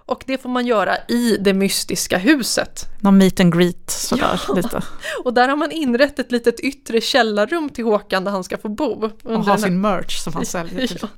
Och 0.06 0.22
det 0.26 0.38
får 0.38 0.48
man 0.48 0.66
göra 0.66 0.96
i 1.08 1.36
det 1.40 1.52
mystiska 1.54 2.18
huset. 2.18 2.84
någon 3.00 3.18
meet 3.18 3.40
and 3.40 3.54
greet 3.54 3.90
sådär 3.90 4.40
lite. 4.56 4.82
Och 5.24 5.34
där 5.34 5.48
har 5.48 5.56
man 5.56 5.70
inrett 5.72 6.18
ett 6.18 6.32
litet 6.32 6.60
yttre 6.60 7.00
källarrum 7.00 7.68
till 7.70 7.84
Håkan 7.84 8.24
där 8.24 8.32
han 8.32 8.44
ska 8.44 8.58
få 8.58 8.68
bo. 8.68 9.10
Och 9.22 9.44
ha 9.44 9.52
här- 9.52 9.56
sin 9.56 9.80
merch 9.80 10.18
som 10.18 10.32
han 10.32 10.46
säljer. 10.46 10.90
Ja. 11.02 11.08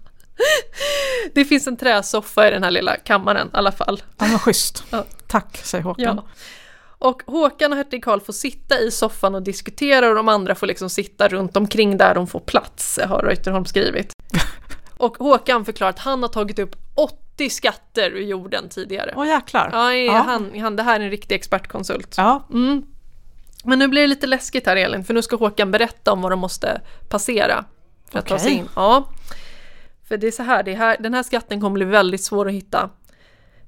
Det 1.34 1.44
finns 1.44 1.66
en 1.66 1.76
träsoffa 1.76 2.48
i 2.48 2.50
den 2.50 2.62
här 2.62 2.70
lilla 2.70 2.96
kammaren 2.96 3.46
i 3.46 3.50
alla 3.56 3.72
fall. 3.72 4.02
Ja, 4.18 4.26
men 4.26 4.38
schysst. 4.38 4.84
Ja. 4.90 5.04
Tack, 5.26 5.56
säger 5.64 5.84
Håkan. 5.84 6.16
Ja. 6.16 6.24
Och 6.98 7.22
Håkan 7.26 7.72
och 7.72 7.76
hertig 7.76 8.04
Karl 8.04 8.20
får 8.20 8.32
sitta 8.32 8.80
i 8.80 8.90
soffan 8.90 9.34
och 9.34 9.42
diskutera 9.42 10.08
och 10.08 10.14
de 10.14 10.28
andra 10.28 10.54
får 10.54 10.66
liksom 10.66 10.90
sitta 10.90 11.28
runt 11.28 11.56
omkring 11.56 11.96
där 11.96 12.14
de 12.14 12.26
får 12.26 12.40
plats, 12.40 12.98
har 13.08 13.22
Reuterholm 13.22 13.64
skrivit. 13.64 14.12
Och 14.98 15.16
Håkan 15.18 15.64
förklarar 15.64 15.90
att 15.90 15.98
han 15.98 16.22
har 16.22 16.28
tagit 16.28 16.58
upp 16.58 16.76
80 16.94 17.50
skatter 17.50 18.10
ur 18.10 18.22
jorden 18.22 18.68
tidigare. 18.68 19.12
Åh 19.16 19.26
jäklar. 19.26 19.70
Ja, 19.72 19.94
Ja. 19.94 20.12
Han, 20.12 20.60
han, 20.60 20.76
det 20.76 20.82
här 20.82 21.00
är 21.00 21.04
en 21.04 21.10
riktig 21.10 21.34
expertkonsult. 21.34 22.14
Ja, 22.16 22.46
Mm. 22.52 22.82
Men 23.64 23.78
nu 23.78 23.88
blir 23.88 24.02
det 24.02 24.08
lite 24.08 24.26
läskigt 24.26 24.66
här 24.66 24.76
Elin, 24.76 25.04
för 25.04 25.14
nu 25.14 25.22
ska 25.22 25.36
Håkan 25.36 25.70
berätta 25.70 26.12
om 26.12 26.22
vad 26.22 26.32
de 26.32 26.38
måste 26.40 26.80
passera 27.08 27.64
för 28.10 28.18
att 28.18 28.26
ta 28.26 28.38
sig 28.38 28.52
in. 28.52 28.68
Ja. 28.76 29.08
För 30.08 30.16
det 30.16 30.26
är 30.26 30.30
så 30.30 30.42
här, 30.42 30.62
det 30.62 30.74
här, 30.74 30.96
den 31.00 31.14
här 31.14 31.22
skatten 31.22 31.60
kommer 31.60 31.74
bli 31.74 31.84
väldigt 31.84 32.24
svår 32.24 32.48
att 32.48 32.54
hitta. 32.54 32.90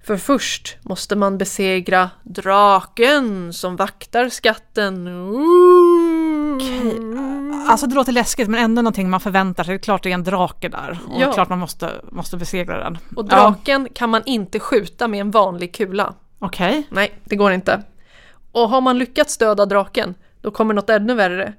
För 0.09 0.17
först 0.17 0.77
måste 0.83 1.17
man 1.17 1.39
besegra 1.39 2.11
draken 2.23 3.53
som 3.53 3.77
vaktar 3.77 4.29
skatten. 4.29 5.09
Okej. 6.55 6.97
Alltså 7.69 7.87
det 7.87 7.95
låter 7.95 8.13
läskigt 8.13 8.49
men 8.49 8.61
ändå 8.61 8.83
någonting 8.83 9.11
man 9.11 9.21
förväntar 9.21 9.65
sig. 9.65 9.73
Det 9.73 9.77
är 9.77 9.83
klart 9.83 10.03
det 10.03 10.11
är 10.11 10.15
en 10.15 10.25
drake 10.25 10.69
där. 10.69 10.99
Och 11.09 11.21
Ja. 11.21 11.33
klart 11.33 11.49
man 11.49 11.59
måste, 11.59 11.91
måste 12.13 12.37
besegra 12.37 12.79
den. 12.85 12.99
Och 13.17 13.27
Ja, 13.31 13.37
draken 13.37 13.89
kan 13.95 14.11
man 14.11 14.23
inte 14.27 14.61
skjuta 14.61 15.09
med 15.09 15.21
en 15.21 15.31
vanlig 15.31 15.75
kula. 15.75 16.15
Okej. 16.39 16.87
Nej, 16.91 17.21
det 17.25 17.37
går 17.37 17.53
inte. 17.53 17.83
Och 18.53 18.69
har 18.69 18.81
man 18.81 18.99
lyckats 18.99 19.37
döda 19.39 19.67
draken, 19.67 20.15
då 20.41 20.51
kommer 20.51 20.75
något 20.75 20.91
ännu 20.91 21.15
värre. 21.15 21.53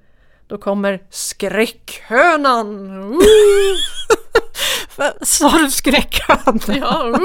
Då 0.50 0.58
kommer 0.58 1.02
skräckhönan. 1.10 3.20
Sa 5.22 5.58
du 5.58 5.72
skräckhörnan? 5.72 6.60
Ja, 6.68 7.20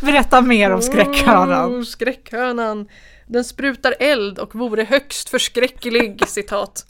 Berätta 0.06 0.40
mer 0.40 0.70
om 0.70 0.82
skräckhörnan. 0.82 1.80
Oh, 1.80 1.84
skräckhönan. 1.84 2.88
Den 3.26 3.44
sprutar 3.44 3.94
eld 4.00 4.38
och 4.38 4.54
vore 4.54 4.84
högst 4.84 5.28
förskräcklig, 5.28 6.22
citat. 6.28 6.86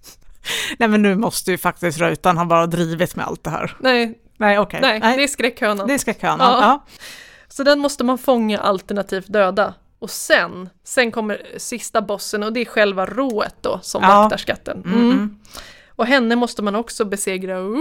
Nej 0.78 0.88
men 0.88 1.02
nu 1.02 1.16
måste 1.16 1.50
ju 1.50 1.58
faktiskt 1.58 1.98
Reutan 1.98 2.38
ha 2.38 2.44
bara 2.44 2.66
drivit 2.66 3.16
med 3.16 3.26
allt 3.26 3.44
det 3.44 3.50
här. 3.50 3.76
Nej, 3.80 4.18
Nej 4.36 4.58
okej. 4.58 4.78
nej, 4.82 5.00
det 5.00 5.22
är 5.22 5.28
skräckhönan. 5.28 5.86
det 5.86 5.94
är 5.94 5.98
skräckhörnan. 5.98 6.52
Ja. 6.52 6.60
Ja. 6.60 6.86
Så 7.48 7.62
den 7.62 7.78
måste 7.78 8.04
man 8.04 8.18
fånga 8.18 8.58
alternativt 8.58 9.32
döda. 9.32 9.74
Och 10.02 10.10
sen, 10.10 10.68
sen 10.84 11.12
kommer 11.12 11.42
sista 11.56 12.02
bossen 12.02 12.42
och 12.42 12.52
det 12.52 12.60
är 12.60 12.64
själva 12.64 13.06
rået 13.06 13.54
då 13.60 13.78
som 13.82 14.02
Ja. 14.02 14.08
vaktar 14.22 14.36
skatten. 14.36 14.82
Mm. 14.86 14.94
Mm. 15.00 15.10
Mm. 15.10 15.38
Och 15.96 16.06
henne 16.06 16.36
måste 16.36 16.62
man 16.62 16.74
också 16.74 17.04
besegra. 17.04 17.60
Ooh. 17.60 17.78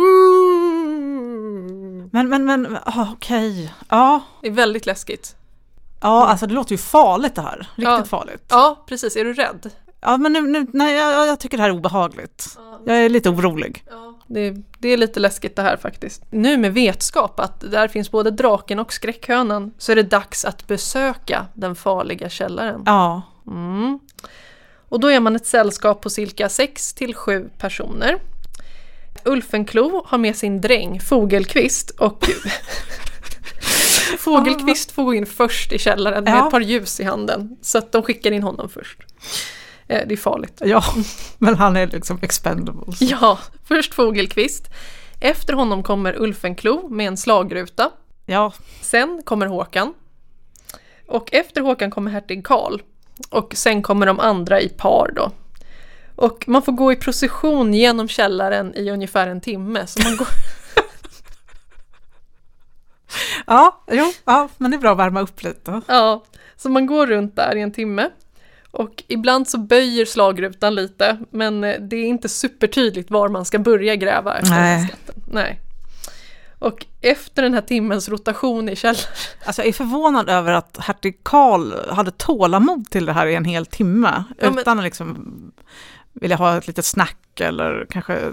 Men, 2.11 2.30
men, 2.30 2.45
men, 2.45 2.78
ah, 2.86 3.07
okej. 3.13 3.74
Ja. 3.89 4.19
Det 4.41 4.47
är 4.47 4.51
väldigt 4.51 4.86
läskigt. 4.86 5.36
Ja, 6.01 6.28
alltså 6.28 6.47
det 6.47 6.53
låter 6.53 6.72
ju 6.72 6.78
farligt 6.78 7.36
det 7.36 7.41
här. 7.41 7.57
Riktigt 7.57 7.84
Ja. 7.84 8.03
farligt. 8.05 8.45
Ja, 8.49 8.84
precis. 8.88 9.15
Är 9.15 9.26
du 9.26 9.34
rädd? 9.34 9.69
Ja, 10.01 10.17
men 10.17 10.34
nu, 10.34 10.41
nu, 10.41 10.67
nej, 10.74 10.95
jag, 10.95 11.28
jag 11.28 11.39
tycker 11.39 11.57
det 11.57 11.63
här 11.63 11.69
är 11.69 11.76
obehagligt. 11.76 12.57
Jag 12.86 12.97
är 13.05 13.09
lite 13.09 13.30
orolig. 13.30 13.84
Det, 14.34 14.55
det 14.79 14.89
är 14.89 14.97
lite 14.97 15.19
läskigt 15.19 15.55
det 15.55 15.61
här 15.61 15.77
faktiskt. 15.77 16.23
Nu 16.29 16.57
med 16.57 16.73
vetskap 16.73 17.39
att 17.39 17.71
där 17.71 17.88
finns 17.88 18.11
både 18.11 18.32
draken 18.32 18.79
och 18.79 18.93
skräckhönan 18.93 19.73
så 19.77 19.91
är 19.91 19.95
det 19.95 20.03
dags 20.03 20.45
att 20.45 20.67
besöka 20.67 21.45
den 21.53 21.75
farliga 21.75 22.29
källaren. 22.29 22.84
Ja, 22.86 23.21
Mm. 23.47 23.99
Och 24.89 24.99
då 24.99 25.07
är 25.07 25.19
man 25.19 25.36
ett 25.36 25.45
sällskap 25.45 26.01
på 26.01 26.09
cirka 26.09 26.49
6 26.49 26.93
till 26.93 27.15
7 27.15 27.49
personer. 27.57 28.17
Ulfenklo 29.25 30.03
har 30.07 30.17
med 30.17 30.36
sin 30.36 30.61
dräng 30.61 30.99
Fogelqvist 30.99 31.89
och 31.89 32.25
Fogelqvist 34.19 34.91
får 34.91 35.03
gå 35.03 35.13
in 35.13 35.25
först 35.25 35.71
i 35.73 35.79
källaren 35.79 36.23
med 36.23 36.34
Ja. 36.34 36.45
ett 36.45 36.51
par 36.51 36.61
ljus 36.61 36.99
i 36.99 37.03
handen. 37.03 37.57
Så 37.61 37.77
att 37.77 37.91
de 37.91 38.03
skickar 38.03 38.32
in 38.32 38.43
honom 38.43 38.69
först. 38.69 38.97
Eh, 39.91 40.07
Det 40.07 40.13
är 40.13 40.17
farligt. 40.17 40.61
ja, 40.65 40.83
men 41.37 41.55
han 41.55 41.77
är 41.77 41.87
liksom 41.87 42.19
expendable. 42.21 42.95
så- 42.95 43.05
Ja, 43.05 43.39
först 43.63 43.93
Fogelqvist. 43.93 44.69
Efter 45.19 45.53
honom 45.53 45.83
kommer 45.83 46.21
Ulfenklo 46.21 46.87
med 46.89 47.07
en 47.07 47.17
slagruta. 47.17 47.91
Ja, 48.25 48.53
Sen 48.81 49.21
kommer 49.25 49.45
Håkan. 49.45 49.93
Och 51.07 51.33
efter 51.33 51.61
Håkan 51.61 51.91
kommer 51.91 52.11
hertig 52.11 52.45
Karl. 52.45 52.79
Och 53.29 53.53
sen 53.55 53.81
kommer 53.81 54.05
de 54.05 54.19
andra 54.19 54.61
i 54.61 54.69
par 54.69 55.11
då. 55.15 55.31
Och 56.15 56.43
man 56.47 56.61
får 56.61 56.71
gå 56.71 56.91
i 56.91 56.95
procession 56.95 57.73
genom 57.73 58.07
källaren 58.07 58.75
i 58.75 58.89
ungefär 58.91 59.27
en 59.27 59.41
timme. 59.41 59.87
Så 59.87 60.01
man 60.03 60.17
går, 60.17 60.27
ja, 63.47 63.83
jo, 63.91 64.13
ja, 64.25 64.49
men 64.57 64.71
det 64.71 64.77
är 64.77 64.79
bra 64.79 64.91
att 64.91 64.97
värma 64.97 65.21
upp 65.21 65.43
lite. 65.43 65.81
ja, 65.87 66.23
så 66.57 66.69
man 66.69 66.85
går 66.85 67.07
runt 67.07 67.35
där 67.35 67.55
i 67.55 67.61
en 67.61 67.71
timme. 67.71 68.09
Och 68.72 69.03
ibland 69.07 69.47
så 69.49 69.57
böjer 69.57 70.05
slagrutan 70.05 70.76
lite, 70.76 71.17
men 71.32 71.63
eh, 71.63 71.80
det 71.82 71.95
är 71.95 72.05
inte 72.05 72.30
supertydligt 72.30 73.11
var 73.11 73.30
man 73.30 73.45
ska 73.45 73.59
börja 73.59 73.95
gräva 73.95 74.38
efter 74.38 74.51
Nej. 74.55 74.88
skatten. 74.88 75.24
Nej. 75.32 75.59
Och 76.59 76.86
efter 77.01 77.41
den 77.41 77.53
här 77.53 77.61
timmens 77.61 78.09
rotation 78.09 78.69
i 78.69 78.76
källaren 78.76 79.05
Alltså 79.45 79.61
jag 79.61 79.69
är 79.69 79.74
förvånad 79.74 80.30
över 80.30 80.51
att 80.51 80.78
hertig 80.80 81.19
Karl 81.24 81.89
hade 81.89 82.11
tålamod 82.11 82.89
till 82.89 83.05
det 83.05 83.13
här 83.13 83.28
i 83.28 83.36
en 83.36 83.45
hel 83.45 83.65
timme. 83.65 84.24
Ja, 84.39 84.49
men- 84.49 84.59
Utan 84.59 84.78
att 84.80 84.84
liksom 84.86 85.28
vilja 86.13 86.36
ha 86.38 86.57
ett 86.57 86.67
litet 86.67 86.86
snack 86.86 87.39
eller 87.39 87.86
kanske... 87.89 88.32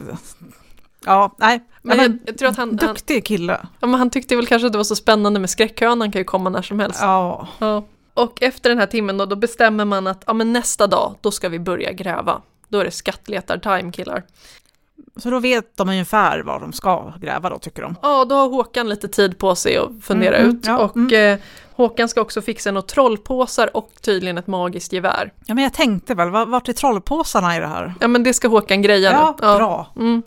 Ja, 1.05 1.35
nej. 1.39 1.61
Men 1.83 1.99
jag, 1.99 2.19
jag 2.27 2.39
tror 2.39 2.49
att 2.49 2.57
han, 2.57 2.69
han, 2.69 2.77
duktig 2.77 3.25
kille. 3.27 3.61
ja, 3.81 3.87
men 3.87 3.99
han 3.99 4.11
tyckte 4.11 4.37
väl 4.37 4.47
kanske 4.47 4.67
att 4.67 4.73
det 4.73 4.79
var 4.79 4.85
så 4.85 4.97
spännande 4.97 5.41
med 5.41 5.51
skräckhönan 5.51 6.13
kan 6.13 6.21
ju 6.21 6.25
komma 6.25 6.51
när 6.51 6.63
som 6.63 6.81
helst. 6.81 6.99
Ja, 7.03 7.49
Ja. 7.59 7.85
Och 8.19 8.43
efter 8.43 8.71
den 8.71 8.79
här 8.79 8.87
timmen 8.87 9.19
då, 9.19 9.27
då 9.27 9.37
bestämmer 9.37 9.85
man 9.85 10.07
att 10.07 10.23
ja, 10.27 10.33
men 10.33 10.53
nästa 10.53 10.87
dag, 10.87 11.15
då 11.21 11.31
ska 11.31 11.49
vi 11.49 11.59
börja 11.59 11.93
gräva. 11.93 12.43
Då 12.69 12.79
är 12.81 12.85
det 12.85 12.91
skattletar-time 12.91 13.93
killar. 13.93 14.23
så 15.17 15.31
då 15.31 15.41
vet 15.41 15.77
de 15.77 15.89
ungefär 15.89 16.41
var 16.43 16.61
de 16.61 16.73
ska 16.73 17.13
gräva 17.21 17.51
då, 17.51 17.59
tycker 17.59 17.83
de. 17.83 17.95
Ja, 18.03 18.25
då 18.25 18.35
har 18.35 18.49
Håkan 18.49 18.89
lite 18.89 19.09
tid 19.09 19.39
på 19.39 19.55
sig 19.55 19.77
att 19.77 19.89
fundera 20.03 20.37
Mm, 20.37 20.49
mm, 20.49 20.57
ut. 20.59 20.67
ja, 20.67 20.79
och 20.79 20.97
mm. 20.97 21.33
eh, 21.35 21.39
Håkan 21.73 22.09
ska 22.09 22.21
också 22.21 22.43
fixa 22.43 22.71
några 22.71 22.87
trollpåsar 22.87 23.77
och 23.77 23.91
tydligen 24.01 24.39
ett 24.39 24.47
magiskt 24.47 24.93
gevär. 24.93 25.33
Ja, 25.47 25.55
men 25.55 25.65
jag 25.65 25.73
tänkte 25.75 26.15
väl, 26.15 26.31
var- 26.31 26.47
vart 26.47 26.69
är 26.69 26.73
trollpåsarna 26.73 27.57
i 27.57 27.61
det 27.61 27.67
här? 27.67 27.95
Ja, 28.01 28.09
men 28.09 28.23
det 28.23 28.35
ska 28.35 28.49
Håkan 28.49 28.83
greja 28.83 29.11
Ja, 29.11 29.37
nu. 29.41 29.47
bra. 29.47 29.87
Mm. 29.97 30.23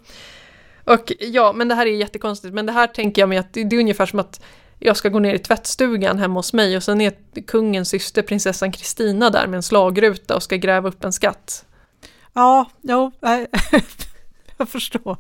Och 0.86 1.12
ja, 1.20 1.54
men 1.56 1.68
det 1.68 1.76
här 1.76 1.86
är 1.86 1.92
jättekonstigt, 1.92 2.54
men 2.54 2.66
det 2.66 2.72
här 2.72 2.88
tänker 2.88 3.22
jag 3.22 3.30
mig 3.30 3.38
att 3.38 3.54
det, 3.54 3.64
det 3.64 3.76
är 3.76 3.80
ungefär 3.80 4.06
som 4.06 4.20
att 4.20 4.42
jag 4.84 4.98
ska 4.98 5.10
gå 5.10 5.20
ner 5.20 5.34
i 5.34 5.40
tvättstugan 5.40 6.20
hemma 6.20 6.40
hos 6.40 6.54
mig 6.54 6.78
och 6.78 6.84
sen 6.84 7.02
är 7.02 7.14
kungens 7.48 7.90
syster 7.90 8.22
prinsessan 8.22 8.72
Kristina 8.72 9.30
där 9.30 9.48
med 9.48 9.58
en 9.58 9.64
slagruta 9.64 10.36
och 10.36 10.44
ska 10.44 10.56
gräva 10.56 10.90
upp 10.90 11.04
en 11.04 11.14
skatt. 11.14 11.66
Ja, 12.34 12.70
jo, 12.82 13.12
nej. 13.20 13.48
jag 14.58 14.70
förstår. 14.70 15.18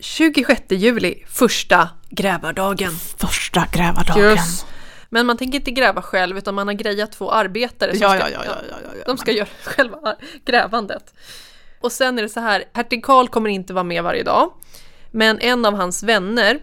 26 0.00 0.62
juli, 0.68 1.24
första 1.26 1.88
grävardagen. 2.10 2.92
Första 3.16 3.66
grävardagen. 3.72 4.24
Yes. 4.24 4.66
Men 5.10 5.26
man 5.26 5.36
tänker 5.36 5.58
inte 5.58 5.70
gräva 5.70 6.02
själv 6.02 6.38
utan 6.38 6.54
man 6.54 6.66
har 6.66 6.74
grejat 6.74 7.12
två 7.12 7.30
arbetare 7.30 7.90
som 7.90 8.00
Ja, 8.00 8.08
ska, 8.08 8.18
ja, 8.18 8.28
ja, 8.30 8.40
ja, 8.44 8.56
ja, 8.70 8.76
ja, 8.84 8.90
ja. 8.98 9.04
de 9.06 9.18
ska 9.18 9.32
göra 9.32 9.48
själva 9.64 10.16
grävandet. 10.44 11.14
Och 11.80 11.92
sen 11.92 12.18
är 12.18 12.22
det 12.22 12.28
så 12.28 12.40
här, 12.40 12.64
hertig 12.72 13.04
Karl 13.04 13.28
kommer 13.28 13.50
inte 13.50 13.72
vara 13.72 13.84
med 13.84 14.02
varje 14.02 14.22
dag. 14.22 14.52
Men 15.10 15.38
en 15.38 15.64
av 15.64 15.74
hans 15.74 16.02
vänner, 16.02 16.60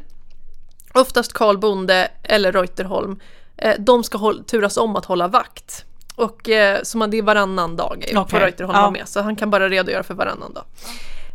oftast 0.95 1.33
Karl 1.33 1.57
Bonde 1.57 2.11
eller 2.23 2.51
Reuterholm, 2.51 3.19
eh, 3.57 3.75
de 3.79 4.03
ska 4.03 4.17
håll, 4.17 4.43
turas 4.43 4.77
om 4.77 4.95
att 4.95 5.05
hålla 5.05 5.27
vakt. 5.27 5.85
Och 6.15 6.49
eh, 6.49 6.83
så 6.83 6.97
man, 6.97 7.11
det 7.11 7.17
är 7.17 7.21
varannan 7.21 7.75
dag 7.75 8.05
får 8.13 8.19
Okej, 8.19 8.39
Reuterholm 8.39 8.75
ja. 8.75 8.81
vara 8.81 8.91
med, 8.91 9.07
så 9.07 9.21
han 9.21 9.35
kan 9.35 9.49
bara 9.49 9.69
redogöra 9.69 10.03
för 10.03 10.13
varannan 10.13 10.53
dag. 10.53 10.65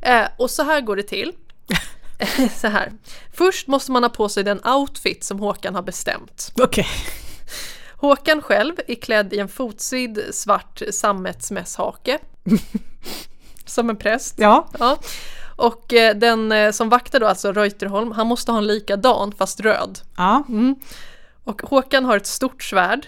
Eh, 0.03 0.29
och 0.37 0.51
så 0.51 0.63
här 0.63 0.81
går 0.81 0.97
det 0.97 1.03
till. 1.03 1.33
så 2.57 2.69
här. 2.69 2.93
Först 3.33 3.67
måste 3.67 3.93
man 3.93 4.03
ha 4.03 4.11
på 4.11 4.29
sig 4.29 4.45
den 4.45 4.61
outfit 4.67 5.25
som 5.25 5.39
Håkan 5.39 5.75
har 5.75 5.83
bestämt. 5.83 6.53
Okej. 6.61 6.87
Håkan 7.97 8.43
själv 8.43 8.75
är 8.87 8.95
klädd 8.95 9.33
i 9.33 9.39
en 9.39 9.49
fotsydd 9.49 10.21
svart 10.33 10.83
sammetsmässhake. 10.91 12.19
som 13.67 13.91
en 13.91 13.97
präst. 13.97 14.35
Ja, 14.39 14.69
Ja. 14.79 14.99
Och 15.61 15.93
eh, 15.93 16.17
den 16.17 16.53
eh, 16.53 16.71
som 16.71 16.89
vaktar 16.89 17.21
då, 17.21 17.27
alltså 17.27 17.53
Reuterholm, 17.53 18.13
han 18.13 18.27
måste 18.27 18.53
ha 18.53 18.59
en 18.59 18.67
likadan 18.67 19.33
fast 19.33 19.61
röd. 19.61 19.99
ja. 20.17 20.45
Och 21.45 21.63
Håkan 21.63 22.05
har 22.05 22.17
ett 22.17 22.27
stort 22.27 22.63
svärd. 22.63 23.07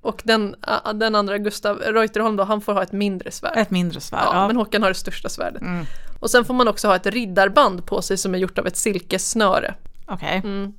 Och 0.00 0.22
den, 0.24 0.54
den 0.94 1.14
andra, 1.14 1.38
Gustav 1.38 1.78
Reuterholm 1.78 2.36
då, 2.36 2.44
han 2.44 2.60
får 2.60 2.72
ha 2.72 2.82
ett 2.82 2.92
mindre 2.92 3.30
svärd. 3.30 3.52
ett 3.56 3.70
mindre 3.70 4.00
svärd. 4.00 4.20
ja, 4.24 4.30
Ja, 4.32 4.46
Men 4.46 4.56
Håkan 4.56 4.82
har 4.82 4.88
det 4.88 4.94
största 4.94 5.28
svärdet. 5.28 5.62
Mm. 5.62 5.86
Och 6.20 6.30
sen 6.30 6.44
får 6.44 6.54
man 6.54 6.68
också 6.68 6.88
ha 6.88 6.96
ett 6.96 7.06
riddarband 7.06 7.86
på 7.86 8.02
sig 8.02 8.16
som 8.16 8.34
är 8.34 8.38
gjort 8.38 8.58
av 8.58 8.66
ett 8.66 8.76
silkessnöre. 8.76 9.74
Okej. 10.06 10.40
Mm. 10.44 10.72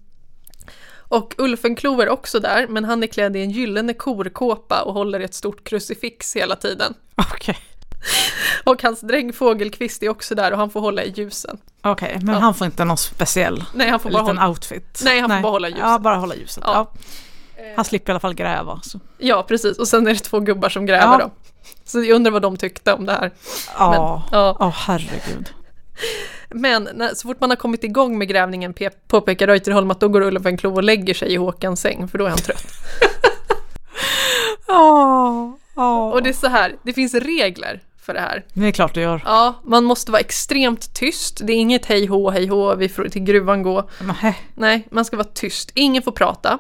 Och 1.07 1.35
Ulfenklo 1.37 2.01
är 2.01 2.09
också 2.09 2.39
där, 2.39 2.67
men 2.67 2.85
han 2.85 3.03
är 3.03 3.07
klädd 3.07 3.35
i 3.35 3.41
en 3.41 3.51
gyllene 3.51 3.93
korkåpa 3.93 4.81
och 4.81 4.93
håller 4.93 5.19
ett 5.19 5.33
stort 5.33 5.63
krucifix 5.63 6.35
hela 6.35 6.55
tiden. 6.55 6.93
Okej. 7.15 7.57
Och 8.63 8.83
hans 8.83 9.01
dräng 9.01 9.33
Fågelqvist 9.33 10.03
är 10.03 10.09
också 10.09 10.35
där 10.35 10.51
och 10.51 10.57
han 10.57 10.69
får 10.69 10.81
hålla 10.81 11.03
i 11.03 11.09
ljusen. 11.15 11.57
Okej, 11.81 12.17
men 12.21 12.35
Ja. 12.35 12.41
han 12.41 12.53
får 12.53 12.65
inte 12.65 12.85
någon 12.85 12.97
speciell 12.97 13.63
Nej, 13.73 13.89
han 13.89 13.99
får 13.99 14.09
bara 14.09 14.21
liten 14.23 14.37
hålla... 14.37 14.49
outfit? 14.49 15.01
Nej, 15.03 15.19
han 15.19 15.29
får 15.29 15.41
bara 15.41 15.51
hålla 15.51 15.67
ljuset. 15.69 15.83
Ja, 15.85 15.99
bara 15.99 16.15
hålla 16.15 16.35
ljuset. 16.35 16.63
Ja. 16.67 16.73
Ja. 16.93 16.99
Han 17.75 17.85
slipper 17.85 18.09
i 18.09 18.11
alla 18.11 18.19
fall 18.19 18.33
gräva. 18.33 18.79
Så. 18.83 18.99
Ja, 19.17 19.43
precis. 19.47 19.77
Och 19.79 19.87
sen 19.87 20.07
är 20.07 20.13
det 20.13 20.19
två 20.19 20.39
gubbar 20.39 20.69
som 20.69 20.85
gräver 20.85 21.19
då. 21.19 21.31
Så 21.85 21.99
jag 22.03 22.15
undrar 22.15 22.31
vad 22.31 22.41
de 22.41 22.57
tyckte 22.57 22.93
om 22.93 23.05
det 23.05 23.11
här. 23.13 23.31
Ja, 23.79 24.23
ja. 24.31 24.57
Åh, 24.59 24.73
herregud. 24.77 25.49
Men 26.49 26.89
när, 26.93 27.13
så 27.15 27.27
fort 27.27 27.39
man 27.41 27.49
har 27.49 27.57
kommit 27.57 27.83
igång 27.83 28.17
med 28.17 28.27
grävningen 28.27 28.73
pe- 28.73 28.89
påpekar 29.07 29.47
Reuterholm 29.47 29.91
att 29.91 29.99
då 29.99 30.07
går 30.07 30.21
Ulfenklo 30.21 30.73
och 30.73 30.83
lägger 30.83 31.13
sig 31.13 31.33
i 31.33 31.35
Håkans 31.35 31.81
säng, 31.81 32.07
för 32.07 32.17
då 32.17 32.25
är 32.25 32.29
han 32.29 32.37
trött. 32.37 32.65
Åh, 34.67 35.51
åh. 35.75 36.09
Och 36.09 36.23
det 36.23 36.29
är 36.29 36.33
så 36.33 36.47
här, 36.47 36.75
det 36.83 36.93
finns 36.93 37.13
regler 37.13 37.81
för 38.05 38.13
det 38.13 38.19
här. 38.19 38.45
Det 38.53 38.67
är 38.67 38.71
klart 38.71 38.93
du 38.93 39.01
gör. 39.01 39.21
Ja, 39.25 39.53
man 39.63 39.83
måste 39.83 40.11
vara 40.11 40.19
extremt 40.19 40.93
tyst. 40.93 41.39
Det 41.43 41.53
är 41.53 41.57
inget 41.57 41.85
hej 41.85 42.05
hå, 42.05 42.29
hej 42.29 42.47
hå, 42.47 42.75
vi 42.75 42.89
får 42.89 43.09
till 43.09 43.23
gruvan 43.23 43.63
gå. 43.63 43.89
Nej. 44.21 44.37
Nej, 44.55 44.87
man 44.91 45.05
ska 45.05 45.17
vara 45.17 45.27
tyst. 45.33 45.71
Ingen 45.75 46.03
får 46.03 46.11
prata. 46.11 46.59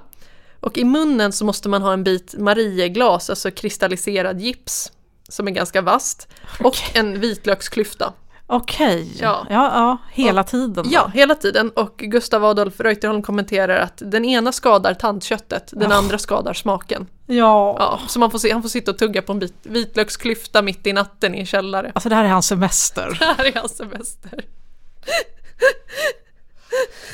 Och 0.59 0.77
i 0.77 0.83
munnen 0.83 1.31
så 1.31 1.45
måste 1.45 1.69
man 1.69 1.81
ha 1.81 1.93
en 1.93 2.03
bit 2.03 2.35
Marieglas, 2.37 3.29
alltså 3.29 3.51
kristalliserad 3.51 4.41
gips, 4.41 4.91
som 5.29 5.47
är 5.47 5.51
ganska 5.51 5.81
vasst. 5.81 6.27
Och 6.63 6.75
en 6.93 7.19
vitlöksklyfta. 7.19 8.13
Okej, 8.47 9.11
Ja. 9.21 9.47
ja. 9.49 9.71
Ja, 9.73 9.97
hela 10.13 10.43
tiden. 10.43 10.73
då. 10.83 10.89
Ja, 10.93 11.11
hela 11.13 11.35
tiden. 11.35 11.69
Och 11.69 11.97
Gustav 11.97 12.45
Adolf 12.45 12.79
Reuterholm 12.79 13.21
kommenterar 13.21 13.77
att 13.77 14.01
den 14.05 14.25
ena 14.25 14.51
skadar 14.51 14.93
tandköttet, 14.93 15.69
den 15.71 15.91
Ja. 15.91 15.97
andra 15.97 16.17
skadar 16.17 16.53
smaken. 16.53 17.07
Ja. 17.25 17.75
Ja, 17.79 17.99
så 18.07 18.19
man 18.19 18.31
får 18.31 18.39
se, 18.39 18.51
han 18.51 18.61
får 18.61 18.69
sitta 18.69 18.91
och 18.91 18.97
tugga 18.97 19.21
på 19.21 19.31
en 19.31 19.39
bit 19.39 19.53
vitlöksklyfta 19.63 20.61
mitt 20.61 20.87
i 20.87 20.93
natten 20.93 21.35
i 21.35 21.39
en 21.39 21.45
källare. 21.45 21.91
Alltså 21.95 22.09
det 22.09 22.15
här 22.15 22.23
är 22.23 22.29
hans 22.29 22.47
semester. 22.47 23.17
Det 23.19 23.25
här 23.25 23.45
är 23.45 23.53
hans 23.53 23.77
semester. 23.77 24.45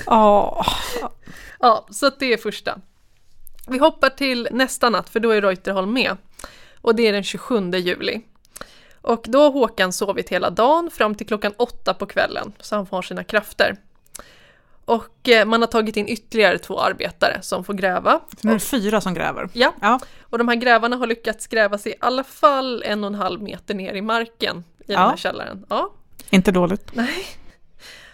Ja, 0.05 0.66
Ja, 1.62 1.88
så 1.91 2.05
att 2.05 2.20
det 2.20 2.34
är 2.34 2.38
första. 2.38 2.80
Vi 3.68 3.78
hoppar 3.78 4.09
till 4.09 4.47
nästa 4.51 4.89
natt, 4.89 5.09
för 5.09 5.20
då 5.20 5.32
är 5.32 5.41
Reuterholm 5.41 5.93
med. 5.93 6.18
Och 6.82 6.95
det 6.95 7.07
är 7.07 7.14
den 7.14 7.24
27 7.24 7.72
juli. 7.72 8.22
Och 9.01 9.26
då 9.28 9.41
har 9.41 9.51
Håkan 9.51 9.93
sovit 9.93 10.30
hela 10.30 10.49
dagen 10.49 10.91
fram 10.91 11.16
till 11.16 11.28
klockan 11.28 11.53
åtta 11.57 11.93
på 11.93 12.05
kvällen, 12.05 12.53
så 12.59 12.76
han 12.76 12.86
får 12.86 13.01
sina 13.01 13.24
krafter. 13.24 13.76
Och 14.91 15.29
eh, 15.29 15.45
man 15.45 15.61
har 15.61 15.67
tagit 15.67 15.97
in 15.97 16.07
ytterligare 16.07 16.57
två 16.57 16.79
arbetare 16.79 17.39
som 17.41 17.63
får 17.63 17.73
gräva. 17.73 18.19
nu 18.41 18.49
är 18.49 18.53
det 18.53 18.59
fyra 18.59 19.01
som 19.01 19.13
gräver. 19.13 19.49
Ja, 19.53 19.73
Ja, 19.81 19.99
och 20.21 20.37
de 20.37 20.47
här 20.47 20.55
grävarna 20.55 20.95
har 20.95 21.07
lyckats 21.07 21.47
gräva 21.47 21.77
sig 21.77 21.91
i 21.91 21.95
alla 21.99 22.23
fall 22.23 22.83
en 22.85 23.03
och 23.03 23.07
en 23.07 23.15
halv 23.15 23.41
meter 23.41 23.73
ner 23.73 23.93
i 23.93 24.01
marken 24.01 24.63
i 24.79 24.83
den 24.87 25.01
Ja. 25.01 25.09
här 25.09 25.17
källaren. 25.17 25.65
Ja, 25.69 25.93
inte 26.29 26.51
dåligt. 26.51 26.87
Nej. 26.93 27.25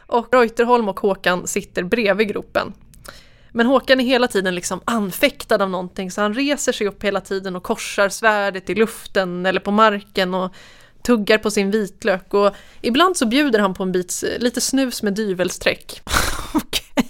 Och 0.07 0.28
Reuterholm 0.32 0.89
och 0.89 0.99
Håkan 0.99 1.47
sitter 1.47 1.84
bredvid 1.84 2.28
gropen. 2.28 2.73
Men 3.51 3.65
Håkan 3.65 3.99
är 3.99 4.03
hela 4.05 4.28
tiden 4.28 4.55
liksom 4.55 4.82
anfäktad 4.86 5.63
av 5.63 5.69
någonting 5.69 6.11
så 6.11 6.21
han 6.21 6.34
reser 6.34 6.71
sig 6.71 6.88
upp 6.88 7.03
hela 7.03 7.21
tiden 7.21 7.55
och 7.55 7.63
korsar 7.63 8.09
svärdet 8.09 8.69
i 8.69 8.75
luften 8.75 9.45
eller 9.45 9.59
på 9.59 9.71
marken 9.71 10.34
och 10.34 10.53
tuggar 11.03 11.38
på 11.38 11.51
sin 11.51 11.71
vitlök 11.71 12.34
och 12.34 12.51
ibland 12.82 13.17
så 13.17 13.25
bjuder 13.25 13.59
han 13.59 13.73
på 13.73 13.84
en 13.84 13.91
bit 13.91 14.23
lite 14.38 14.61
snus 14.61 15.03
med 15.03 15.13
dyvelsträck. 15.13 16.01
Okej. 16.64 17.10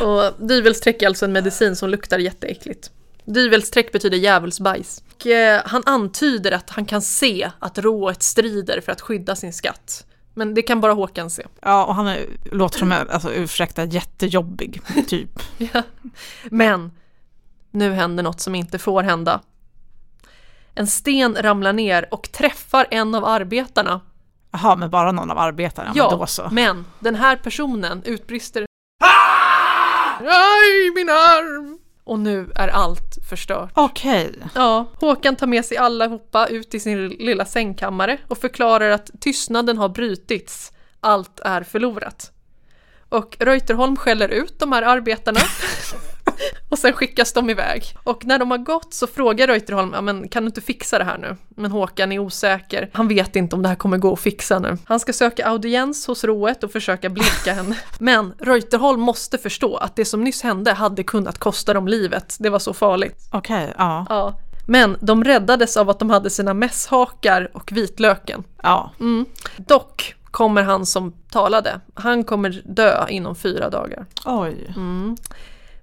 Och 0.00 0.46
dyvelsträck 0.48 1.02
är 1.02 1.06
alltså 1.06 1.24
en 1.24 1.32
medicin 1.32 1.76
som 1.76 1.90
luktar 1.90 2.18
jätteäckligt. 2.18 2.90
Dyvelsträck 3.24 3.92
betyder 3.92 4.16
djävulsbajs. 4.16 5.02
Och, 5.14 5.26
eh, 5.26 5.62
han 5.64 5.82
antyder 5.86 6.52
att 6.52 6.70
han 6.70 6.84
kan 6.84 7.02
se 7.02 7.50
att 7.58 7.78
rået 7.78 8.22
strider 8.22 8.80
för 8.80 8.92
att 8.92 9.00
skydda 9.00 9.36
sin 9.36 9.52
skatt. 9.52 10.06
Men 10.34 10.54
det 10.54 10.62
kan 10.62 10.80
bara 10.80 10.92
Håkan 10.92 11.30
se. 11.30 11.46
Ja, 11.60 11.84
och 11.84 11.94
han 11.94 12.06
är, 12.06 12.26
låter 12.44 12.78
som 12.78 12.92
en, 12.92 13.10
alltså 13.10 13.32
ursäkta, 13.32 13.84
jättejobbig 13.84 14.80
typ. 15.08 15.38
Ja. 15.58 15.82
Men 16.44 16.90
nu 17.70 17.92
händer 17.92 18.22
något 18.22 18.40
som 18.40 18.54
inte 18.54 18.78
får 18.78 19.02
hända. 19.02 19.40
En 20.74 20.86
sten 20.86 21.36
ramlar 21.40 21.72
ner 21.72 22.14
och 22.14 22.32
träffar 22.32 22.86
en 22.90 23.14
av 23.14 23.24
arbetarna. 23.24 24.00
Jaha, 24.52 24.76
men 24.76 24.90
bara 24.90 25.12
någon 25.12 25.30
av 25.30 25.38
arbetarna, 25.38 25.92
ja, 25.94 26.08
men 26.10 26.18
då 26.18 26.26
så. 26.26 26.48
men 26.52 26.84
den 26.98 27.14
här 27.14 27.36
personen 27.36 28.02
utbrister 28.04 28.66
Aj, 30.20 30.90
min 30.94 31.08
arm! 31.08 31.78
Och 32.04 32.18
nu 32.18 32.52
är 32.54 32.68
allt 32.68 33.18
förstört. 33.28 33.70
Okej. 33.74 34.34
Ja, 34.54 34.86
Håkan 35.00 35.36
tar 35.36 35.46
med 35.46 35.64
sig 35.64 35.76
allihopa 35.76 36.46
ut 36.46 36.74
i 36.74 36.80
sin 36.80 37.08
lilla 37.08 37.44
sängkammare 37.44 38.18
och 38.28 38.38
förklarar 38.38 38.90
att 38.90 39.10
tystnaden 39.20 39.78
har 39.78 39.88
brutits. 39.88 40.72
Allt 41.00 41.40
är 41.40 41.62
förlorat. 41.62 42.32
Och 43.08 43.36
Reuterholm 43.40 43.96
skäller 43.96 44.28
ut 44.28 44.58
de 44.58 44.72
här 44.72 44.82
arbetarna. 44.82 45.40
och 46.68 46.78
sen 46.78 46.92
skickas 46.92 47.32
de 47.32 47.50
iväg. 47.50 47.84
Och 48.04 48.26
när 48.26 48.38
de 48.38 48.50
har 48.50 48.58
gått 48.58 48.94
så 48.94 49.06
frågar 49.06 49.46
Reuterholm, 49.46 49.90
ja 49.94 50.00
men 50.00 50.28
kan 50.28 50.42
du 50.42 50.46
inte 50.46 50.60
fixa 50.60 50.98
det 50.98 51.04
här 51.04 51.18
nu? 51.18 51.36
Men 51.48 51.70
Håkan 51.70 52.12
är 52.12 52.18
osäker. 52.18 52.90
Han 52.92 53.08
vet 53.08 53.36
inte 53.36 53.56
om 53.56 53.62
det 53.62 53.68
här 53.68 53.76
kommer 53.76 53.98
gå 53.98 54.12
att 54.12 54.20
fixa 54.20 54.58
nu. 54.58 54.78
Han 54.84 55.00
ska 55.00 55.12
söka 55.12 55.46
audiens 55.46 56.06
hos 56.06 56.24
Roet 56.24 56.64
och 56.64 56.72
försöka 56.72 57.08
blidka 57.08 57.52
henne. 57.52 57.78
Men 57.98 58.34
Reuterholm 58.38 59.00
måste 59.00 59.38
förstå 59.38 59.76
att 59.76 59.96
det 59.96 60.04
som 60.04 60.24
nyss 60.24 60.42
hände 60.42 60.72
hade 60.72 61.02
kunnat 61.02 61.38
kosta 61.38 61.74
dem 61.74 61.88
livet. 61.88 62.36
Det 62.40 62.50
var 62.50 62.58
så 62.58 62.74
farligt. 62.74 63.28
Okej, 63.32 63.74
ja. 63.78 64.06
Ja. 64.08 64.38
Men 64.66 64.96
de 65.00 65.24
räddades 65.24 65.76
av 65.76 65.90
att 65.90 65.98
de 65.98 66.10
hade 66.10 66.30
sina 66.30 66.54
mässhakar 66.54 67.50
och 67.54 67.72
vitlöken. 67.72 68.44
Ja. 68.62 68.92
Mm. 69.00 69.26
Dock 69.56 70.14
kommer 70.30 70.62
han 70.62 70.86
som 70.86 71.12
talade, 71.30 71.80
han 71.94 72.24
kommer 72.24 72.62
dö 72.64 73.06
inom 73.08 73.36
fyra 73.36 73.70
dagar. 73.70 74.06
Oj. 74.24 74.72
Mm. 74.76 75.16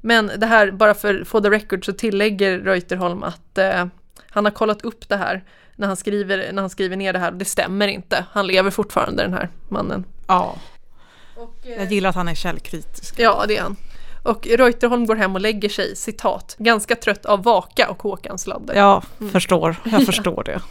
Men 0.02 0.32
det 0.38 0.45
här, 0.45 0.72
bara 0.72 0.93
för 0.93 1.24
for 1.24 1.41
the 1.41 1.50
record, 1.50 1.86
så 1.86 1.93
tillägger 1.93 2.60
Reuterholm 2.60 3.24
att 3.24 3.58
eh, 3.58 3.86
han 4.30 4.45
har 4.45 4.52
kollat 4.52 4.82
upp 4.82 5.10
det 5.10 5.18
här 5.18 5.43
när 5.76 5.88
han, 5.88 5.97
skriver, 5.97 6.52
när 6.52 6.62
han 6.62 6.70
skriver 6.70 6.97
ner 6.97 7.14
det 7.14 7.20
här. 7.20 7.32
Det 7.32 7.45
stämmer 7.45 7.88
inte. 7.88 8.26
Han 8.32 8.47
lever 8.47 8.72
fortfarande 8.72 9.24
den 9.24 9.34
här 9.34 9.50
mannen. 9.70 10.06
Ja. 10.28 10.56
Och, 11.36 11.56
Jag 11.64 11.91
gillar 11.91 12.10
att 12.10 12.16
han 12.16 12.28
är 12.28 12.36
källkritisk. 12.36 13.16
Ja, 13.18 13.45
det 13.47 13.58
är 13.58 13.62
han. 13.62 13.76
Och 14.24 14.47
Reuterholm 14.47 15.06
går 15.06 15.16
hem 15.16 15.36
och 15.36 15.41
lägger 15.41 15.70
sig, 15.70 15.95
citat, 15.95 16.56
ganska 16.60 16.95
trött 16.95 17.26
av 17.26 17.43
Vaka 17.43 17.89
och 17.89 18.04
Håkans 18.04 18.41
sladder. 18.41 18.76
Jag 18.76 19.04
förstår, 19.32 19.76
jag 19.84 20.06
förstår 20.06 20.43
det. 20.43 20.62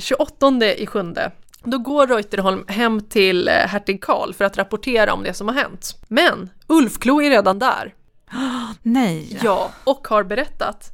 28 0.00 0.66
i 0.76 0.86
sjunde, 0.86 1.32
då 1.64 1.78
går 1.78 2.06
Reuterholm 2.06 2.64
hem 2.68 3.00
till 3.00 3.48
eh, 3.48 3.54
hertig 3.54 4.02
Karl 4.02 4.32
för 4.32 4.44
att 4.44 4.58
rapportera 4.58 5.12
om 5.12 5.22
det 5.22 5.34
som 5.34 5.48
har 5.48 5.54
hänt. 5.54 5.96
Men 6.08 6.50
Ulfklo 6.66 7.22
är 7.22 7.30
redan 7.30 7.58
där. 7.58 7.94
Nej. 8.82 9.38
Ja, 9.42 9.70
och 9.84 10.08
har 10.08 10.24
berättat. 10.24 10.90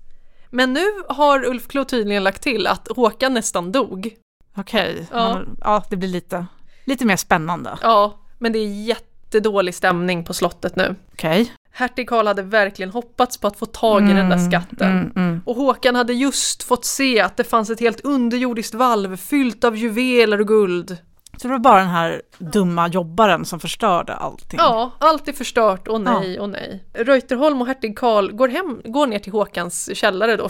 Men 0.50 0.72
nu 0.72 0.86
har 1.08 1.44
Ulfklo 1.44 1.84
tydligen 1.84 2.24
lagt 2.24 2.42
till 2.42 2.66
att 2.66 2.88
Håkan 2.88 3.34
nästan 3.34 3.72
dog. 3.72 4.14
Okej. 4.56 5.06
Ja. 5.12 5.16
Ja. 5.16 5.42
ja, 5.60 5.84
det 5.90 5.96
blir 5.96 6.08
lite, 6.08 6.46
lite 6.84 7.04
mer 7.04 7.16
spännande. 7.16 7.78
Ja, 7.82 8.18
men 8.38 8.52
det 8.52 8.58
är 8.58 8.84
jättedålig 8.84 9.74
stämning 9.74 10.24
på 10.24 10.34
slottet 10.34 10.76
nu. 10.76 10.94
Okej. 11.12 11.52
Hertig 11.72 12.08
Karl 12.08 12.26
hade 12.26 12.42
verkligen 12.42 12.90
hoppats 12.90 13.38
på 13.38 13.46
att 13.46 13.58
få 13.58 13.66
tag 13.66 14.10
i 14.10 14.12
den 14.12 14.28
där 14.28 14.50
skatten. 14.50 14.90
Mm, 14.90 15.12
mm. 15.16 15.40
Och 15.44 15.56
Håkan 15.56 15.94
hade 15.94 16.12
just 16.12 16.62
fått 16.62 16.84
se 16.84 17.20
att 17.20 17.36
det 17.36 17.44
fanns 17.44 17.70
ett 17.70 17.80
helt 17.80 18.00
underjordiskt 18.00 18.74
valv 18.74 19.16
fyllt 19.16 19.64
av 19.64 19.76
juveler 19.76 20.40
och 20.40 20.48
guld. 20.48 20.98
Så 21.36 21.48
det 21.48 21.52
var 21.52 21.58
bara 21.58 21.78
den 21.80 21.88
här 21.88 22.22
dumma 22.38 22.88
jobbaren 22.88 23.44
som 23.44 23.60
förstörde 23.60 24.14
allting. 24.14 24.58
Ja, 24.58 24.90
allt 24.98 25.28
är 25.28 25.32
förstört 25.32 25.88
och 25.88 26.00
nej 26.00 26.40
och 26.40 26.48
nej. 26.48 26.84
Reuterholm 26.92 27.60
och 27.60 27.66
hertig 27.66 27.98
Karl 27.98 28.32
går, 28.32 28.48
hem, 28.48 28.82
går 28.84 29.06
ner 29.06 29.18
till 29.18 29.32
Håkans 29.32 29.90
källare 29.96 30.36
då. 30.36 30.48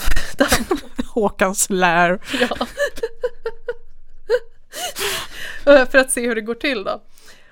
Håkans 1.14 1.70
lär. 1.70 2.20
ja. 2.40 2.66
För 5.86 5.98
att 5.98 6.10
se 6.10 6.26
hur 6.26 6.34
det 6.34 6.40
går 6.40 6.54
till 6.54 6.84
då. 6.84 7.00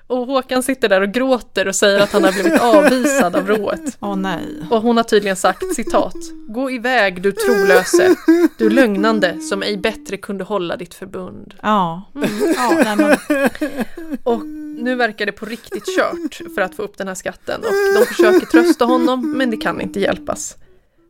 Och 0.07 0.17
Håkan 0.27 0.63
sitter 0.63 0.89
där 0.89 1.01
och 1.01 1.11
gråter 1.11 1.67
och 1.67 1.75
säger 1.75 1.99
att 1.99 2.11
han 2.11 2.23
har 2.23 2.31
blivit 2.31 2.61
avvisad 2.61 3.35
av 3.35 3.47
rået. 3.47 3.97
Åh 3.99 4.15
nej. 4.15 4.47
Och 4.71 4.81
hon 4.81 4.97
har 4.97 5.03
tydligen 5.03 5.35
sagt 5.35 5.75
citat. 5.75 6.15
Gå 6.47 6.71
iväg 6.71 7.21
du 7.21 7.31
trolöse, 7.31 8.15
du 8.57 8.69
lögnande 8.69 9.39
som 9.39 9.63
ej 9.63 9.77
bättre 9.77 10.17
kunde 10.17 10.43
hålla 10.43 10.75
ditt 10.75 10.93
förbund. 10.93 11.53
Ja. 11.61 12.01
ja 12.55 12.81
nej, 12.83 12.95
men, 12.95 13.17
Och 14.23 14.45
nu 14.77 14.95
verkar 14.95 15.25
det 15.25 15.31
på 15.31 15.45
riktigt 15.45 15.85
kört 15.97 16.53
för 16.55 16.61
att 16.61 16.75
få 16.75 16.81
upp 16.81 16.97
den 16.97 17.07
här 17.07 17.15
skatten 17.15 17.61
och 17.61 17.99
de 17.99 18.05
försöker 18.05 18.45
trösta 18.45 18.85
honom 18.85 19.31
men 19.37 19.51
det 19.51 19.57
kan 19.57 19.81
inte 19.81 19.99
hjälpas. 19.99 20.57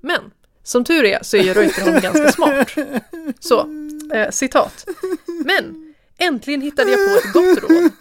Men 0.01 0.19
som 0.63 0.83
tur 0.83 1.05
är 1.05 1.19
så 1.21 1.37
är 1.37 1.43
ju 1.43 1.53
Reuterholm 1.53 2.01
ganska 2.01 2.31
smart. 2.31 2.75
Så, 3.39 3.67
eh, 4.13 4.29
citat. 4.29 4.85
Men 5.45 5.93
äntligen 6.17 6.61
hittade 6.61 6.91
jag 6.91 6.99
på 6.99 7.15
ett 7.15 7.33
gott 7.33 7.69
råd. 7.69 7.91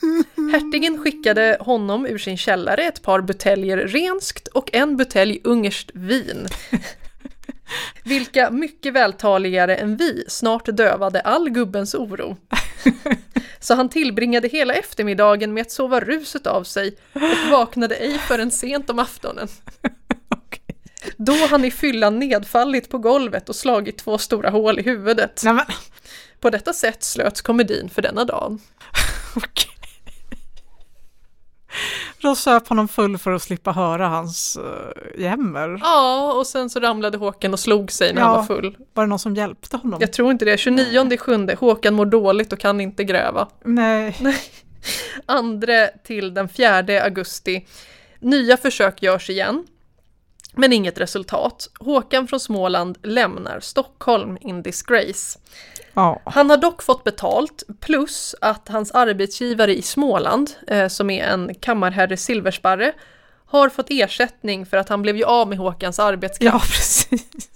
Hertigen 0.53 0.99
skickade 0.99 1.57
honom 1.61 2.07
ur 2.07 2.19
sin 2.19 2.37
källare 2.37 2.83
ett 2.83 3.03
par 3.03 3.21
buteljer 3.21 3.77
renskt 3.77 4.49
och 4.49 4.75
en 4.75 4.97
butelj 4.97 5.41
ungerskt 5.45 5.91
vin. 5.95 6.49
Vilka 8.05 8.51
mycket 8.51 8.93
vältaligare 8.93 9.77
än 9.77 9.97
vi 9.97 10.25
snart 10.29 10.67
dövade 10.67 11.21
all 11.21 11.51
gubbens 11.51 11.95
oro. 11.95 12.37
Så 13.61 13.75
han 13.75 13.89
tillbringade 13.89 14.49
hela 14.49 14.75
eftermiddagen 14.75 15.55
med 15.55 15.63
att 15.63 15.71
sova 15.71 16.01
ruset 16.01 16.47
av 16.47 16.65
sig 16.65 16.97
och 17.13 17.51
vaknade 17.51 17.95
ej 17.95 18.19
förrän 18.19 18.51
sent 18.51 18.91
om 18.91 18.99
aftonen. 18.99 19.49
Då 21.17 21.47
han 21.51 21.65
i 21.65 21.71
fyllan 21.71 22.19
nedfallit 22.19 22.89
på 22.89 22.99
golvet 22.99 23.49
och 23.49 23.57
slagit 23.57 23.99
två 23.99 24.19
stora 24.19 24.51
hål 24.51 24.79
i 24.79 24.83
huvudet. 24.83 25.43
På 26.41 26.51
detta 26.51 26.73
sätt 26.73 27.03
slöts 27.03 27.41
komedin 27.41 27.89
för 27.89 28.03
denna 28.03 28.25
dagen. 28.25 28.61
okej. 29.37 29.72
Då 32.23 32.35
söp 32.35 32.69
honom 32.69 32.89
full 32.89 33.19
för 33.19 33.31
att 33.33 33.43
slippa 33.43 33.73
höra 33.73 34.09
hans 34.09 34.59
uh, 34.63 35.23
jämmer. 35.23 35.79
Ja, 35.83 36.33
och 36.33 36.47
sen 36.47 36.71
så 36.71 36.81
ramlade 36.81 37.19
Håkan 37.19 37.53
och 37.53 37.61
slog 37.61 37.93
sig 37.93 38.15
när 38.15 38.23
han 38.23 38.31
Ja. 38.31 38.37
var 38.37 38.45
full. 38.45 38.77
Var 38.95 39.05
det 39.05 39.09
någon 39.09 39.19
som 39.19 39.35
hjälpte 39.37 39.77
honom? 39.77 40.01
Jag 40.01 40.13
tror 40.13 40.31
inte 40.31 40.45
det. 40.45 40.59
29 40.59 41.17
sjunde, 41.17 41.55
Håkan 41.61 41.95
mår 41.95 42.07
dåligt 42.07 42.53
och 42.53 42.59
kan 42.59 42.81
inte 42.81 43.05
gräva. 43.05 43.49
Nej. 43.65 44.17
Andra 45.27 45.87
till 45.87 46.35
den 46.35 46.49
4 46.49 46.79
augusti. 47.05 47.67
Nya 48.21 48.57
försök 48.57 49.03
görs 49.03 49.31
igen. 49.31 49.65
Men 50.55 50.73
inget 50.73 50.99
resultat. 51.01 51.69
Håkan 51.81 52.29
från 52.29 52.41
Småland 52.41 52.99
lämnar 53.03 53.61
Stockholm 53.61 54.39
in 54.41 54.63
disgrace. 54.63 55.39
Ja. 55.95 56.21
Han 56.25 56.51
har 56.51 56.57
dock 56.57 56.83
fått 56.83 57.05
betalt 57.05 57.63
plus 57.81 58.35
att 58.41 58.69
hans 58.69 58.91
arbetsgivare 58.93 59.75
i 59.77 59.83
Småland, 59.83 60.51
eh, 60.69 60.89
som 60.89 61.11
är 61.11 61.25
en 61.25 61.55
kammarherre 61.55 62.17
Silversparre, 62.17 62.93
har 63.47 63.69
fått 63.69 63.87
ersättning 63.91 64.67
för 64.67 64.77
att 64.77 64.89
han 64.89 65.03
blev 65.03 65.17
ju 65.17 65.25
av 65.25 65.49
med 65.49 65.59
Håkans 65.59 65.99
arbetskraft. 65.99 66.55
ja, 66.55 66.59
precis. 66.75 67.51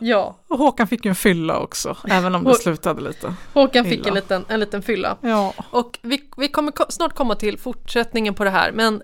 Ja, 0.00 0.36
Och 0.48 0.58
Håkan 0.58 0.86
fick 0.88 1.04
ju 1.04 1.08
en 1.08 1.14
fylla 1.14 1.58
också, 1.58 1.96
även 2.08 2.34
om 2.34 2.44
det 2.44 2.50
Hå- 2.50 2.54
slutade 2.54 3.00
lite. 3.02 3.34
Håkan 3.54 3.84
fick 3.84 4.00
Illa. 4.00 4.08
en 4.08 4.14
liten, 4.14 4.44
en 4.48 4.60
liten 4.60 4.82
fylla. 4.82 5.16
Ja. 5.20 5.52
Och 5.70 5.98
vi, 6.02 6.22
vi 6.36 6.48
kommer 6.48 6.72
ko- 6.72 6.84
snart 6.88 7.14
komma 7.14 7.34
till 7.34 7.58
fortsättningen 7.58 8.34
på 8.34 8.44
det 8.44 8.50
här, 8.50 8.72
men 8.72 9.02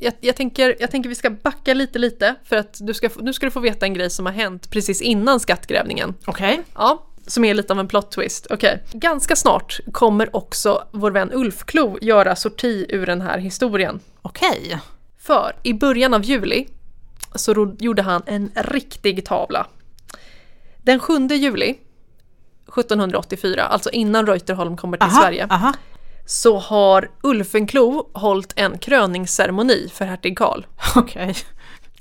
jag, 0.00 0.14
jag, 0.20 0.36
tänker, 0.36 0.76
jag 0.80 0.90
tänker 0.90 1.08
vi 1.08 1.14
ska 1.14 1.30
backa 1.30 1.74
lite 1.74 1.98
lite 1.98 2.34
för 2.44 2.56
att 2.56 2.78
du 2.80 2.94
ska, 2.94 3.10
nu 3.20 3.32
ska 3.32 3.46
du 3.46 3.50
få 3.50 3.60
veta 3.60 3.86
en 3.86 3.94
grej 3.94 4.10
som 4.10 4.26
har 4.26 4.32
hänt 4.32 4.70
precis 4.70 5.02
innan 5.02 5.40
skattgrävningen. 5.40 6.14
Okej. 6.24 6.62
Ja, 6.74 7.06
som 7.26 7.44
är 7.44 7.54
lite 7.54 7.72
av 7.72 7.80
en 7.80 7.88
plot 7.88 8.12
twist. 8.12 8.46
Okej. 8.50 8.82
Ganska 8.92 9.36
snart 9.36 9.80
kommer 9.92 10.36
också 10.36 10.84
vår 10.90 11.10
vän 11.10 11.30
Ulfklo 11.32 11.98
göra 12.00 12.36
sorti 12.36 12.86
ur 12.88 13.06
den 13.06 13.20
här 13.20 13.38
historien. 13.38 14.00
Okej. 14.22 14.80
För 15.18 15.56
i 15.62 15.74
början 15.74 16.14
av 16.14 16.24
juli 16.24 16.68
så 17.34 17.76
gjorde 17.78 18.02
han 18.02 18.22
en 18.26 18.50
riktig 18.54 19.26
tavla. 19.26 19.66
Den 20.82 21.00
7 21.00 21.26
juli 21.26 21.78
1784, 22.68 23.62
alltså 23.62 23.90
innan 23.90 24.26
Reuterholm 24.26 24.76
kommer 24.76 24.96
till 24.96 25.08
Aha, 25.08 25.20
Sverige, 25.20 25.46
aha. 25.50 25.72
Så 26.30 26.58
har 26.58 27.10
Ulfenklo 27.22 28.10
hållit 28.14 28.52
en 28.56 28.78
kröningsceremoni 28.78 29.88
för 29.92 30.04
hertig 30.04 30.38
Karl. 30.38 30.62
Okej. 30.96 31.34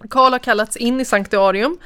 Karl 0.09 0.31
har 0.31 0.39
kallats 0.39 0.77
in 0.77 0.99
i 0.99 1.05
sanktuarium 1.05 1.77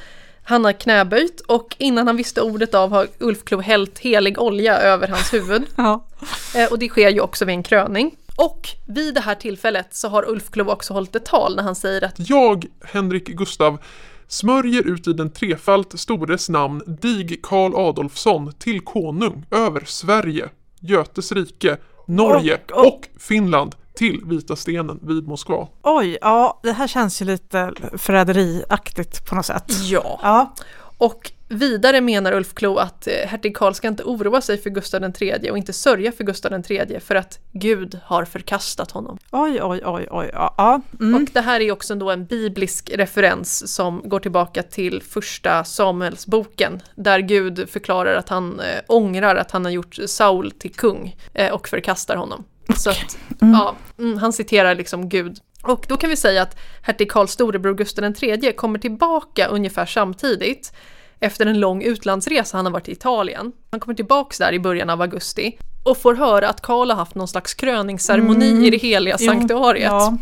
Han 0.43 0.65
har 0.65 0.71
knäböjt 0.71 1.41
och 1.41 1.75
innan 1.79 2.07
han 2.07 2.17
visste 2.17 2.41
ordet 2.41 2.73
av 2.73 2.89
har 2.89 3.07
Ulfklo 3.19 3.59
hällt 3.59 3.99
helig 3.99 4.39
olja 4.39 4.77
över 4.77 5.07
hans 5.07 5.33
huvud. 5.33 5.63
Ja. 5.75 6.07
Eh, 6.55 6.71
Och 6.71 6.79
det 6.79 6.89
sker 6.89 7.09
ju 7.09 7.21
också 7.21 7.45
vid 7.45 7.55
en 7.55 7.63
kröning. 7.63 8.15
Och 8.37 8.67
vid 8.87 9.13
det 9.13 9.21
här 9.21 9.35
tillfället 9.35 9.87
så 9.95 10.07
har 10.07 10.29
Ulfklo 10.29 10.69
också 10.71 10.93
hållit 10.93 11.15
ett 11.15 11.25
tal 11.25 11.55
när 11.55 11.63
han 11.63 11.75
säger 11.75 12.03
att 12.03 12.29
Jag, 12.29 12.65
Henrik 12.85 13.25
Gustav, 13.27 13.77
smörjer 14.27 14.87
ut 14.87 15.07
i 15.07 15.13
den 15.13 15.31
trefalt 15.31 15.99
stores 15.99 16.49
namn 16.49 16.81
dig 17.01 17.39
Karl 17.43 17.75
Adolfsson 17.75 18.53
till 18.53 18.81
konung 18.81 19.45
över 19.51 19.83
Sverige, 19.85 20.49
Götes 20.79 21.31
rike, 21.31 21.77
Norge 22.05 22.59
Och- 22.71 22.77
och- 22.79 22.87
och 22.87 23.07
Finland 23.19 23.75
till 23.95 24.21
Vita 24.25 24.55
stenen 24.55 24.99
vid 25.01 25.27
Moskva. 25.27 25.67
Oj, 25.83 26.17
ja, 26.21 26.59
det 26.63 26.71
här 26.71 26.87
känns 26.87 27.21
ju 27.21 27.25
lite 27.25 27.73
förräderiaktigt 27.97 29.25
på 29.29 29.35
något 29.35 29.45
sätt. 29.45 29.71
ja. 29.83 30.19
Ja, 30.23 30.53
Och 30.97 31.31
vidare 31.53 32.01
menar 32.01 32.33
Ulf 32.33 32.53
Klo 32.53 32.77
att 32.77 33.07
eh, 33.07 33.13
hertig 33.13 33.57
Karl 33.57 33.73
ska 33.73 33.87
inte 33.87 34.03
oroa 34.03 34.41
sig 34.41 34.57
för 34.57 34.69
Gustav 34.69 35.13
III 35.21 35.51
och 35.51 35.57
inte 35.57 35.73
sörja 35.73 36.11
för 36.11 36.23
Gustav 36.23 36.63
III 36.69 36.99
för 36.99 37.15
att 37.15 37.39
Gud 37.51 37.99
har 38.03 38.25
förkastat 38.25 38.91
honom. 38.91 39.17
oj, 39.31 39.59
oj, 39.63 39.81
oj, 39.85 40.07
oj, 40.11 40.29
ja. 40.33 40.81
Mm. 40.99 41.15
Och 41.15 41.29
det 41.33 41.41
här 41.41 41.59
är 41.59 41.71
också 41.71 41.95
då 41.95 42.11
en 42.11 42.25
biblisk 42.25 42.91
referens 42.93 43.75
som 43.75 44.01
går 44.09 44.19
tillbaka 44.19 44.63
till 44.63 45.01
första 45.01 45.63
Samuelsboken 45.63 46.81
där 46.95 47.19
Gud 47.19 47.69
förklarar 47.69 48.15
att 48.15 48.29
han 48.29 48.59
eh, 48.59 48.81
ångrar 48.87 49.35
att 49.35 49.51
han 49.51 49.65
har 49.65 49.71
gjort 49.71 49.97
Saul 50.05 50.51
till 50.51 50.73
kung 50.73 51.15
eh, 51.33 51.53
och 51.53 51.67
förkastar 51.67 52.15
honom. 52.15 52.43
Så 52.77 52.89
att, 52.89 53.17
ja, 53.39 53.75
mm, 53.99 54.17
han 54.17 54.33
citerar 54.33 54.75
liksom 54.75 55.09
Gud. 55.09 55.37
Och 55.63 55.85
då 55.89 55.97
kan 55.97 56.09
vi 56.09 56.15
säga 56.15 56.41
att 56.41 56.57
hertig 56.81 57.11
Karls 57.11 57.31
storebror 57.31 57.73
Gustav 57.73 58.13
III 58.21 58.53
kommer 58.53 58.79
tillbaka 58.79 59.47
ungefär 59.47 59.85
samtidigt 59.85 60.73
efter 61.23 61.45
en 61.45 61.59
lång 61.59 61.83
utlandsresa, 61.83 62.57
han 62.57 62.65
har 62.65 62.73
varit 62.73 62.89
i 62.89 62.91
Italien. 62.91 63.51
Han 63.71 63.79
kommer 63.79 63.95
tillbaks 63.95 64.37
där 64.37 64.53
i 64.53 64.59
början 64.59 64.89
av 64.89 65.01
augusti 65.01 65.57
och 65.83 65.97
får 65.97 66.15
höra 66.15 66.49
att 66.49 66.61
Karl 66.61 66.89
har 66.89 66.97
haft 66.97 67.15
någon 67.15 67.27
slags 67.27 67.53
kröningsceremoni 67.53 68.67
i 68.67 68.69
det 68.69 68.77
heliga 68.77 69.17
sanktuariet. 69.17 69.91
Ja, 69.91 70.17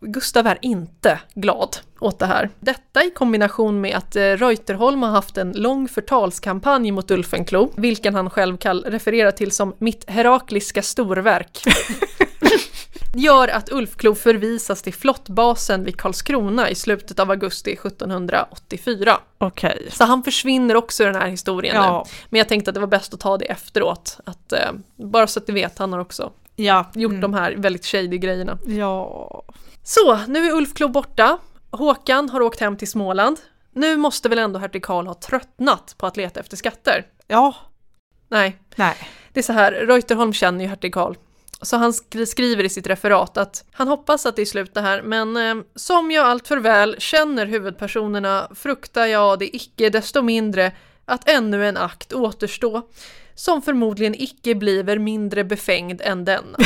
Gustav 0.00 0.46
är 0.46 0.58
inte 0.62 1.18
glad 1.34 1.76
åt 2.00 2.18
det 2.18 2.26
här. 2.26 2.50
Detta 2.60 3.04
i 3.04 3.10
kombination 3.10 3.80
med 3.80 3.96
att 3.96 4.16
eh, 4.16 4.22
Reuterholm 4.22 5.02
har 5.02 5.10
haft 5.10 5.38
en 5.38 5.52
lång 5.52 5.88
förtalskampanj 5.88 6.90
mot 6.90 7.10
Ulfenklo, 7.10 7.72
vilken 7.76 8.14
han 8.14 8.30
själv 8.30 8.56
kall, 8.56 8.84
refererar 8.84 9.30
till 9.30 9.52
som 9.52 9.74
mitt 9.78 10.10
herakliska 10.10 10.82
storverk. 10.82 11.62
gör 13.14 13.48
att 13.48 13.72
Ulfklo 13.72 14.14
förvisas 14.14 14.82
till 14.82 14.94
flottbasen 14.94 15.84
vid 15.84 15.96
Karlskrona 15.96 16.70
i 16.70 16.74
slutet 16.74 17.18
av 17.18 17.30
augusti 17.30 17.72
1784. 17.72 19.18
okej. 19.38 19.88
Så 19.92 20.04
han 20.04 20.22
försvinner 20.22 20.76
också 20.76 21.02
i 21.02 21.06
den 21.06 21.14
här 21.14 21.28
historien 21.28 21.74
nu. 21.74 21.80
Ja, 21.80 22.06
Men 22.28 22.38
jag 22.38 22.48
tänkte 22.48 22.70
att 22.70 22.74
det 22.74 22.80
var 22.80 22.86
bäst 22.86 23.14
att 23.14 23.20
ta 23.20 23.36
det 23.38 23.44
efteråt. 23.44 24.18
Att, 24.24 24.52
eh, 24.52 24.72
bara 24.96 25.26
så 25.26 25.40
att 25.40 25.46
du 25.46 25.52
vet, 25.52 25.78
han 25.78 25.92
har 25.92 26.00
också 26.00 26.32
ja. 26.56 26.90
gjort 26.94 27.10
mm. 27.10 27.20
de 27.20 27.34
här 27.34 27.54
väldigt 27.56 27.86
shady 27.86 28.18
grejerna. 28.18 28.58
Ja, 28.66 29.42
Så, 29.82 30.18
nu 30.26 30.46
är 30.46 30.52
Ulf 30.52 30.74
Klo 30.74 30.88
borta. 30.88 31.38
Håkan 31.70 32.28
har 32.28 32.40
åkt 32.40 32.60
hem 32.60 32.76
till 32.76 32.90
Småland. 32.90 33.36
Nu 33.72 33.96
måste 33.96 34.28
väl 34.28 34.38
ändå 34.38 34.58
hertig 34.58 34.84
Karl 34.84 35.06
ha 35.06 35.14
tröttnat 35.14 35.94
på 35.98 36.06
att 36.06 36.16
leta 36.16 36.40
efter 36.40 36.56
skatter? 36.56 37.06
ja, 37.26 37.54
Nej, 38.28 38.58
nej. 38.76 38.96
det 39.32 39.40
är 39.40 39.44
så 39.44 39.52
här, 39.52 39.72
Reuterholm 39.72 40.32
känner 40.32 40.64
ju 40.64 40.68
hertig 40.68 40.94
Karl. 40.94 41.14
Så 41.62 41.76
han 41.76 41.90
sk- 41.90 42.24
skriver 42.26 42.64
i 42.64 42.68
sitt 42.68 42.86
referat 42.86 43.36
att 43.36 43.64
han 43.72 43.88
hoppas 43.88 44.26
att 44.26 44.36
det 44.36 44.42
är 44.42 44.46
slut 44.46 44.74
det 44.74 44.80
här, 44.80 45.02
men 45.02 45.36
eh, 45.36 45.64
som 45.74 46.10
jag 46.10 46.26
allt 46.26 46.48
för 46.48 46.56
väl 46.56 46.96
känner 46.98 47.46
huvudpersonerna 47.46 48.48
fruktar 48.54 49.06
jag 49.06 49.38
det 49.38 49.56
icke 49.56 49.90
desto 49.90 50.22
mindre 50.22 50.72
att 51.04 51.28
ännu 51.28 51.66
en 51.68 51.76
akt 51.76 52.12
återstå, 52.12 52.82
som 53.34 53.62
förmodligen 53.62 54.14
icke 54.14 54.54
bliver 54.54 54.98
mindre 54.98 55.44
befängd 55.44 56.00
än 56.00 56.24
denna. 56.24 56.58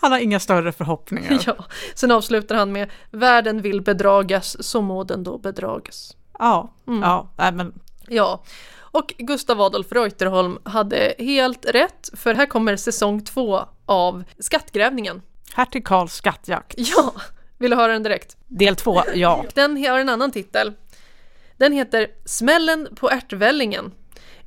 Han 0.00 0.12
har 0.12 0.18
inga 0.18 0.40
större 0.40 0.72
förhoppningar. 0.72 1.42
Ja, 1.46 1.56
sen 1.94 2.10
avslutar 2.10 2.54
han 2.56 2.72
med 2.72 2.90
Världen 3.10 3.62
vill 3.62 3.80
bedragas, 3.80 4.56
så 4.66 4.80
må 4.82 5.04
den 5.04 5.24
då 5.24 5.38
bedragas. 5.38 6.16
Ja, 6.38 6.72
Mm. 6.86 7.02
ja, 7.02 7.28
nej 7.38 7.52
men 7.52 7.72
Ja, 8.08 8.42
och 8.96 9.14
Gustav 9.18 9.60
Adolf 9.60 9.92
Reuterholm 9.92 10.58
hade 10.64 11.14
helt 11.18 11.66
rätt, 11.66 12.10
för 12.12 12.34
här 12.34 12.46
kommer 12.46 12.76
säsong 12.76 13.24
två 13.24 13.60
av 13.86 14.24
Skattgrävningen. 14.38 15.22
hertig 15.54 15.86
Karls 15.86 16.12
skattjakt. 16.12 16.74
Ja, 16.76 17.14
vill 17.58 17.70
du 17.70 17.76
höra 17.76 17.92
den 17.92 18.02
direkt? 18.02 18.36
Del 18.46 18.76
två, 18.76 19.02
ja. 19.14 19.44
Den 19.54 19.84
har 19.86 19.98
en 19.98 20.08
annan 20.08 20.30
titel. 20.30 20.72
Den 21.56 21.72
heter 21.72 22.08
Smällen 22.24 22.88
på 22.96 23.10
ärtvällingen. 23.10 23.92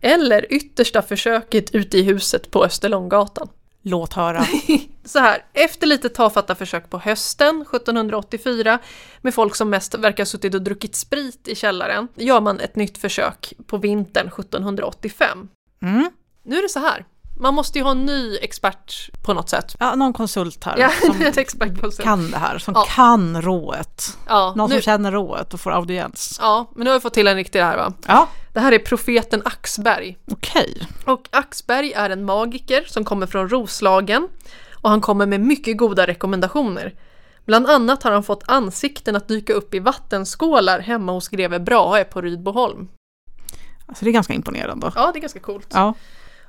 Eller 0.01 0.53
Yttersta 0.53 1.01
försöket 1.01 1.75
ute 1.75 1.97
i 1.97 2.01
huset 2.01 2.51
på 2.51 2.65
Österlånggatan. 2.65 3.49
Låt 3.81 4.13
höra. 4.13 4.45
Så 5.05 5.19
här, 5.19 5.45
efter 5.53 5.87
lite 5.87 6.09
tafatta 6.09 6.55
försök 6.55 6.89
på 6.89 6.97
hösten 6.97 7.61
1784 7.61 8.79
med 9.21 9.33
folk 9.33 9.55
som 9.55 9.69
mest 9.69 9.95
verkar 9.95 10.23
ha 10.23 10.25
suttit 10.25 10.55
och 10.55 10.61
druckit 10.61 10.95
sprit 10.95 11.47
i 11.47 11.55
källaren 11.55 12.07
gör 12.15 12.41
man 12.41 12.59
ett 12.59 12.75
nytt 12.75 12.97
försök 12.97 13.53
på 13.67 13.77
vintern 13.77 14.27
1785. 14.27 15.47
Mm. 15.81 16.11
Nu 16.43 16.57
är 16.57 16.61
det 16.61 16.69
så 16.69 16.79
här, 16.79 17.05
man 17.39 17.53
måste 17.53 17.77
ju 17.77 17.83
ha 17.83 17.91
en 17.91 18.05
ny 18.05 18.37
expert 18.41 19.09
på 19.25 19.33
något 19.33 19.49
sätt. 19.49 19.75
Ja, 19.79 19.95
någon 19.95 20.13
konsult 20.13 20.63
här 20.63 20.77
Ja, 20.77 20.89
som 21.91 22.03
kan 22.03 22.31
det 22.31 22.37
här, 22.37 22.57
som 22.57 22.73
Ja. 22.77 22.85
kan 22.89 23.41
rået. 23.41 24.17
Ja, 24.27 24.53
Någon 24.55 24.69
nu, 24.69 24.75
som 24.75 24.81
känner 24.81 25.11
rået 25.11 25.53
och 25.53 25.59
får 25.59 25.71
audiens. 25.71 26.37
ja, 26.41 26.71
men 26.75 26.83
nu 26.83 26.89
har 26.89 26.97
vi 26.97 27.01
fått 27.01 27.13
till 27.13 27.27
en 27.27 27.35
riktig 27.35 27.59
här 27.59 27.77
va. 27.77 27.93
Ja, 28.07 28.27
Det 28.53 28.59
här 28.59 28.71
är 28.71 28.79
profeten 28.79 29.41
Axberg. 29.45 30.17
okej. 30.31 30.87
Och 31.05 31.27
Axberg 31.31 31.93
är 31.93 32.09
en 32.09 32.25
magiker 32.25 32.83
som 32.87 33.05
kommer 33.05 33.27
från 33.27 33.49
Roslagen 33.49 34.27
och 34.81 34.89
han 34.89 35.01
kommer 35.01 35.25
med 35.25 35.39
mycket 35.41 35.77
goda 35.77 36.07
rekommendationer. 36.07 36.93
Bland 37.45 37.67
annat 37.67 38.03
har 38.03 38.11
han 38.11 38.23
fått 38.23 38.43
ansikten 38.47 39.15
att 39.15 39.27
dyka 39.27 39.53
upp 39.53 39.73
i 39.73 39.79
vattenskålar 39.79 40.79
hemma 40.79 41.11
hos 41.11 41.27
greve 41.27 41.59
Brahe 41.59 42.03
på 42.03 42.21
Rydboholm. 42.21 42.87
Alltså 43.85 44.05
det 44.05 44.11
är 44.11 44.13
ganska 44.13 44.33
imponerande. 44.33 44.91
Ja, 44.95 45.11
det 45.13 45.19
är 45.19 45.21
ganska 45.21 45.39
coolt. 45.39 45.67
Ja. 45.73 45.93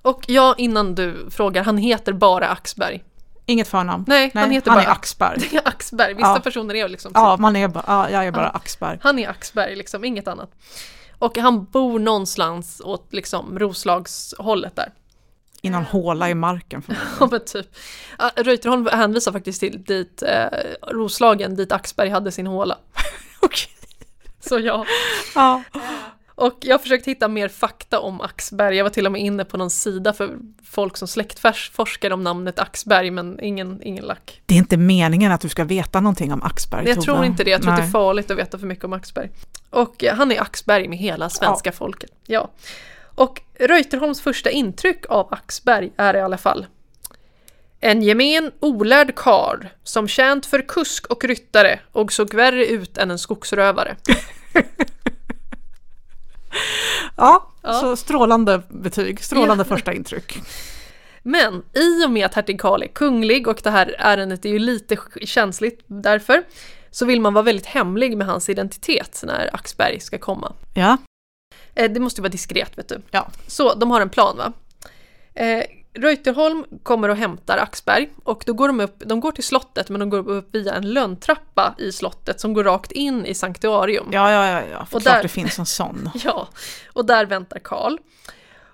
Och 0.02 0.24
ja, 0.28 0.54
innan 0.58 0.94
du 0.94 1.26
frågar, 1.30 1.64
han 1.64 1.78
heter 1.78 2.12
bara 2.12 2.48
Axberg. 2.48 3.04
Inget 3.46 3.68
förnamn. 3.68 4.04
Nej, 4.08 4.30
han 4.34 4.50
heter 4.50 4.70
han 4.70 4.78
bara 4.78 4.86
är 4.86 4.92
Axberg. 4.92 5.38
Det 5.50 5.56
är 5.56 5.68
Axberg, 5.68 6.14
vissa 6.14 6.28
Ja. 6.28 6.40
personer 6.40 6.74
är 6.74 6.88
liksom 6.88 7.12
Ja, 7.14 7.36
man 7.36 7.56
är 7.56 7.68
bara, 7.68 7.84
ja, 7.86 8.10
jag 8.10 8.26
är 8.26 8.32
bara 8.32 8.48
Axberg. 8.48 8.98
Han 9.02 9.18
är 9.18 9.28
Axberg, 9.28 9.76
liksom, 9.76 10.04
inget 10.04 10.28
annat. 10.28 10.50
Och 11.18 11.38
han 11.38 11.64
bor 11.64 11.98
någonstans 11.98 12.80
åt 12.84 13.12
liksom 13.12 13.58
Roslagshållet 13.58 14.76
där. 14.76 14.92
I 15.62 15.70
någon 15.70 15.84
håla 15.84 16.30
i 16.30 16.34
marken. 16.34 16.82
För 16.82 16.96
Ja 17.20 17.28
men 17.30 17.44
typ. 17.44 17.66
Reuterholm 18.36 18.88
hänvisar 18.92 19.32
faktiskt 19.32 19.60
till 19.60 19.84
dit, 19.84 20.22
eh, 20.22 20.46
Roslagen, 20.88 21.56
dit 21.56 21.72
Axberg 21.72 22.08
hade 22.08 22.32
sin 22.32 22.46
håla. 22.46 22.78
Okej. 23.40 23.68
Så 24.40 24.58
ja. 24.58 24.84
Ja. 25.34 25.62
Och 26.40 26.58
jag 26.60 26.74
har 26.74 26.78
försökt 26.78 27.06
hitta 27.06 27.28
mer 27.28 27.48
fakta 27.48 28.00
om 28.00 28.20
Axberg. 28.20 28.76
Jag 28.76 28.84
var 28.84 28.90
till 28.90 29.06
och 29.06 29.12
med 29.12 29.20
inne 29.20 29.44
på 29.44 29.56
någon 29.56 29.70
sida 29.70 30.12
för 30.12 30.38
folk 30.64 30.96
som 30.96 31.08
släktforskar 31.08 32.10
om 32.10 32.24
namnet 32.24 32.58
Axberg, 32.58 33.10
men 33.10 33.40
ingen, 33.40 33.82
ingen 33.82 34.04
lack. 34.04 34.42
Det 34.46 34.54
är 34.54 34.58
inte 34.58 34.76
meningen 34.76 35.32
att 35.32 35.40
du 35.40 35.48
ska 35.48 35.64
veta 35.64 36.00
någonting 36.00 36.32
om 36.32 36.42
Axberg. 36.42 36.88
Jag 36.88 37.02
tror 37.02 37.24
inte 37.24 37.44
det, 37.44 37.50
jag 37.50 37.62
tror 37.62 37.72
att 37.72 37.78
det 37.78 37.82
är 37.82 37.84
Nej. 37.84 37.92
farligt 37.92 38.30
att 38.30 38.38
veta 38.38 38.58
för 38.58 38.66
mycket 38.66 38.84
om 38.84 38.92
Axberg. 38.92 39.30
Och 39.70 40.04
eh, 40.04 40.14
han 40.14 40.32
är 40.32 40.40
Axberg 40.40 40.88
med 40.88 40.98
hela 40.98 41.30
svenska 41.30 41.72
folket. 41.72 42.10
Ja. 42.26 42.50
Och 43.14 43.42
Reuterholms 43.58 44.20
första 44.20 44.50
intryck 44.50 45.06
av 45.08 45.34
Axberg 45.34 45.92
är 45.96 46.16
i 46.16 46.20
alla 46.20 46.38
fall 46.38 46.66
en 47.80 48.02
gemen 48.02 48.52
olärd 48.60 49.14
kard 49.16 49.66
som 49.84 50.08
tjänt 50.08 50.46
för 50.46 50.68
kusk 50.68 51.06
och 51.06 51.24
ryttare 51.24 51.80
och 51.92 52.12
såg 52.12 52.34
värre 52.34 52.66
ut 52.66 52.98
än 52.98 53.10
en 53.10 53.18
skogsrövare. 53.18 53.96
Ja, 57.16 57.46
Ja. 57.62 57.72
så 57.72 57.96
strålande 57.96 58.62
betyg, 58.68 59.24
strålande 59.24 59.64
första 59.64 59.92
intryck. 59.92 60.38
Men 61.22 61.62
i 61.74 62.04
och 62.06 62.10
med 62.10 62.26
att 62.26 62.34
hertig 62.34 62.60
Karl 62.60 62.82
är 62.82 62.86
kunglig 62.86 63.48
och 63.48 63.60
det 63.62 63.70
här 63.70 63.96
ärendet 63.98 64.44
är 64.44 64.48
ju 64.48 64.58
lite 64.58 64.96
känsligt 65.24 65.80
därför 65.86 66.42
så 66.90 67.06
vill 67.06 67.20
man 67.20 67.34
vara 67.34 67.42
väldigt 67.42 67.66
hemlig 67.66 68.16
med 68.16 68.26
hans 68.26 68.48
identitet 68.48 69.22
när 69.26 69.50
Axberg 69.52 70.00
ska 70.00 70.18
komma. 70.18 70.52
Ja, 70.74 70.96
Eh, 71.74 71.90
det 71.90 72.00
måste 72.00 72.20
ju 72.20 72.22
vara 72.22 72.32
diskret 72.32 72.78
vet 72.78 72.88
du. 72.88 73.02
Ja. 73.10 73.28
Så 73.46 73.74
de 73.74 73.90
har 73.90 74.00
en 74.00 74.10
plan 74.10 74.36
va? 74.36 74.52
Reuterholm 75.94 76.64
kommer 76.82 77.08
och 77.08 77.16
hämtar 77.16 77.58
Axberg 77.58 78.08
och 78.24 78.42
då 78.46 78.52
går 78.52 78.68
de 78.68 78.80
upp, 78.80 79.02
de 79.06 79.20
går 79.20 79.32
till 79.32 79.44
slottet 79.44 79.88
men 79.88 80.00
de 80.00 80.10
går 80.10 80.28
upp 80.30 80.54
via 80.54 80.74
en 80.74 80.92
lönntrappa 80.92 81.74
i 81.78 81.92
slottet 81.92 82.40
som 82.40 82.52
går 82.52 82.64
rakt 82.64 82.92
in 82.92 83.26
i 83.26 83.34
sanktuarium. 83.34 84.08
ja, 84.12 84.30
ja, 84.30 84.46
ja, 84.46 84.62
ja. 84.70 84.86
För 84.86 84.96
Och 84.96 85.02
klart 85.02 85.14
där- 85.16 85.22
det 85.22 85.28
finns 85.28 85.58
en 85.58 85.66
sån. 85.66 86.10
Ja, 86.24 86.48
och 86.92 87.04
där 87.04 87.26
väntar 87.26 87.58
Karl. 87.58 87.96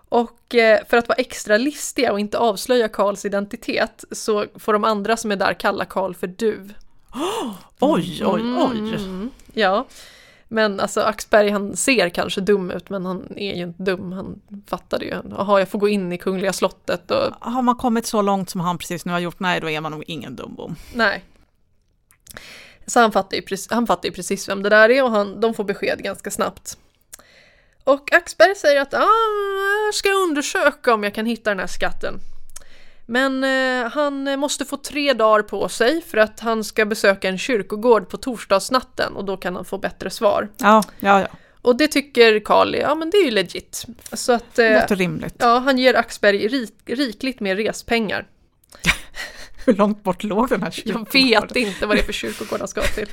Och 0.08 0.54
eh, 0.54 0.80
för 0.88 0.96
att 0.96 1.08
vara 1.08 1.16
extra 1.18 1.56
listiga 1.56 2.12
och 2.12 2.20
inte 2.20 2.38
avslöja 2.38 2.88
Karls 2.88 3.24
identitet 3.24 4.04
så 4.12 4.44
får 4.58 4.72
de 4.72 4.84
andra 4.84 5.16
som 5.16 5.32
är 5.32 5.36
där 5.36 5.54
kalla 5.54 5.84
Karl 5.84 6.14
för 6.14 6.26
du. 6.26 6.68
Oj, 7.80 8.22
oj, 8.26 8.42
oj. 8.58 8.78
Mm, 8.94 9.30
ja. 9.54 9.86
Men 10.48 10.80
alltså 10.80 11.00
Axberg 11.00 11.50
han 11.50 11.76
ser 11.76 12.08
kanske 12.08 12.40
dum 12.40 12.70
ut 12.70 12.90
men 12.90 13.06
han 13.06 13.26
är 13.36 13.54
ju 13.54 13.62
inte 13.62 13.82
dum. 13.82 14.12
Han 14.12 14.40
fattade 14.66 15.04
ju. 15.04 15.14
Jaha, 15.30 15.58
jag 15.58 15.68
får 15.68 15.78
gå 15.78 15.88
in 15.88 16.12
i 16.12 16.18
Kungliga 16.18 16.52
slottet 16.52 17.10
och 17.10 17.32
Har 17.40 17.62
man 17.62 17.76
kommit 17.76 18.06
så 18.06 18.22
långt 18.22 18.50
som 18.50 18.60
han 18.60 18.78
precis 18.78 19.04
nu 19.04 19.12
har 19.12 19.18
gjort, 19.18 19.40
nej 19.40 19.60
då 19.60 19.70
är 19.70 19.80
man 19.80 19.92
nog 19.92 20.04
ingen 20.06 20.36
dumbom. 20.36 20.76
nej. 20.94 21.24
Så 22.88 23.00
han 23.00 23.12
fattar, 23.12 23.36
ju, 23.36 23.42
precis- 23.42 23.70
han 23.70 23.86
fattar 23.86 24.08
ju 24.08 24.14
precis 24.14 24.48
vem 24.48 24.62
det 24.62 24.68
där 24.68 24.88
är 24.90 25.04
och 25.04 25.10
han, 25.10 25.40
de 25.40 25.54
får 25.54 25.64
besked 25.64 26.02
ganska 26.02 26.30
snabbt. 26.30 26.78
Och 27.84 28.12
Axberg 28.12 28.54
säger 28.54 28.80
att 28.80 28.94
ah, 28.94 29.06
jag 29.86 29.94
ska 29.94 30.08
undersöka 30.10 30.94
om 30.94 31.04
jag 31.04 31.14
kan 31.14 31.26
hitta 31.26 31.50
den 31.50 31.58
här 31.58 31.66
skatten. 31.66 32.20
Men 33.08 33.44
eh, 33.44 33.90
han 33.92 34.38
måste 34.40 34.64
få 34.64 34.76
tre 34.76 35.12
dagar 35.12 35.42
på 35.42 35.68
sig 35.68 36.02
för 36.02 36.18
att 36.18 36.40
han 36.40 36.64
ska 36.64 36.84
besöka 36.84 37.28
en 37.28 37.38
kyrkogård 37.38 38.08
på 38.08 38.16
torsdagsnatten 38.16 39.16
och 39.16 39.24
då 39.24 39.36
kan 39.36 39.54
han 39.56 39.64
få 39.64 39.78
bättre 39.78 40.10
svar. 40.10 40.48
Ja, 40.56 40.82
ja, 41.00 41.20
ja. 41.20 41.26
Och 41.62 41.76
det 41.76 41.88
tycker 41.88 42.40
Karl, 42.40 42.74
ja 42.74 42.94
men 42.94 43.10
det 43.10 43.16
är 43.16 43.24
ju 43.24 43.30
legit. 43.30 43.84
Så 44.12 44.32
att 44.32 44.58
eh, 44.58 44.72
Låter 44.72 44.96
rimligt. 44.96 45.34
ja, 45.38 45.58
han 45.58 45.78
ger 45.78 45.94
Axberg 45.94 46.48
rik, 46.48 46.74
rikligt 46.86 47.40
med 47.40 47.56
respengar. 47.56 48.26
Hur 49.66 49.74
långt 49.74 50.02
bort 50.02 50.22
låg 50.24 50.48
den 50.48 50.60
här 50.62 50.66
Jag 50.68 50.74
kyrkogården? 50.74 51.48
vet 51.50 51.56
inte 51.56 51.86
vad 51.86 51.96
det 51.96 52.00
är 52.00 52.04
för 52.04 52.12
kyrkogård 52.12 52.58
han 52.58 52.68
ska 52.68 52.82
till. 52.82 53.08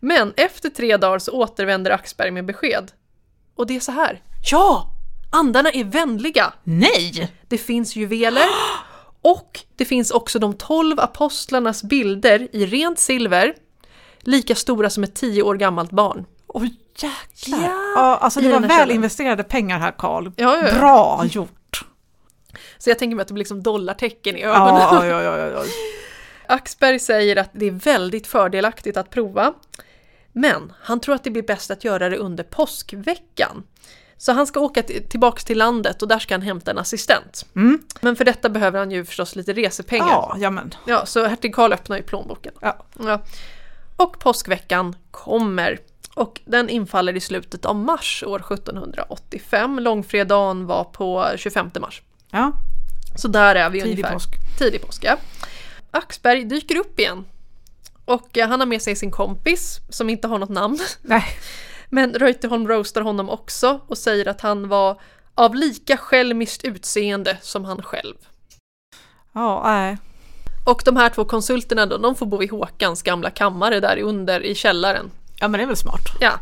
Men 0.00 0.32
efter 0.36 0.68
tre 0.70 0.96
dagar 0.96 1.18
så 1.18 1.32
återvänder 1.32 1.90
Axberg 1.90 2.30
med 2.30 2.44
besked. 2.44 2.92
Och 3.56 3.66
det 3.66 3.76
är 3.76 3.80
så 3.80 3.92
här. 3.92 4.22
Ja! 4.50 4.90
Andarna 5.32 5.70
är 5.70 5.84
vänliga. 5.84 6.52
Nej! 6.64 7.32
Det 7.48 7.58
finns 7.58 7.96
juveler 7.96 8.42
och 9.24 9.60
det 9.76 9.84
finns 9.84 10.10
också 10.10 10.38
de 10.38 10.54
tolv 10.54 11.00
apostlarnas 11.00 11.82
bilder 11.82 12.48
i 12.52 12.66
rent 12.66 12.98
silver. 12.98 13.54
Lika 14.20 14.54
stora 14.54 14.90
som 14.90 15.04
ett 15.04 15.14
tio 15.14 15.42
år 15.42 15.54
gammalt 15.54 15.90
barn. 15.90 16.24
Åh 16.46 16.64
jäklar! 16.98 17.62
Ja, 17.62 17.92
Ja, 17.96 18.16
alltså 18.16 18.40
det 18.40 18.52
var 18.52 18.60
väl 18.60 18.70
källan. 18.70 18.90
investerade 18.90 19.42
pengar 19.42 19.78
här 19.78 19.92
Karl. 19.98 20.30
Ja, 20.36 20.66
ja. 20.66 20.78
Bra 20.78 21.24
gjort! 21.26 21.84
Så 22.78 22.90
jag 22.90 22.98
tänker 22.98 23.16
mig 23.16 23.22
att 23.22 23.28
det 23.28 23.34
blir 23.34 23.40
liksom 23.40 23.62
dollartecken 23.62 24.36
i 24.36 24.42
ögonen. 24.42 24.74
Ja, 24.74 25.06
ja, 25.06 25.22
ja, 25.22 25.36
ja. 25.36 25.62
Axberg 26.46 26.98
säger 26.98 27.36
att 27.36 27.50
det 27.52 27.66
är 27.66 27.70
väldigt 27.70 28.26
fördelaktigt 28.26 28.96
att 28.96 29.10
prova. 29.10 29.54
Men 30.32 30.72
han 30.80 31.00
tror 31.00 31.14
att 31.14 31.24
det 31.24 31.30
blir 31.30 31.42
bäst 31.42 31.70
att 31.70 31.84
göra 31.84 32.08
det 32.08 32.16
under 32.16 32.44
påskveckan. 32.44 33.62
Så 34.24 34.32
han 34.32 34.46
ska 34.46 34.60
åka 34.60 34.82
tillbaks 34.82 35.44
till 35.44 35.58
landet 35.58 36.02
och 36.02 36.08
där 36.08 36.18
ska 36.18 36.34
han 36.34 36.42
hämta 36.42 36.70
en 36.70 36.78
assistent. 36.78 37.46
Mm. 37.56 37.78
Men 38.00 38.16
för 38.16 38.24
detta 38.24 38.48
behöver 38.48 38.78
han 38.78 38.90
ju 38.90 39.04
förstås 39.04 39.36
lite 39.36 39.52
resepengar. 39.52 40.36
Ja. 40.38 40.62
Ja, 40.86 41.06
så 41.06 41.26
hertig 41.26 41.54
Karl 41.54 41.72
öppnar 41.72 41.96
ju 41.96 42.02
plånboken. 42.02 42.52
Ja. 42.60 42.84
Ja. 43.04 43.22
Och 43.96 44.18
påskveckan 44.18 44.96
kommer. 45.10 45.78
Och 46.14 46.40
den 46.44 46.68
infaller 46.68 47.16
i 47.16 47.20
slutet 47.20 47.64
av 47.64 47.76
mars 47.76 48.24
år 48.26 48.52
1785. 48.52 49.78
Långfredagen 49.78 50.66
var 50.66 50.84
på 50.84 51.30
25 51.36 51.70
mars. 51.80 52.02
ja. 52.30 52.52
Så 53.16 53.28
där 53.28 53.54
är 53.54 53.70
vi 53.70 53.80
Tidig 53.80 53.92
ungefär. 53.92 54.12
påsk. 54.12 54.30
Tidig 54.58 54.82
påsk, 54.82 55.04
ja. 55.04 55.16
Axberg 55.90 56.44
dyker 56.44 56.76
upp 56.76 57.00
igen. 57.00 57.24
Och 58.04 58.38
eh, 58.38 58.48
han 58.48 58.60
har 58.60 58.66
med 58.66 58.82
sig 58.82 58.96
sin 58.96 59.10
kompis 59.10 59.80
som 59.88 60.10
inte 60.10 60.28
har 60.28 60.38
något 60.38 60.48
namn. 60.50 60.78
Nej. 61.02 61.24
Men 61.94 62.14
Reuterholm 62.14 62.68
roastar 62.68 63.00
honom 63.00 63.30
också 63.30 63.80
och 63.86 63.98
säger 63.98 64.28
att 64.28 64.40
han 64.40 64.68
var 64.68 65.00
av 65.34 65.54
lika 65.54 65.96
själviskt 65.96 66.64
utseende 66.64 67.38
som 67.42 67.64
han 67.64 67.82
själv. 67.82 68.14
Ja, 69.32 69.62
nej. 69.64 69.98
Och 70.66 70.82
de 70.84 70.96
här 70.96 71.08
två 71.10 71.24
konsulterna 71.24 71.86
då, 71.86 71.96
de 71.98 72.14
får 72.14 72.26
bo 72.26 72.42
i 72.42 72.46
Håkans 72.46 73.02
gamla 73.02 73.30
kammare 73.30 73.80
där 73.80 73.98
under 73.98 74.40
i 74.40 74.54
källaren. 74.54 75.10
Ja, 75.40 75.48
men 75.48 75.58
det 75.58 75.64
är 75.64 75.66
väl 75.66 75.76
smart. 75.76 76.00
Ja. 76.20 76.32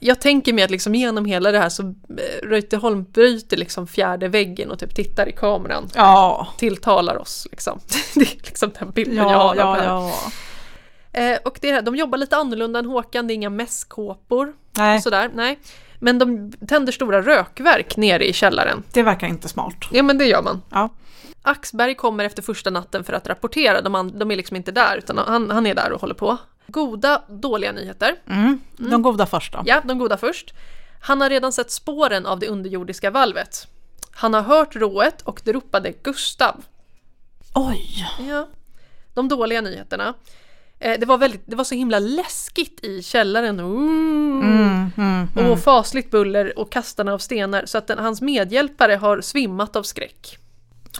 Jag 0.00 0.20
tänker 0.20 0.52
mig 0.52 0.64
att 0.64 0.70
liksom 0.70 0.94
genom 0.94 1.24
hela 1.24 1.52
det 1.52 1.58
här 1.58 1.68
så 1.68 1.82
eh, 1.82 2.46
Reuterholm 2.46 3.04
bryter 3.04 3.56
liksom 3.56 3.86
fjärde 3.86 4.28
väggen 4.28 4.70
och 4.70 4.78
typ 4.78 4.94
tittar 4.94 5.28
i 5.28 5.32
kameran. 5.32 5.90
Ja. 5.94 6.48
Tilltalar 6.58 7.16
oss 7.16 7.46
liksom. 7.50 7.80
Det 8.14 8.20
är 8.20 8.36
liksom 8.44 8.70
den 8.78 8.90
bilden 8.90 9.16
jag 9.16 9.32
Ja, 9.32 9.38
har 9.38 9.50
av 9.50 9.56
ja, 9.56 9.74
det 9.74 9.80
här. 9.80 9.84
ja. 9.86 10.12
Eh, 11.12 11.38
och 11.44 11.58
det, 11.60 11.80
de 11.80 11.96
jobbar 11.96 12.18
lite 12.18 12.36
annorlunda 12.36 12.78
än 12.78 12.86
Håkan, 12.86 13.26
det 13.26 13.32
är 13.32 13.34
inga 13.34 13.50
mässkåpor. 13.50 14.52
Nej, 14.76 15.02
sådär, 15.02 15.30
nej. 15.34 15.58
Men 15.98 16.18
de 16.18 16.52
tänder 16.68 16.92
stora 16.92 17.22
rökverk 17.22 17.96
nere 17.96 18.28
i 18.28 18.32
källaren. 18.32 18.82
det 18.92 19.02
verkar 19.02 19.26
inte 19.26 19.48
smart. 19.48 19.74
Ja 19.90 20.02
men 20.02 20.18
det 20.18 20.24
gör 20.24 20.42
man. 20.42 20.62
Ja. 20.70 20.88
Axberg 21.42 21.94
kommer 21.94 22.24
efter 22.24 22.42
första 22.42 22.70
natten 22.70 23.04
för 23.04 23.12
att 23.12 23.28
rapportera, 23.28 23.80
de, 23.80 24.18
de 24.18 24.30
är 24.30 24.36
liksom 24.36 24.56
inte 24.56 24.72
där 24.72 24.96
utan 24.96 25.18
han, 25.18 25.50
han 25.50 25.66
är 25.66 25.74
där 25.74 25.92
och 25.92 26.00
håller 26.00 26.14
på. 26.14 26.38
Goda, 26.66 27.22
dåliga 27.28 27.72
nyheter. 27.72 28.14
Mm. 28.28 28.60
De 28.76 29.02
goda 29.02 29.26
först 29.26 29.52
då. 29.52 29.62
Ja, 29.64 29.80
de 29.84 29.98
goda 29.98 30.16
först. 30.16 30.54
Han 31.00 31.20
har 31.20 31.30
redan 31.30 31.52
sett 31.52 31.70
spåren 31.70 32.26
av 32.26 32.38
det 32.38 32.48
underjordiska 32.48 33.10
valvet. 33.10 33.66
Han 34.10 34.34
har 34.34 34.42
hört 34.42 34.76
rået 34.76 35.22
och 35.22 35.40
det 35.44 35.52
ropade 35.52 35.92
Gustav. 36.02 36.64
Oj! 37.54 38.06
Ja. 38.28 38.48
De 39.14 39.28
dåliga 39.28 39.60
nyheterna. 39.60 40.14
Eh, 40.82 40.98
det, 40.98 41.06
var 41.06 41.18
väldigt, 41.18 41.42
det 41.46 41.56
var 41.56 41.64
så 41.64 41.74
himla 41.74 41.98
läskigt 41.98 42.84
i 42.84 43.02
källaren. 43.02 43.60
Mm, 43.60 44.92
mm, 44.96 45.28
mm. 45.36 45.50
Och 45.50 45.60
fasligt 45.60 46.10
buller 46.10 46.58
och 46.58 46.72
kastande 46.72 47.12
av 47.12 47.18
stenar 47.18 47.66
så 47.66 47.78
att 47.78 47.86
den, 47.86 47.98
hans 47.98 48.20
medhjälpare 48.20 48.94
har 48.94 49.20
svimmat 49.20 49.76
av 49.76 49.82
skräck. 49.82 50.38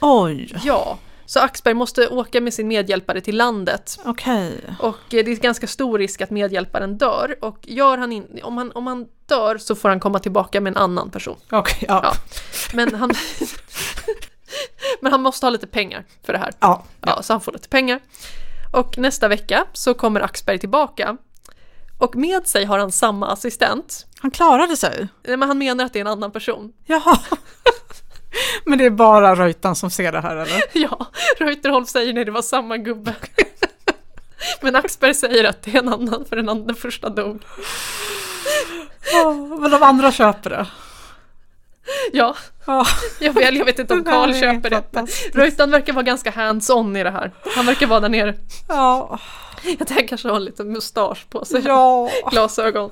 Oj, 0.01 0.55
Ja, 0.65 0.99
så 1.27 1.41
Axberg 1.41 1.75
måste 1.75 2.09
åka 2.09 2.41
med 2.41 2.55
sin 2.55 2.69
medhjälpare 2.69 3.21
till 3.21 3.37
landet. 3.37 3.99
okej. 4.05 4.61
Och 4.79 5.15
eh, 5.15 5.25
det 5.25 5.31
är 5.33 5.37
ganska 5.37 5.67
stor 5.67 5.99
risk 5.99 6.21
att 6.21 6.31
medhjälparen 6.31 6.99
dör. 6.99 7.37
Och 7.41 7.59
gör 7.63 7.99
han 7.99 8.13
in, 8.13 8.41
om, 8.43 8.57
han, 8.57 8.73
om 8.73 8.87
han 8.87 9.07
dör 9.27 9.59
så 9.59 9.75
får 9.75 9.89
han 9.89 10.01
komma 10.01 10.19
tillbaka 10.19 10.61
med 10.61 10.71
en 10.71 10.77
annan 10.77 11.11
person. 11.11 11.37
Okej, 11.51 11.85
ja. 11.89 12.01
Ja. 12.05 12.15
Men 12.75 12.95
han, 12.95 13.15
men 15.01 15.13
han 15.13 15.23
måste 15.23 15.47
ha 15.47 15.51
lite 15.51 15.67
pengar 15.67 16.05
för 16.23 16.33
det 16.33 16.39
här. 16.39 16.53
Ja. 16.61 16.85
Ja, 17.01 17.23
så 17.23 17.33
han 17.33 17.41
får 17.41 17.53
lite 17.53 17.69
pengar. 17.69 18.01
Och 18.73 18.99
nästa 18.99 19.29
vecka 19.29 19.65
så 19.73 19.95
kommer 19.95 20.21
Axberg 20.21 20.59
tillbaka. 20.59 21.17
Och 21.99 22.17
med 22.17 22.47
sig 22.47 22.65
har 22.65 22.79
han 22.79 22.93
samma 22.93 23.29
assistent. 23.33 24.07
Han 24.21 24.31
klarade 24.31 24.77
sig. 24.77 25.09
Eh, 25.25 25.37
Men 25.37 25.49
han 25.49 25.59
menar 25.59 25.85
att 25.85 25.93
det 25.93 25.99
är 25.99 26.01
en 26.01 26.07
annan 26.07 26.33
person. 26.33 26.73
Jaha. 26.87 27.19
Men 28.65 28.79
det 28.79 28.85
är 28.85 28.91
bara 28.91 29.35
Reutan 29.35 29.77
som 29.77 29.91
ser 29.91 30.13
det 30.13 30.21
här 30.21 30.37
eller? 30.37 30.63
Ja, 30.73 31.07
Reuterholm 31.39 31.87
säger 31.87 32.13
nej 32.13 32.25
det 32.25 32.31
var 32.31 32.43
samma 32.43 32.77
gubbe. 32.77 33.15
Men 34.61 34.77
Axberg 34.77 35.15
säger 35.15 35.45
att 35.45 35.63
det 35.63 35.75
är 35.75 35.79
en 35.79 35.89
annan 35.89 36.25
för 36.29 36.37
den, 36.37 36.49
andra, 36.49 36.75
första 36.75 37.09
dog. 37.09 37.43
Ja, 39.13 39.33
men 39.33 39.71
de 39.71 39.83
andra 39.83 40.13
köper 40.13 40.51
det. 40.51 40.67
Ja, 42.13 42.37
Ja. 42.67 42.87
jag, 43.21 43.33
väl, 43.33 43.57
jag 43.57 43.65
vet 43.65 43.79
inte 43.79 43.95
om 43.95 44.05
Karl 44.13 44.35
köper 44.35 44.71
det. 44.71 44.83
Reutan 45.35 45.71
verkar 45.71 45.93
vara 45.93 46.03
ganska 46.03 46.31
hands-on 46.31 46.97
i 46.97 47.03
det 47.03 47.11
här. 47.11 47.33
Han 47.57 47.67
verkar 47.67 47.87
vara 47.87 48.01
där 48.01 48.09
nere. 48.09 48.35
Ja. 48.69 49.19
Jag 49.79 49.89
tänker 49.89 50.07
kanske 50.09 50.29
har 50.29 50.37
en 50.37 50.45
liten 50.45 50.73
mustasch 50.73 51.27
på 51.31 51.45
sig. 51.45 51.63
ja. 51.67 52.11
Glasögon. 52.31 52.91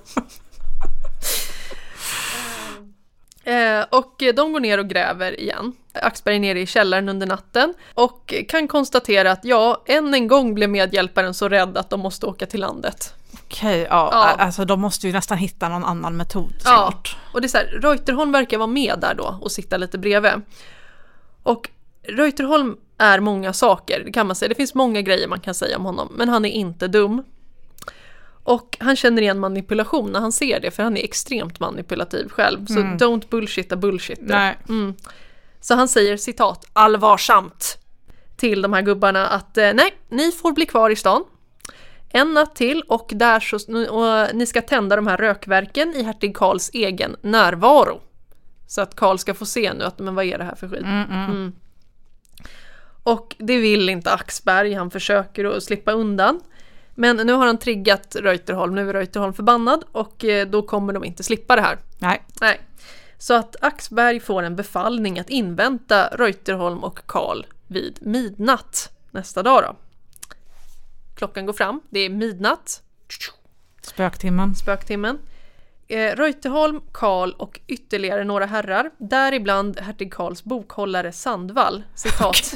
Eh, 3.50 3.84
och 3.90 4.14
de 4.34 4.52
går 4.52 4.60
ner 4.60 4.78
och 4.78 4.88
gräver 4.88 5.40
igen. 5.40 5.72
Axberg 5.92 6.36
är 6.36 6.40
nere 6.40 6.60
i 6.60 6.66
källaren 6.66 7.08
under 7.08 7.26
natten 7.26 7.74
och 7.94 8.34
kan 8.48 8.68
konstatera 8.68 9.32
att 9.32 9.44
ja, 9.44 9.82
än 9.86 10.14
en 10.14 10.28
gång 10.28 10.54
blev 10.54 10.70
medhjälparen 10.70 11.34
så 11.34 11.48
rädd 11.48 11.76
att 11.78 11.90
de 11.90 12.00
måste 12.00 12.26
åka 12.26 12.46
till 12.46 12.60
landet. 12.60 13.14
Okej, 13.44 13.86
ja. 13.90 14.08
Ja. 14.12 14.44
Alltså 14.44 14.64
de 14.64 14.80
måste 14.80 15.06
ju 15.06 15.12
nästan 15.12 15.38
hitta 15.38 15.68
någon 15.68 15.84
annan 15.84 16.16
metod 16.16 16.52
Ja, 16.64 16.90
snart. 16.90 17.16
och 17.32 17.40
det 17.40 17.46
är 17.46 17.48
så 17.48 17.58
här, 17.58 17.66
Reuterholm 17.82 18.32
verkar 18.32 18.58
vara 18.58 18.66
med 18.66 18.98
där 19.00 19.14
då 19.14 19.38
och 19.40 19.52
sitta 19.52 19.76
lite 19.76 19.98
bredvid. 19.98 20.32
Och 21.42 21.70
Reuterholm 22.02 22.76
är 22.98 23.20
många 23.20 23.52
saker, 23.52 24.02
det 24.04 24.12
kan 24.12 24.26
man 24.26 24.36
säga. 24.36 24.48
Det 24.48 24.54
finns 24.54 24.74
många 24.74 25.02
grejer 25.02 25.28
man 25.28 25.40
kan 25.40 25.54
säga 25.54 25.76
om 25.76 25.84
honom, 25.84 26.08
men 26.16 26.28
han 26.28 26.44
är 26.44 26.50
inte 26.50 26.88
dum. 26.88 27.22
Och 28.50 28.76
han 28.80 28.96
känner 28.96 29.22
igen 29.22 29.38
manipulation 29.38 30.12
när 30.12 30.20
han 30.20 30.32
ser 30.32 30.60
det, 30.60 30.70
för 30.70 30.82
han 30.82 30.96
är 30.96 31.04
extremt 31.04 31.60
manipulativ 31.60 32.28
själv. 32.28 32.66
Så 32.66 32.74
don't 32.74 33.28
bullshitta 33.30 33.76
bullshitter. 33.76 34.24
Nej. 34.24 34.58
Mm. 34.68 34.94
Så 35.60 35.74
han 35.74 35.88
säger 35.88 36.16
citat 36.16 36.66
allvarsamt 36.72 37.78
till 38.36 38.62
de 38.62 38.72
här 38.72 38.82
gubbarna 38.82 39.28
att 39.28 39.58
eh, 39.58 39.72
nej, 39.74 39.94
ni 40.08 40.32
får 40.32 40.52
bli 40.52 40.66
kvar 40.66 40.90
i 40.90 40.96
stan. 40.96 41.24
En 42.08 42.34
natt 42.34 42.56
till 42.56 42.82
och, 42.88 43.10
där 43.14 43.40
så, 43.40 43.56
och 43.90 44.36
ni 44.36 44.46
ska 44.46 44.62
tända 44.62 44.96
de 44.96 45.06
här 45.06 45.16
rökverken 45.16 45.94
i 45.96 46.02
hertig 46.02 46.36
Karls 46.36 46.70
egen 46.72 47.16
närvaro. 47.22 48.00
Så 48.66 48.80
att 48.80 48.96
Karl 48.96 49.16
ska 49.16 49.34
få 49.34 49.46
se 49.46 49.72
nu 49.72 49.84
att 49.84 49.98
men 49.98 50.14
vad 50.14 50.24
är 50.24 50.38
det 50.38 50.44
här 50.44 50.54
för 50.54 50.68
skit. 50.68 50.82
Mm, 50.82 51.10
mm. 51.10 51.30
Mm. 51.30 51.52
Och 53.02 53.36
det 53.38 53.58
vill 53.58 53.88
inte 53.88 54.12
Axberg, 54.12 54.74
han 54.74 54.90
försöker 54.90 55.44
att 55.44 55.62
slippa 55.62 55.92
undan. 55.92 56.40
Men 57.00 57.16
nu 57.16 57.32
har 57.32 57.46
han 57.46 57.58
triggat 57.58 58.16
Reuterholm, 58.16 58.74
nu 58.74 58.88
är 58.88 58.92
Reuterholm 58.92 59.32
förbannad 59.32 59.84
och 59.92 60.24
eh, 60.24 60.48
då 60.48 60.62
kommer 60.62 60.92
de 60.92 61.04
inte 61.04 61.22
slippa 61.22 61.56
det 61.56 61.62
här. 61.62 61.78
Nej. 61.98 62.22
Nej. 62.40 62.60
Så 63.18 63.34
att 63.34 63.56
Axberg 63.60 64.20
får 64.20 64.42
en 64.42 64.56
befallning 64.56 65.18
att 65.18 65.30
invänta 65.30 66.08
Reuterholm 66.08 66.84
och 66.84 66.98
Karl 67.06 67.46
vid 67.66 67.98
midnatt 68.06 68.92
nästa 69.10 69.42
dag 69.42 69.62
då. 69.62 69.76
Klockan 71.14 71.46
går 71.46 71.52
fram, 71.52 71.80
det 71.90 72.00
är 72.00 72.10
midnatt, 72.10 72.82
Spöktimmen. 73.82 74.54
spöktimmen. 74.54 75.18
Eh, 75.88 76.16
Reuterholm, 76.16 76.80
Karl 76.92 77.32
och 77.32 77.60
ytterligare 77.66 78.24
några 78.24 78.46
herrar, 78.46 78.90
däribland 78.98 79.80
hertig 79.80 80.12
Karls 80.12 80.44
bokhållare 80.44 81.12
Sandvall, 81.12 81.82
citat, 81.94 82.54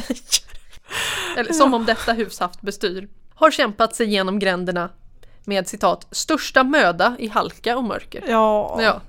eller 1.36 1.52
som 1.52 1.74
om 1.74 1.84
detta 1.84 2.12
hus 2.12 2.40
haft 2.40 2.60
bestyr, 2.60 3.08
har 3.34 3.50
kämpat 3.50 3.94
sig 3.96 4.06
genom 4.10 4.38
gränderna 4.38 4.88
med 5.44 5.68
citat 5.68 6.06
största 6.10 6.64
möda 6.64 7.16
i 7.18 7.28
halka 7.28 7.76
och 7.76 7.84
mörker. 7.84 8.24
Ja. 8.28 8.78
Ja. 8.82 9.00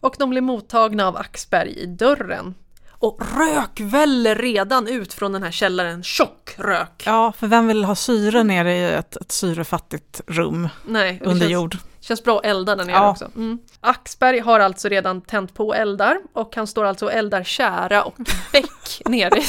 Och 0.00 0.14
de 0.18 0.30
blir 0.30 0.40
mottagna 0.40 1.08
av 1.08 1.16
Axberg 1.16 1.70
i 1.78 1.86
dörren. 1.86 2.54
Och 2.90 3.22
rök 3.36 3.80
väller 3.80 4.34
redan 4.34 4.88
ut 4.88 5.12
från 5.14 5.32
den 5.32 5.42
här 5.42 5.50
källaren, 5.50 6.02
tjock 6.02 6.54
rök. 6.56 7.02
ja, 7.06 7.32
för 7.38 7.46
vem 7.46 7.68
vill 7.68 7.84
ha 7.84 7.94
syre 7.94 8.42
nere 8.44 8.74
i 8.76 8.84
ett, 8.92 9.16
ett 9.16 9.32
syrefattigt 9.32 10.20
rum 10.26 10.68
Nej, 10.86 11.18
det 11.22 11.26
under 11.26 11.40
känns, 11.40 11.52
jord? 11.52 11.76
känns 12.00 12.24
bra 12.24 12.38
att 12.38 12.44
elda 12.46 12.76
där 12.76 12.84
nere 12.84 12.96
Ja. 12.96 13.10
också. 13.10 13.30
Mm. 13.36 13.58
Axberg 13.80 14.38
har 14.38 14.60
alltså 14.60 14.88
redan 14.88 15.20
tänt 15.20 15.54
på 15.54 15.74
eldar 15.74 16.18
och 16.32 16.56
han 16.56 16.66
står 16.66 16.84
alltså 16.84 17.04
och 17.06 17.12
eldar 17.12 17.44
kära 17.44 18.04
och 18.04 18.14
bäck 18.52 19.02
nere. 19.04 19.38
i- 19.38 19.44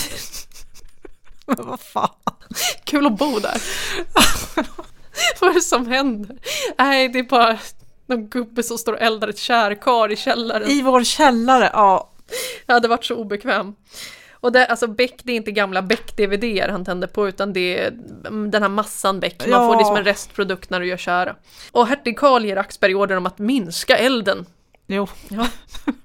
Men 1.46 1.68
vad 1.68 1.80
fan? 1.80 2.10
Kul 2.84 3.06
att 3.08 3.18
bo 3.18 3.40
där. 3.40 3.62
Vad 5.42 5.50
är 5.50 5.54
det 5.54 5.62
som 5.62 5.88
händer? 5.88 6.38
Nej, 6.78 7.10
det 7.10 7.20
är 7.20 7.24
bara 7.24 7.58
någon 8.06 8.30
gubbe 8.30 8.64
som 8.64 8.78
står 8.78 8.94
och 8.94 9.02
eldar 9.02 9.28
ett 9.28 9.38
kärkar 9.38 10.12
i 10.12 10.16
källaren. 10.16 10.70
I 10.70 10.82
vår 10.82 11.04
källare, 11.04 11.70
ja. 11.74 12.12
Jag 12.66 12.74
hade 12.74 12.88
varit 12.88 13.06
så 13.06 13.16
obekväm. 13.16 13.76
Och 14.34 14.52
det, 14.52 14.66
alltså 14.68 14.88
Beck, 14.88 15.20
det 15.24 15.32
är 15.32 15.36
inte 15.36 15.52
gamla 15.52 15.82
Beck-DVD 15.82 16.70
han 16.70 16.86
tänder 16.86 17.08
på 17.08 17.28
utan 17.28 17.54
det 17.54 17.80
är 17.80 17.88
mm, 18.28 18.52
den 18.52 18.62
här 18.62 18.70
massan 18.70 19.20
Beck. 19.20 19.48
Man 19.48 19.50
Ja. 19.50 19.68
får 19.74 19.80
det 19.80 19.86
som 19.86 19.96
en 19.98 20.04
restprodukt 20.04 20.70
när 20.70 20.80
du 20.80 20.88
gör 20.88 20.98
kära. 20.98 21.36
Och 21.72 21.88
hertig 21.88 22.18
Karl 22.18 22.46
ger 22.46 22.58
Axberg 22.58 22.96
order 22.96 23.16
om 23.18 23.26
att 23.26 23.40
minska 23.40 23.98
elden. 23.98 24.46
Jo. 24.88 25.08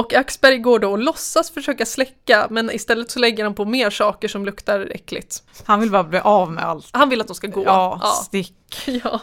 Och 0.00 0.14
Axberg 0.14 0.58
går 0.58 0.78
då 0.78 0.90
och 0.90 0.98
låtsas 0.98 1.50
försöka 1.50 1.86
släcka 1.86 2.46
men 2.50 2.70
istället 2.70 3.10
så 3.10 3.18
lägger 3.18 3.44
han 3.44 3.54
på 3.54 3.64
mer 3.64 3.90
saker 3.90 4.28
som 4.28 4.44
luktar 4.44 4.88
äckligt. 4.94 5.42
Han 5.64 5.80
vill 5.80 5.90
bara 5.90 6.04
bli 6.04 6.18
av 6.18 6.52
med 6.52 6.64
allt. 6.64 6.88
Han 6.92 7.08
vill 7.08 7.20
att 7.20 7.26
de 7.26 7.34
ska 7.36 7.46
gå. 7.46 7.64
Ja, 7.64 7.98
Ja. 8.02 8.08
stick. 8.08 8.54
ja. 9.04 9.20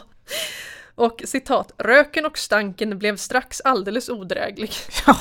Och 0.96 1.22
citat, 1.26 1.72
röken 1.78 2.26
och 2.26 2.38
stanken 2.38 3.00
blev 3.00 3.18
strax 3.18 3.62
alldeles 3.62 4.10
odräglig. 4.10 4.72
Ja. 5.06 5.16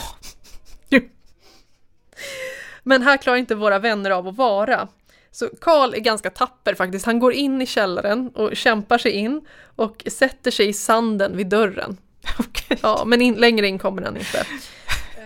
Men 2.83 3.03
här 3.03 3.17
klarar 3.17 3.37
inte 3.37 3.55
våra 3.55 3.79
vänner 3.79 4.11
av 4.11 4.29
att 4.29 4.37
vara. 4.37 4.89
Så 5.31 5.49
Karl 5.61 5.95
är 5.95 5.99
ganska 6.01 6.31
tapper 6.31 6.75
faktiskt. 6.75 7.07
Han 7.07 7.19
går 7.19 7.33
in 7.33 7.63
i 7.63 7.67
källaren 7.67 8.29
och 8.35 8.57
kämpar 8.57 8.99
sig 8.99 9.13
in 9.13 9.47
och 9.77 10.03
sätter 10.07 10.51
sig 10.51 10.69
i 10.69 10.73
sanden 10.73 11.37
vid 11.37 11.47
dörren. 11.47 11.97
Okej. 12.39 12.79
Ja, 12.83 13.03
men 13.07 13.23
in, 13.23 13.35
längre 13.35 13.69
in 13.69 13.79
kommer 13.79 14.03
han 14.03 14.17
inte. 14.17 14.47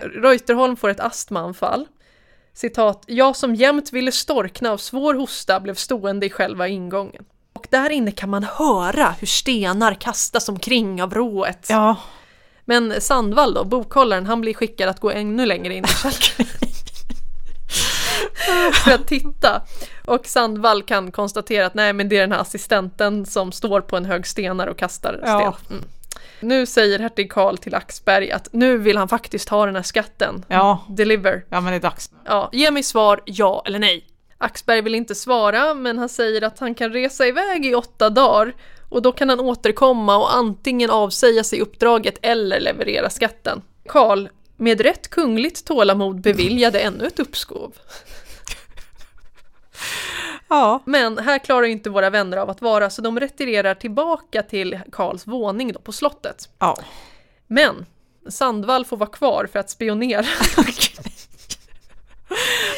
Reuterholm 0.01 0.75
får 0.75 0.89
ett 0.89 0.99
astmaanfall. 0.99 1.87
Citat, 2.53 3.03
jag 3.07 3.35
som 3.35 3.55
jämt 3.55 3.93
ville 3.93 4.11
storkna 4.11 4.71
av 4.71 4.77
svår 4.77 5.13
hosta 5.13 5.59
blev 5.59 5.75
stående 5.75 6.25
i 6.25 6.29
själva 6.29 6.67
ingången. 6.67 7.25
Och 7.53 7.67
där 7.69 7.89
inne 7.89 8.11
kan 8.11 8.29
man 8.29 8.43
höra 8.43 9.15
hur 9.19 9.27
stenar 9.27 9.93
kastas 9.93 10.49
omkring 10.49 11.03
av 11.03 11.13
rået. 11.13 11.67
Ja. 11.69 11.95
Men 12.65 13.01
Sandvall 13.01 13.53
då, 13.53 13.63
bokhållaren, 13.63 14.25
han 14.25 14.41
blir 14.41 14.53
skickad 14.53 14.89
att 14.89 14.99
gå 14.99 15.11
ännu 15.11 15.45
längre 15.45 15.73
in 15.73 15.85
i 15.85 15.87
källaren. 15.87 16.51
för 18.73 18.91
att 18.91 19.07
titta. 19.07 19.61
Och 20.05 20.25
Sandvall 20.25 20.83
kan 20.83 21.11
konstatera 21.11 21.65
att 21.65 21.73
nej 21.73 21.93
men 21.93 22.09
det 22.09 22.17
är 22.17 22.21
den 22.21 22.31
här 22.31 22.39
assistenten 22.39 23.25
som 23.25 23.51
står 23.51 23.81
på 23.81 23.97
en 23.97 24.05
hög 24.05 24.27
stenar 24.27 24.67
och 24.67 24.77
kastar 24.77 25.19
Ja. 25.25 25.55
sten. 25.65 25.77
Mm. 25.77 25.89
Nu 26.41 26.65
säger 26.65 26.99
hertig 26.99 27.31
Karl 27.31 27.57
till 27.57 27.75
Axberg 27.75 28.31
att 28.31 28.49
nu 28.51 28.77
vill 28.77 28.97
han 28.97 29.07
faktiskt 29.07 29.49
ha 29.49 29.65
den 29.65 29.75
här 29.75 29.83
skatten. 29.83 30.45
Ja. 30.47 30.85
Deliver. 30.89 31.45
Ja, 31.49 31.61
men 31.61 31.71
det 31.71 31.77
är 31.77 31.81
dags. 31.81 32.11
Ja, 32.25 32.49
ge 32.53 32.71
mig 32.71 32.83
svar 32.83 33.21
ja 33.25 33.63
eller 33.65 33.79
nej. 33.79 34.05
Axberg 34.37 34.81
vill 34.81 34.95
inte 34.95 35.15
svara 35.15 35.73
men 35.73 35.97
han 35.97 36.09
säger 36.09 36.41
att 36.41 36.59
han 36.59 36.75
kan 36.75 36.93
resa 36.93 37.27
iväg 37.27 37.65
i 37.65 37.75
åtta 37.75 38.09
dagar 38.09 38.53
och 38.89 39.01
då 39.01 39.11
kan 39.11 39.29
han 39.29 39.39
återkomma 39.39 40.17
och 40.17 40.35
antingen 40.35 40.89
avsäga 40.89 41.43
sig 41.43 41.61
uppdraget 41.61 42.17
eller 42.21 42.59
leverera 42.59 43.09
skatten. 43.09 43.61
Karl, 43.87 44.27
med 44.57 44.81
rätt 44.81 45.09
kungligt 45.09 45.65
tålamod 45.65 46.21
beviljade 46.21 46.79
ännu 46.79 47.05
ett 47.07 47.19
uppskov. 47.19 47.73
Ja. 50.51 50.81
Men 50.85 51.17
här 51.17 51.39
klarar 51.39 51.63
inte 51.65 51.89
våra 51.89 52.09
vänner 52.09 52.37
av 52.37 52.49
att 52.49 52.61
vara 52.61 52.89
så 52.89 53.01
de 53.01 53.19
retirerar 53.19 53.75
tillbaka 53.75 54.43
till 54.43 54.79
Karls 54.91 55.27
våning 55.27 55.73
då 55.73 55.79
på 55.79 55.91
slottet. 55.91 56.49
Ja. 56.59 56.77
Men 57.47 57.85
Sandvall 58.29 58.85
får 58.85 58.97
vara 58.97 59.09
kvar 59.09 59.47
för 59.51 59.59
att 59.59 59.69
spionera. 59.69 60.25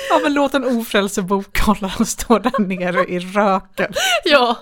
Ja, 0.10 0.20
men 0.24 0.34
låt 0.34 0.54
en 0.54 0.80
ofrälse 0.80 1.22
bokhållare 1.22 2.06
stå 2.06 2.40
där 2.40 2.60
nere 2.60 3.06
i 3.06 3.20
röken. 3.20 3.94
Ja, 4.24 4.58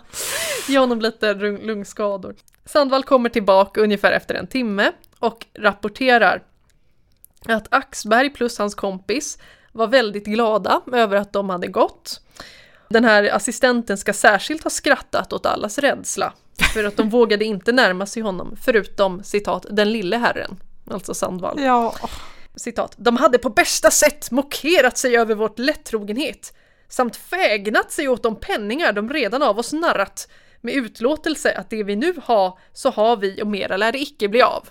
ge 0.68 0.80
honom 0.80 1.02
lite 1.02 1.34
lung- 1.34 1.62
lungskador. 1.66 2.36
Sandvall 2.66 3.04
kommer 3.04 3.30
tillbaka 3.30 3.82
ungefär 3.82 4.12
efter 4.12 4.36
en 4.36 4.48
timme 4.48 4.92
och 5.20 5.46
rapporterar 5.60 6.44
att 7.46 7.68
Axberg 7.74 8.30
plus 8.30 8.58
hans 8.58 8.76
kompis 8.76 9.38
var 9.72 9.88
väldigt 9.88 10.26
glada 10.26 10.82
över 10.94 11.18
att 11.18 11.34
de 11.34 11.50
hade 11.50 11.68
gått. 11.68 12.22
Den 12.92 13.04
här 13.04 13.36
assistenten 13.36 13.98
ska 13.98 14.14
särskilt 14.14 14.64
ha 14.64 14.70
skrattat 14.70 15.34
åt 15.34 15.46
allas 15.46 15.78
rädsla 15.78 16.34
för 16.74 16.84
att 16.84 16.98
de 16.98 17.10
vågade 17.10 17.46
inte 17.46 17.72
närma 17.72 18.06
sig 18.06 18.24
honom 18.24 18.56
förutom 18.62 19.24
citat 19.24 19.66
den 19.70 19.92
lille 19.92 20.18
herren, 20.18 20.60
alltså 20.92 21.14
Sandvall. 21.14 21.62
Ja. 21.62 21.96
Citat. 22.56 22.94
De 22.98 23.18
hade 23.18 23.38
på 23.38 23.50
bästa 23.50 23.92
sätt 23.92 24.32
mockerat 24.32 24.98
sig 24.98 25.18
över 25.18 25.36
vårt 25.36 25.60
lättrogenhet 25.60 26.54
samt 26.90 27.16
fägnat 27.16 27.92
sig 27.92 28.08
åt 28.08 28.24
de 28.24 28.36
penningar 28.36 28.94
de 28.94 29.10
redan 29.10 29.44
av 29.44 29.60
oss 29.60 29.74
narrat 29.74 30.28
med 30.62 30.74
utlåtelse 30.74 31.58
att 31.58 31.70
det 31.70 31.84
vi 31.84 31.96
nu 31.96 32.14
har 32.24 32.60
så 32.74 32.90
har 32.90 33.18
vi 33.18 33.42
och 33.42 33.48
mera 33.48 33.78
lär 33.78 33.92
det 33.92 34.00
icke 34.02 34.28
bli 34.28 34.42
av. 34.42 34.70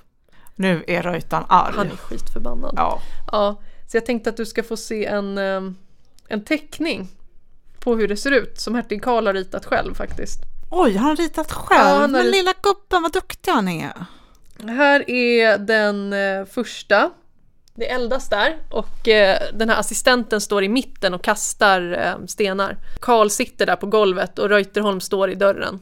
Nu 0.57 0.85
är 0.87 1.03
Reutan 1.03 1.45
arg. 1.49 1.75
Han 1.77 1.87
är 1.87 1.97
skitförbannad. 1.97 2.75
Ja. 2.77 3.01
Ja. 3.33 3.61
så 3.89 3.97
jag 3.97 4.07
tänkte 4.07 4.31
att 4.31 4.37
du 4.37 4.47
ska 4.47 4.63
få 4.63 4.77
se 4.77 5.07
en, 5.07 5.39
eh, 5.39 5.63
en 6.29 6.45
teckning 6.45 7.09
på 7.81 7.97
hur 7.97 8.09
det 8.09 8.17
ser 8.17 8.31
ut 8.31 8.61
som 8.61 8.75
hertig 8.75 9.03
Karl 9.03 9.27
har 9.27 9.35
ritat 9.35 9.67
själv 9.67 9.95
faktiskt. 9.95 10.41
Oj, 10.71 10.97
han 10.97 11.09
har 11.09 11.17
ritat 11.17 11.53
själv. 11.53 11.89
Ja, 11.89 11.95
han 11.95 12.15
har 12.15 12.23
men 12.23 12.31
lilla 12.31 12.53
gubben, 12.63 13.03
vad 13.03 13.13
duktig 13.13 13.53
han 13.53 13.69
är. 13.69 13.93
Här 14.69 15.11
är 15.11 15.59
den 15.59 16.13
eh, 16.13 16.45
första. 16.45 17.11
Det 17.75 17.91
eldas 17.91 18.29
där 18.29 18.57
och 18.71 19.09
eh, 19.09 19.39
den 19.55 19.69
här 19.69 19.81
assistenten 19.81 20.41
står 20.41 20.65
i 20.65 20.69
mitten 20.69 21.15
och 21.15 21.23
kastar 21.23 21.93
eh, 21.93 22.27
stenar. 22.27 22.77
Karl 23.01 23.29
sitter 23.29 23.67
där 23.67 23.77
på 23.77 23.87
golvet 23.87 24.39
och 24.39 24.49
Reuterholm 24.49 25.01
står 25.01 25.31
i 25.31 25.35
dörren. 25.35 25.81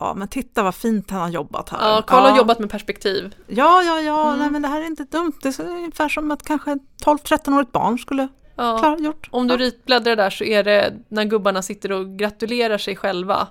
Ja, 0.00 0.14
men 0.14 0.28
titta 0.28 0.62
vad 0.62 0.74
fint 0.74 1.10
han 1.10 1.20
har 1.20 1.28
jobbat 1.28 1.68
här. 1.68 1.78
Ja, 1.88 2.02
Karl 2.02 2.24
ja. 2.24 2.30
har 2.30 2.38
jobbat 2.38 2.58
med 2.58 2.70
perspektiv. 2.70 3.34
Ja, 3.46 3.82
ja, 3.82 4.00
ja, 4.00 4.36
nej 4.36 4.50
men 4.50 4.62
det 4.62 4.68
här 4.68 4.80
är 4.80 4.86
inte 4.86 5.04
dumt. 5.04 5.32
Det 5.42 5.58
är 5.58 5.64
ungefär 5.64 6.08
som 6.08 6.30
att 6.30 6.42
kanske 6.42 6.78
12-13-årigt 7.04 7.72
barn 7.72 7.98
skulle 7.98 8.28
Ja. 8.56 8.78
klara 8.78 8.98
gjort. 8.98 9.28
Om 9.30 9.46
du 9.48 9.54
ja. 9.54 9.58
ritbläddrar 9.58 10.16
där 10.16 10.30
så 10.30 10.44
är 10.44 10.64
det 10.64 10.92
när 11.08 11.24
gubbarna 11.24 11.62
sitter 11.62 11.92
och 11.92 12.06
gratulerar 12.18 12.78
sig 12.78 12.96
själva. 12.96 13.48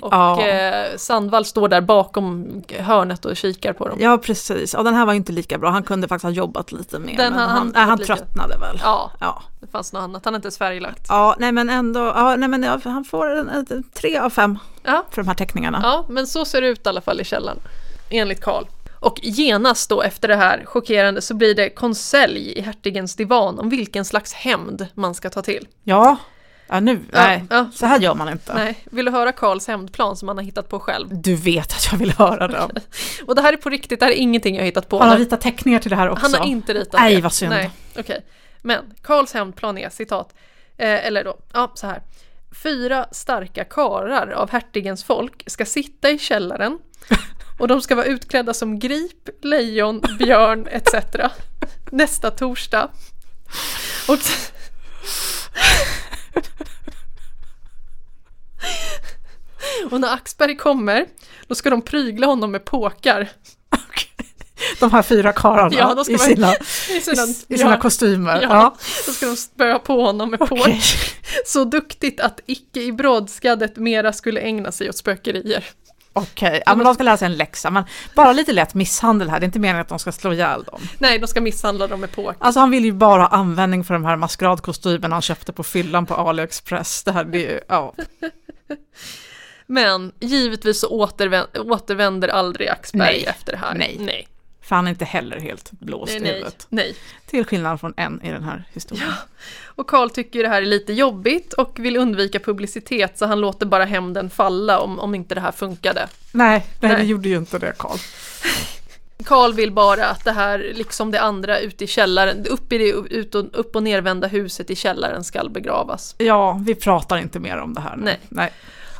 Och 0.00 0.12
Ja. 0.14 0.46
eh, 0.46 0.96
Sandvall 0.96 1.44
står 1.44 1.68
där 1.68 1.80
bakom 1.80 2.62
hörnet 2.78 3.24
och 3.24 3.36
kikar 3.36 3.72
på 3.72 3.88
dem. 3.88 3.98
Ja, 4.00 4.18
precis. 4.18 4.74
Ja, 4.74 4.82
den 4.82 4.94
här 4.94 5.06
var 5.06 5.12
inte 5.14 5.32
lika 5.32 5.58
bra. 5.58 5.70
Han 5.70 5.82
kunde 5.82 6.08
faktiskt 6.08 6.22
ha 6.24 6.30
jobbat 6.30 6.72
lite 6.72 6.98
mer. 6.98 7.16
Den 7.16 7.32
men 7.32 7.42
han 7.42 7.48
han, 7.50 7.66
nej, 7.74 7.82
han 7.82 7.88
jobbat 7.88 7.98
lite. 8.00 8.14
tröttnade 8.16 8.56
väl. 8.58 8.80
Ja, 8.82 9.10
Ja. 9.20 9.42
det 9.60 9.66
fanns 9.66 9.92
något 9.92 10.00
annat. 10.02 10.24
Han 10.24 10.34
är 10.34 10.36
inte 10.38 10.46
ens 10.46 10.58
färglagt. 10.58 11.06
ja, 11.08 11.36
nej 11.38 11.52
men 11.52 11.70
ändå. 11.70 12.00
Ja, 12.00 12.36
nej 12.36 12.48
men 12.48 12.62
ja, 12.62 12.80
han 12.84 13.04
får 13.04 13.30
en, 13.36 13.48
en, 13.48 13.82
tre 13.94 14.18
av 14.18 14.30
fem 14.30 14.58
Ja, 14.82 15.04
för 15.10 15.22
de 15.22 15.28
här 15.28 15.34
teckningarna. 15.34 15.80
Ja, 15.82 16.04
men 16.08 16.26
så 16.26 16.44
ser 16.44 16.60
det 16.60 16.68
ut 16.68 16.86
i 16.86 16.88
alla 16.88 17.00
fall 17.00 17.20
i 17.20 17.24
källaren, 17.24 17.58
enligt 18.10 18.40
Karl. 18.40 18.64
Och 19.00 19.20
genast 19.22 19.90
då 19.90 20.02
efter 20.02 20.28
det 20.28 20.36
här 20.36 20.64
chockerande 20.64 21.22
så 21.22 21.34
blir 21.34 21.54
det 21.54 21.70
konselj 21.70 22.52
i 22.58 22.60
hertigens 22.60 23.16
divan 23.16 23.58
om 23.58 23.68
vilken 23.68 24.04
slags 24.04 24.32
hämnd 24.32 24.86
man 24.94 25.14
ska 25.14 25.30
ta 25.30 25.42
till. 25.42 25.68
Ja, 25.84 26.16
ja 26.66 26.80
nu, 26.80 27.00
Ja, 27.12 27.26
nej, 27.26 27.44
ja. 27.50 27.70
så 27.74 27.86
här 27.86 28.00
gör 28.00 28.14
man 28.14 28.28
inte. 28.28 28.54
Nej, 28.54 28.78
vill 28.84 29.04
du 29.04 29.10
höra 29.10 29.32
Karls 29.32 29.68
hämndplan 29.68 30.16
som 30.16 30.28
han 30.28 30.36
har 30.36 30.44
hittat 30.44 30.68
på 30.68 30.80
själv? 30.80 31.08
Du 31.10 31.34
vet 31.36 31.72
att 31.72 31.88
jag 31.92 31.98
vill 31.98 32.12
höra 32.12 32.48
den. 32.48 32.70
Och 33.26 33.34
det 33.34 33.42
här 33.42 33.52
är 33.52 33.56
på 33.56 33.70
riktigt, 33.70 34.00
det 34.00 34.06
här 34.06 34.12
är 34.12 34.16
ingenting 34.16 34.54
jag 34.54 34.62
har 34.62 34.66
hittat 34.66 34.88
på. 34.88 34.98
Han 34.98 35.08
har 35.08 35.18
ritat 35.18 35.40
teckningar 35.40 35.78
till 35.78 35.90
det 35.90 35.96
här 35.96 36.10
också. 36.10 36.22
Han 36.22 36.34
har 36.34 36.46
inte 36.46 36.74
ritat 36.74 37.00
Nej, 37.00 37.14
det. 37.16 37.20
vad 37.22 37.32
synd. 37.32 37.50
Nej, 37.50 37.70
okej. 37.98 38.24
Men 38.62 38.94
Karls 39.02 39.34
hämndplan 39.34 39.78
är 39.78 39.88
citat, 39.90 40.34
eh, 40.76 41.06
eller 41.06 41.24
då, 41.24 41.36
ja 41.52 41.72
så 41.74 41.86
här. 41.86 42.02
Fyra 42.62 43.06
starka 43.12 43.64
karar 43.64 44.30
av 44.30 44.50
hertigens 44.50 45.04
folk 45.04 45.42
ska 45.46 45.64
sitta 45.64 46.10
i 46.10 46.18
källaren 46.18 46.78
och 47.58 47.68
de 47.68 47.80
ska 47.82 47.94
vara 47.94 48.06
utklädda 48.06 48.54
som 48.54 48.78
grip, 48.78 49.28
lejon, 49.42 50.02
björn 50.18 50.68
etc. 50.70 50.94
nästa 51.90 52.30
torsdag. 52.30 52.90
Och 54.08 54.18
Och 59.90 60.00
när 60.00 60.14
Axberg 60.14 60.56
kommer, 60.56 61.06
då 61.46 61.54
ska 61.54 61.70
de 61.70 61.82
prygla 61.82 62.26
honom 62.26 62.50
med 62.50 62.64
påkar. 62.64 63.28
De 64.80 64.92
här 64.92 65.02
fyra 65.02 65.32
karlarna 65.32 65.76
Ja, 65.76 66.04
i 66.08 66.18
sina, 66.18 66.54
I 66.90 67.00
sina, 67.00 67.22
i 67.48 67.58
sina 67.58 67.70
ja, 67.70 67.80
kostymer. 67.80 68.42
Ja, 68.42 68.48
Ja. 68.48 68.76
då 69.06 69.12
ska 69.12 69.26
de 69.26 69.36
spöa 69.36 69.78
på 69.78 70.02
honom 70.02 70.30
med 70.30 70.42
Okej. 70.42 70.58
påk. 70.58 70.82
Så 71.46 71.64
duktigt 71.64 72.20
att 72.20 72.40
icke 72.46 72.82
i 72.82 72.92
brådskaddet 72.92 73.76
mera 73.76 74.12
skulle 74.12 74.40
ägna 74.40 74.72
sig 74.72 74.88
åt 74.88 74.96
spökerier. 74.96 75.64
Okej, 76.16 76.62
ja, 76.66 76.74
men 76.74 76.84
de 76.84 76.94
ska 76.94 77.02
lära 77.02 77.16
sig 77.16 77.26
en 77.26 77.36
läxa, 77.36 77.70
men 77.70 77.84
bara 78.14 78.32
lite 78.32 78.52
lätt 78.52 78.74
misshandel 78.74 79.30
här, 79.30 79.40
det 79.40 79.44
är 79.44 79.46
inte 79.46 79.58
meningen 79.58 79.80
att 79.80 79.88
de 79.88 79.98
ska 79.98 80.12
slå 80.12 80.32
ihjäl 80.32 80.62
dem. 80.62 80.80
Nej, 80.98 81.18
de 81.18 81.26
ska 81.26 81.40
misshandla 81.40 81.86
dem 81.86 82.00
med 82.00 82.12
påk. 82.12 82.36
Alltså 82.38 82.60
han 82.60 82.70
vill 82.70 82.84
ju 82.84 82.92
bara 82.92 83.22
ha 83.22 83.28
användning 83.28 83.84
för 83.84 83.94
de 83.94 84.04
här 84.04 84.16
maskeradkostymerna 84.16 85.14
han 85.14 85.22
köpte 85.22 85.52
på 85.52 85.62
fyllan 85.62 86.06
på 86.06 86.14
AliExpress. 86.14 87.02
Det 87.04 87.12
här, 87.12 87.24
är 87.24 87.38
ju, 87.38 87.60
ja. 87.68 87.94
Men 89.66 90.12
givetvis 90.20 90.80
så 90.80 90.88
återvänder, 90.88 91.72
återvänder 91.72 92.28
aldrig 92.28 92.68
Axberg 92.68 93.12
Nej. 93.12 93.24
efter 93.24 93.52
det 93.52 93.58
här. 93.58 93.74
Nej. 93.74 93.96
nej, 94.00 94.28
För 94.66 94.76
han 94.76 94.86
är 94.86 94.90
inte 94.90 95.04
heller 95.04 95.40
helt 95.40 95.70
blåst 95.70 96.12
nej, 96.20 96.30
i 96.30 96.34
huvudet. 96.34 96.66
nej. 96.68 96.96
Till 97.26 97.44
skillnad 97.44 97.80
från 97.80 97.94
en 97.96 98.22
i 98.22 98.30
den 98.30 98.44
här 98.44 98.64
historien. 98.72 99.12
Och 99.64 99.86
Karl 99.86 100.10
tycker 100.10 100.42
det 100.42 100.48
här 100.48 100.62
är 100.62 100.66
lite 100.66 100.92
jobbigt 100.92 101.52
och 101.52 101.78
vill 101.78 101.96
undvika 101.96 102.40
publicitet 102.40 103.18
så 103.18 103.26
han 103.26 103.40
låter 103.40 103.66
bara 103.66 103.84
hämnden 103.84 104.30
falla 104.30 104.80
om, 104.80 104.98
om 104.98 105.14
inte 105.14 105.34
det 105.34 105.40
här 105.40 105.52
funkade. 105.52 106.08
Nej, 106.32 106.66
nej, 106.80 106.90
det 106.90 106.98
Nej. 106.98 107.06
gjorde 107.06 107.28
ju 107.28 107.36
inte 107.36 107.58
det 107.58 107.72
Karl. 107.78 107.98
Karl 109.24 109.52
vill 109.54 109.72
bara 109.72 110.06
att 110.06 110.24
det 110.24 110.32
här, 110.32 110.72
liksom 110.74 111.10
det 111.10 111.20
andra 111.20 111.58
ute 111.58 111.84
i 111.84 111.86
källaren, 111.86 112.46
upp 112.46 112.72
i 112.72 112.78
det 112.78 112.88
ut 112.90 113.34
och, 113.34 113.44
upp 113.52 113.76
och 113.76 113.82
nervända 113.82 114.26
huset 114.26 114.70
i 114.70 114.76
källaren 114.76 115.24
skall 115.24 115.50
begravas. 115.50 116.14
Ja, 116.18 116.60
vi 116.66 116.74
pratar 116.74 117.18
inte 117.18 117.40
mer 117.40 117.56
om 117.56 117.74
det 117.74 117.80
här 117.80 117.96
nu. 117.96 118.04
Nej. 118.04 118.20
nej. 118.28 118.52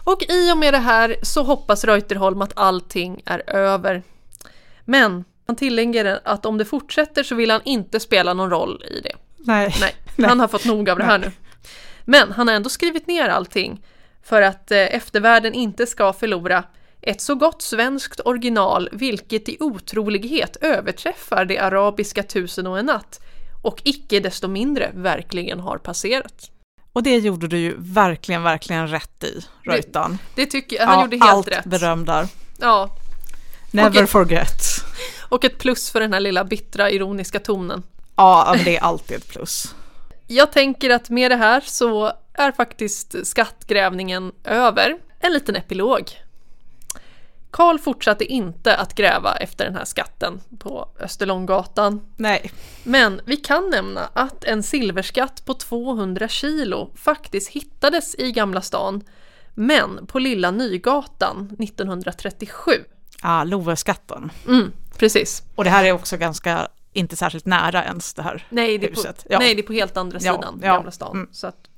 Och 0.05 0.23
i 0.29 0.53
och 0.53 0.59
med 0.59 0.75
det 0.75 0.79
här 0.79 1.17
så 1.23 1.43
hoppas 1.43 1.85
Reuterholm 1.85 2.43
att 2.43 2.53
allting 2.57 3.23
är 3.25 3.51
över. 3.51 4.03
Men 4.85 5.25
han 5.47 5.57
tillägger 5.57 6.21
att 6.25 6.47
om 6.47 6.59
det 6.59 6.65
fortsätter 6.65 7.23
så 7.23 7.35
vill 7.35 7.51
han 7.51 7.61
inte 7.65 8.01
spela 8.01 8.35
någon 8.35 8.51
roll 8.51 8.85
i 8.91 9.01
det. 9.01 9.13
Nej. 9.37 9.75
Nej, 9.81 9.95
han 10.29 10.41
har 10.41 10.49
fått 10.49 10.65
nog 10.65 10.91
av 10.91 10.99
det 10.99 11.05
här 11.05 11.19
nu. 11.19 11.33
Men 12.05 12.33
han 12.33 12.49
har 12.49 12.55
ändå 12.55 12.69
skrivit 12.69 13.07
ner 13.07 13.29
allting 13.29 13.85
för 14.23 14.43
att 14.43 14.71
eh, 14.71 14.79
eftervärlden 14.79 15.55
inte 15.55 15.87
ska 15.87 16.13
förlora 16.13 16.65
ett 17.01 17.21
så 17.21 17.35
gott 17.35 17.63
svenskt 17.63 18.21
original 18.25 18.89
vilket 18.93 19.49
i 19.49 19.57
otrolighet 19.61 20.57
överträffar 20.61 21.45
det 21.45 21.59
arabiska 21.59 22.23
tusen 22.23 22.67
och 22.67 22.79
en 22.79 22.87
natt 22.87 23.21
och 23.63 23.83
icke 23.85 24.21
desto 24.21 24.49
mindre 24.49 24.91
verkligen 24.95 25.61
har 25.61 25.79
passerat. 25.79 26.51
Och 26.93 27.03
det 27.03 27.19
gjorde 27.19 27.49
du 27.49 27.59
ju 27.59 27.75
verkligen, 27.79 28.43
verkligen 28.43 28.89
rätt 28.89 29.25
i, 29.25 29.45
Reutan. 29.63 30.19
Det 30.35 30.47
tycker 30.47 30.77
jag, 30.77 30.87
han 30.87 31.03
gjorde 31.03 31.17
helt 31.17 31.31
allt 31.31 31.49
rätt. 31.49 31.65
beröm 31.65 32.05
där. 32.05 32.29
Ja, 32.61 32.91
Never 33.71 33.91
Okej. 33.91 34.07
forget. 34.07 34.86
Och 35.29 35.45
ett 35.45 35.59
plus 35.59 35.91
för 35.91 36.01
den 36.01 36.13
här 36.13 36.21
lilla 36.21 36.45
bittra 36.45 36.91
ironiska 36.91 37.41
tonen. 37.41 37.83
Ja, 38.17 38.57
det 38.65 38.77
är 38.77 38.83
alltid 38.83 39.17
ett 39.17 39.29
plus. 39.29 39.75
Jag 40.27 40.53
tänker 40.53 40.91
att 40.91 41.11
med 41.11 41.31
det 41.31 41.37
här 41.37 41.61
så 41.61 42.13
är 42.35 42.53
faktiskt 42.53 43.27
skattgrävningen 43.27 44.33
över. 44.45 44.99
En 45.21 45.33
liten 45.33 45.57
epilog. 45.57 46.11
Karl 47.51 47.79
fortsatte 47.79 48.25
inte 48.25 48.77
att 48.77 48.95
gräva 48.95 49.37
efter 49.37 49.65
den 49.65 49.75
här 49.75 49.85
skatten 49.85 50.41
på 50.59 50.89
Österlånggatan. 51.01 52.01
Nej, 52.17 52.51
Men 52.85 53.21
vi 53.25 53.37
kan 53.37 53.71
nämna 53.71 54.01
att 54.13 54.45
en 54.45 54.63
silverskatt 54.63 55.45
på 55.45 55.55
200 55.55 56.29
kilo 56.29 56.91
faktiskt 56.97 57.49
hittades 57.49 58.15
i 58.19 58.33
Gamla 58.33 58.63
stan, 58.63 59.03
men 59.55 60.07
på 60.07 60.19
Lilla 60.19 60.51
Nygatan 60.51 61.57
1937. 61.59 62.71
ja, 63.23 63.45
Loveskatten. 63.45 64.31
Mm, 64.47 64.73
precis. 64.99 65.43
Och 65.55 65.65
det 65.65 65.71
här 65.71 65.85
är 65.85 65.93
också 65.93 66.17
ganska, 66.17 66.69
inte 66.93 67.17
särskilt 67.17 67.47
nära 67.47 67.85
ens 67.85 68.15
det 68.15 68.23
här 68.23 68.47
Nej 68.49 68.79
det, 68.79 68.87
är 68.87 68.91
på, 68.91 68.95
huset. 68.97 69.27
Ja. 69.31 69.39
nej, 69.39 69.55
det 69.55 69.61
är 69.61 69.67
på 69.67 69.73
helt 69.73 69.97
andra 69.97 70.19
Ja, 70.23 70.35
sidan 70.35 70.61
ja. 70.63 70.75
Gamla 70.75 70.91
stan. 70.91 71.17
Mm. 71.17 71.29
Så 71.33 71.47
att, 71.47 71.69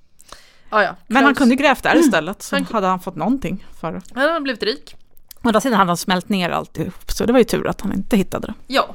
ja, 0.71 0.83
ja. 0.83 0.97
Men 1.07 1.25
han 1.25 1.35
kunde 1.35 1.55
grävt 1.55 1.83
där 1.83 1.97
istället, 1.97 2.43
så 2.43 2.57
Han- 2.57 2.65
hade 2.65 2.87
han 2.87 3.01
fått 3.01 3.17
någonting 3.17 3.67
för 3.81 3.93
det. 3.93 4.01
Han 4.15 4.29
har 4.29 4.41
blivit 4.41 4.63
rik. 4.63 4.97
Å 5.35 5.49
andra 5.49 5.61
sidan 5.61 5.79
hade 5.79 5.91
han 5.91 5.97
smält 5.97 6.29
ner 6.29 6.51
alltihop, 6.51 7.11
så 7.11 7.27
det 7.27 7.33
var 7.33 7.41
ju 7.41 7.45
tur 7.45 7.67
att 7.67 7.81
han 7.81 7.93
inte 7.93 8.17
hittade 8.17 8.47
det. 8.47 8.55
Ja. 8.67 8.95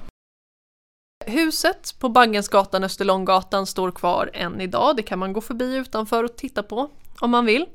Huset 1.25 1.95
på 1.99 2.09
Baggensgatan, 2.09 2.83
Österlånggatan 2.83 3.65
står 3.65 3.91
kvar 3.91 4.29
än 4.33 4.61
idag. 4.61 4.95
Det 4.95 5.03
kan 5.03 5.19
man 5.19 5.33
gå 5.33 5.41
förbi 5.41 5.75
utanför 5.75 6.23
och 6.23 6.35
titta 6.35 6.63
på 6.63 6.89
om 7.19 7.31
man 7.31 7.45
vill. 7.45 7.65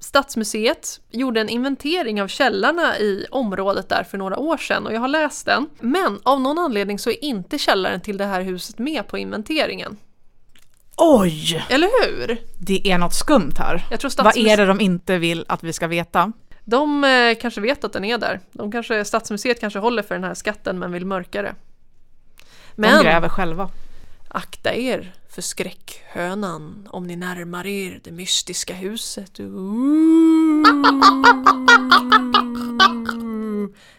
Stadsmuseet 0.00 1.00
gjorde 1.10 1.40
en 1.40 1.48
inventering 1.48 2.22
av 2.22 2.28
källarna 2.28 2.98
i 2.98 3.26
området 3.30 3.88
där 3.88 4.04
för 4.04 4.18
några 4.18 4.38
år 4.38 4.56
sedan 4.56 4.86
och 4.86 4.92
jag 4.92 5.00
har 5.00 5.08
läst 5.08 5.46
den. 5.46 5.68
Men 5.80 6.20
av 6.22 6.40
någon 6.40 6.58
anledning 6.58 6.98
så 6.98 7.10
är 7.10 7.24
inte 7.24 7.58
källaren 7.58 8.00
till 8.00 8.16
det 8.16 8.24
här 8.24 8.40
huset 8.40 8.78
med 8.78 9.06
på 9.06 9.18
inventeringen. 9.18 9.96
Oj! 10.96 11.66
Eller 11.68 11.88
hur? 12.04 12.38
Det 12.58 12.90
är 12.90 12.98
något 12.98 13.14
skumt 13.14 13.54
här. 13.58 13.86
Jag 13.90 14.00
tror 14.00 14.24
Vad 14.24 14.36
är 14.36 14.56
det 14.56 14.66
de 14.66 14.80
inte 14.80 15.18
vill 15.18 15.44
att 15.48 15.64
vi 15.64 15.72
ska 15.72 15.86
veta? 15.86 16.32
de 16.64 17.04
eh, 17.04 17.34
kanske 17.40 17.60
vet 17.60 17.84
att 17.84 17.92
den 17.92 18.04
är 18.04 18.18
där. 18.18 18.40
De 18.52 18.72
kanske, 18.72 19.04
Stadsmuseet 19.04 19.60
kanske 19.60 19.78
håller 19.78 20.02
för 20.02 20.14
den 20.14 20.24
här 20.24 20.34
skatten 20.34 20.78
men 20.78 20.92
vill 20.92 21.06
mörka 21.06 21.42
det. 21.42 21.54
De 22.74 22.82
Men 22.82 23.02
gräver 23.04 23.28
själva. 23.28 23.70
Akta 24.28 24.74
er 24.74 25.12
för 25.30 25.42
skräckhönan 25.42 26.88
om 26.90 27.06
ni 27.06 27.16
närmar 27.16 27.66
er 27.66 28.00
det 28.04 28.12
mystiska 28.12 28.74
huset. 28.74 29.40
Ooh. 29.40 30.66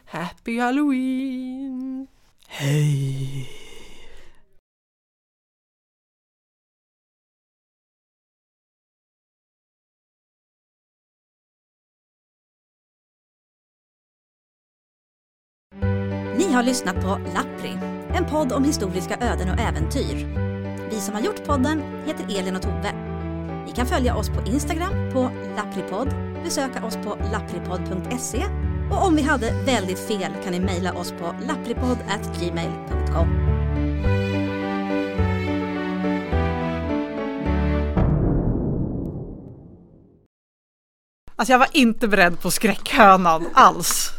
Happy 0.06 0.60
Halloween! 0.60 2.08
Hej! 2.48 3.50
Ni 16.38 16.54
har 16.54 16.64
lyssnat 16.64 16.96
på 16.96 17.20
Lappri, 17.34 17.78
en 18.14 18.26
podd 18.26 18.52
om 18.52 18.64
historiska 18.64 19.18
öden 19.22 19.50
och 19.50 19.60
äventyr. 19.60 20.51
Vi 20.92 21.02
som 21.02 21.14
har 21.16 21.22
gjort 21.22 21.44
podden 21.44 22.04
heter 22.06 22.40
Elin 22.40 22.56
och 22.56 22.62
Tove. 22.62 22.94
Ni 23.66 23.72
kan 23.76 23.86
följa 23.88 24.16
oss 24.16 24.30
på 24.30 24.42
Instagram 24.46 25.12
på 25.14 25.32
lappripodd, 25.56 26.14
besöka 26.44 26.86
oss 26.86 26.96
på 26.96 27.18
lappripodd.se 27.32 28.46
och 28.92 29.06
om 29.08 29.16
vi 29.16 29.22
hade 29.22 29.64
väldigt 29.66 30.00
fel 30.00 30.32
kan 30.44 30.52
ni 30.52 30.60
mejla 30.60 30.94
oss 30.94 31.12
på 31.12 31.36
lappripodd.gmail.com. 31.48 33.28
Alltså 41.36 41.54
jag 41.54 41.60
var 41.60 41.70
inte 41.72 42.08
beredd 42.08 42.42
på 42.42 42.52
skräckhönan 42.52 43.48
alls. 43.54 44.12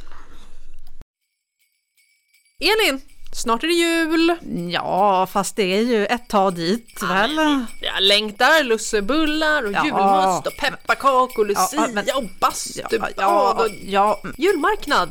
Elin! 2.60 3.11
Snart 3.34 3.62
är 3.62 3.66
det 3.66 3.72
jul! 3.74 4.36
Ja, 4.72 5.26
fast 5.32 5.56
det 5.56 5.62
är 5.78 5.82
ju 5.82 6.06
ett 6.06 6.28
tag 6.28 6.54
dit 6.54 7.02
väl? 7.02 7.34
Jag 7.80 8.02
längtar 8.02 8.64
lussebullar 8.64 9.62
och 9.66 9.72
Ja. 9.72 9.84
julmust 9.84 10.46
och 10.46 10.56
pepparkakor, 10.60 11.44
lucia 11.46 11.64
Ja, 11.72 11.86
men- 11.92 12.04
och 12.16 12.24
bastubad 12.40 13.12
ja, 13.16 13.52
och 13.52 13.68
ja, 13.86 14.20
julmarknad. 14.38 15.10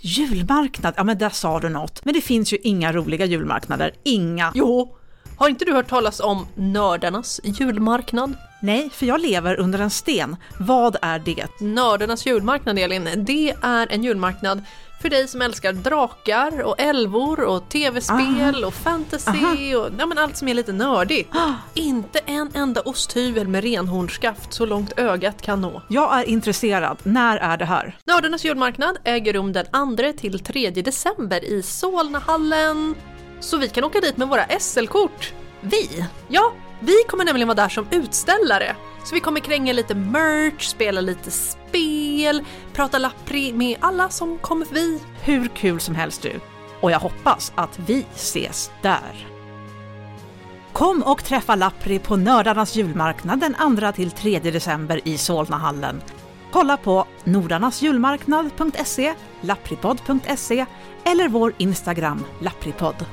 julmarknad, 0.00 0.94
ja 0.96 1.04
men 1.04 1.18
där 1.18 1.30
sa 1.30 1.60
du 1.60 1.68
något. 1.68 2.04
Men 2.04 2.14
det 2.14 2.20
finns 2.20 2.52
ju 2.52 2.56
inga 2.62 2.92
roliga 2.92 3.26
julmarknader, 3.26 3.94
inga. 4.04 4.52
Jo, 4.54 4.96
har 5.38 5.48
inte 5.48 5.64
du 5.64 5.72
hört 5.72 5.88
talas 5.88 6.20
om 6.20 6.46
nördarnas 6.54 7.40
julmarknad? 7.44 8.34
Nej, 8.62 8.90
för 8.92 9.06
jag 9.06 9.20
lever 9.20 9.60
under 9.60 9.78
en 9.78 9.90
sten. 9.90 10.36
Vad 10.58 10.96
är 11.02 11.18
det? 11.18 11.46
Nördarnas 11.60 12.26
julmarknad 12.26 12.78
Elin, 12.78 13.08
det 13.26 13.54
är 13.62 13.92
en 13.92 14.04
julmarknad 14.04 14.62
för 15.00 15.10
dig 15.10 15.28
som 15.28 15.42
älskar 15.42 15.72
drakar 15.72 16.60
och 16.62 16.80
älvor 16.80 17.40
och 17.44 17.68
tv-spel 17.68 18.64
och 18.64 18.74
fantasy 18.74 19.74
och 19.74 19.90
ja, 19.98 20.06
men 20.06 20.18
allt 20.18 20.36
som 20.36 20.48
är 20.48 20.54
lite 20.54 20.72
nördigt. 20.72 21.30
Inte 21.74 22.18
en 22.18 22.50
enda 22.54 22.80
osthyvel 22.80 23.48
med 23.48 23.64
renhornsskaft 23.64 24.52
så 24.52 24.66
långt 24.66 24.98
ögat 24.98 25.42
kan 25.42 25.60
nå. 25.60 25.82
Jag 25.88 26.20
är 26.20 26.24
intresserad. 26.24 26.98
När 27.02 27.36
är 27.36 27.56
det 27.56 27.64
här? 27.64 27.98
Nördarnas 28.06 28.44
julmarknad 28.44 28.98
äger 29.04 29.32
rum 29.32 29.52
den 29.52 29.96
2 29.96 30.12
till 30.20 30.38
3 30.38 30.70
december 30.70 31.44
i 31.44 31.62
Solnahallen. 31.62 32.94
Så 33.40 33.56
vi 33.56 33.68
kan 33.68 33.84
åka 33.84 34.00
dit 34.00 34.16
med 34.16 34.28
våra 34.28 34.44
SL-kort. 34.60 35.32
Vi? 35.60 36.06
Ja, 36.28 36.52
vi 36.80 36.94
kommer 37.08 37.24
nämligen 37.24 37.48
vara 37.48 37.56
där 37.56 37.68
som 37.68 37.86
utställare. 37.90 38.76
Så 39.04 39.14
vi 39.14 39.20
kommer 39.20 39.40
kränga 39.40 39.72
lite 39.72 39.94
merch, 39.94 40.66
spela 40.66 41.00
lite 41.00 41.30
spel, 41.30 42.44
prata 42.72 42.98
lappri 42.98 43.52
med 43.52 43.76
alla 43.80 44.08
som 44.08 44.38
kommer 44.38 44.66
förbi. 44.66 45.00
Hur 45.22 45.48
kul 45.48 45.80
som 45.80 45.94
helst 45.94 46.22
du. 46.22 46.40
Och 46.80 46.90
jag 46.90 47.00
hoppas 47.00 47.52
att 47.54 47.78
vi 47.86 48.06
ses 48.14 48.70
där. 48.82 49.26
Kom 50.72 51.02
och 51.02 51.24
träffa 51.24 51.54
Lappri 51.54 51.98
på 51.98 52.16
Nördarnas 52.16 52.76
julmarknad 52.76 53.40
den 53.40 53.54
2-3 53.54 54.40
december 54.52 55.00
i 55.04 55.18
Solnahallen. 55.18 56.02
Kolla 56.52 56.76
på 56.76 57.06
nordarnasjulmarknad.se, 57.24 59.14
lappripodd.se 59.40 60.66
eller 61.04 61.28
vår 61.28 61.52
Instagram 61.58 62.24
lappripodd. 62.40 63.04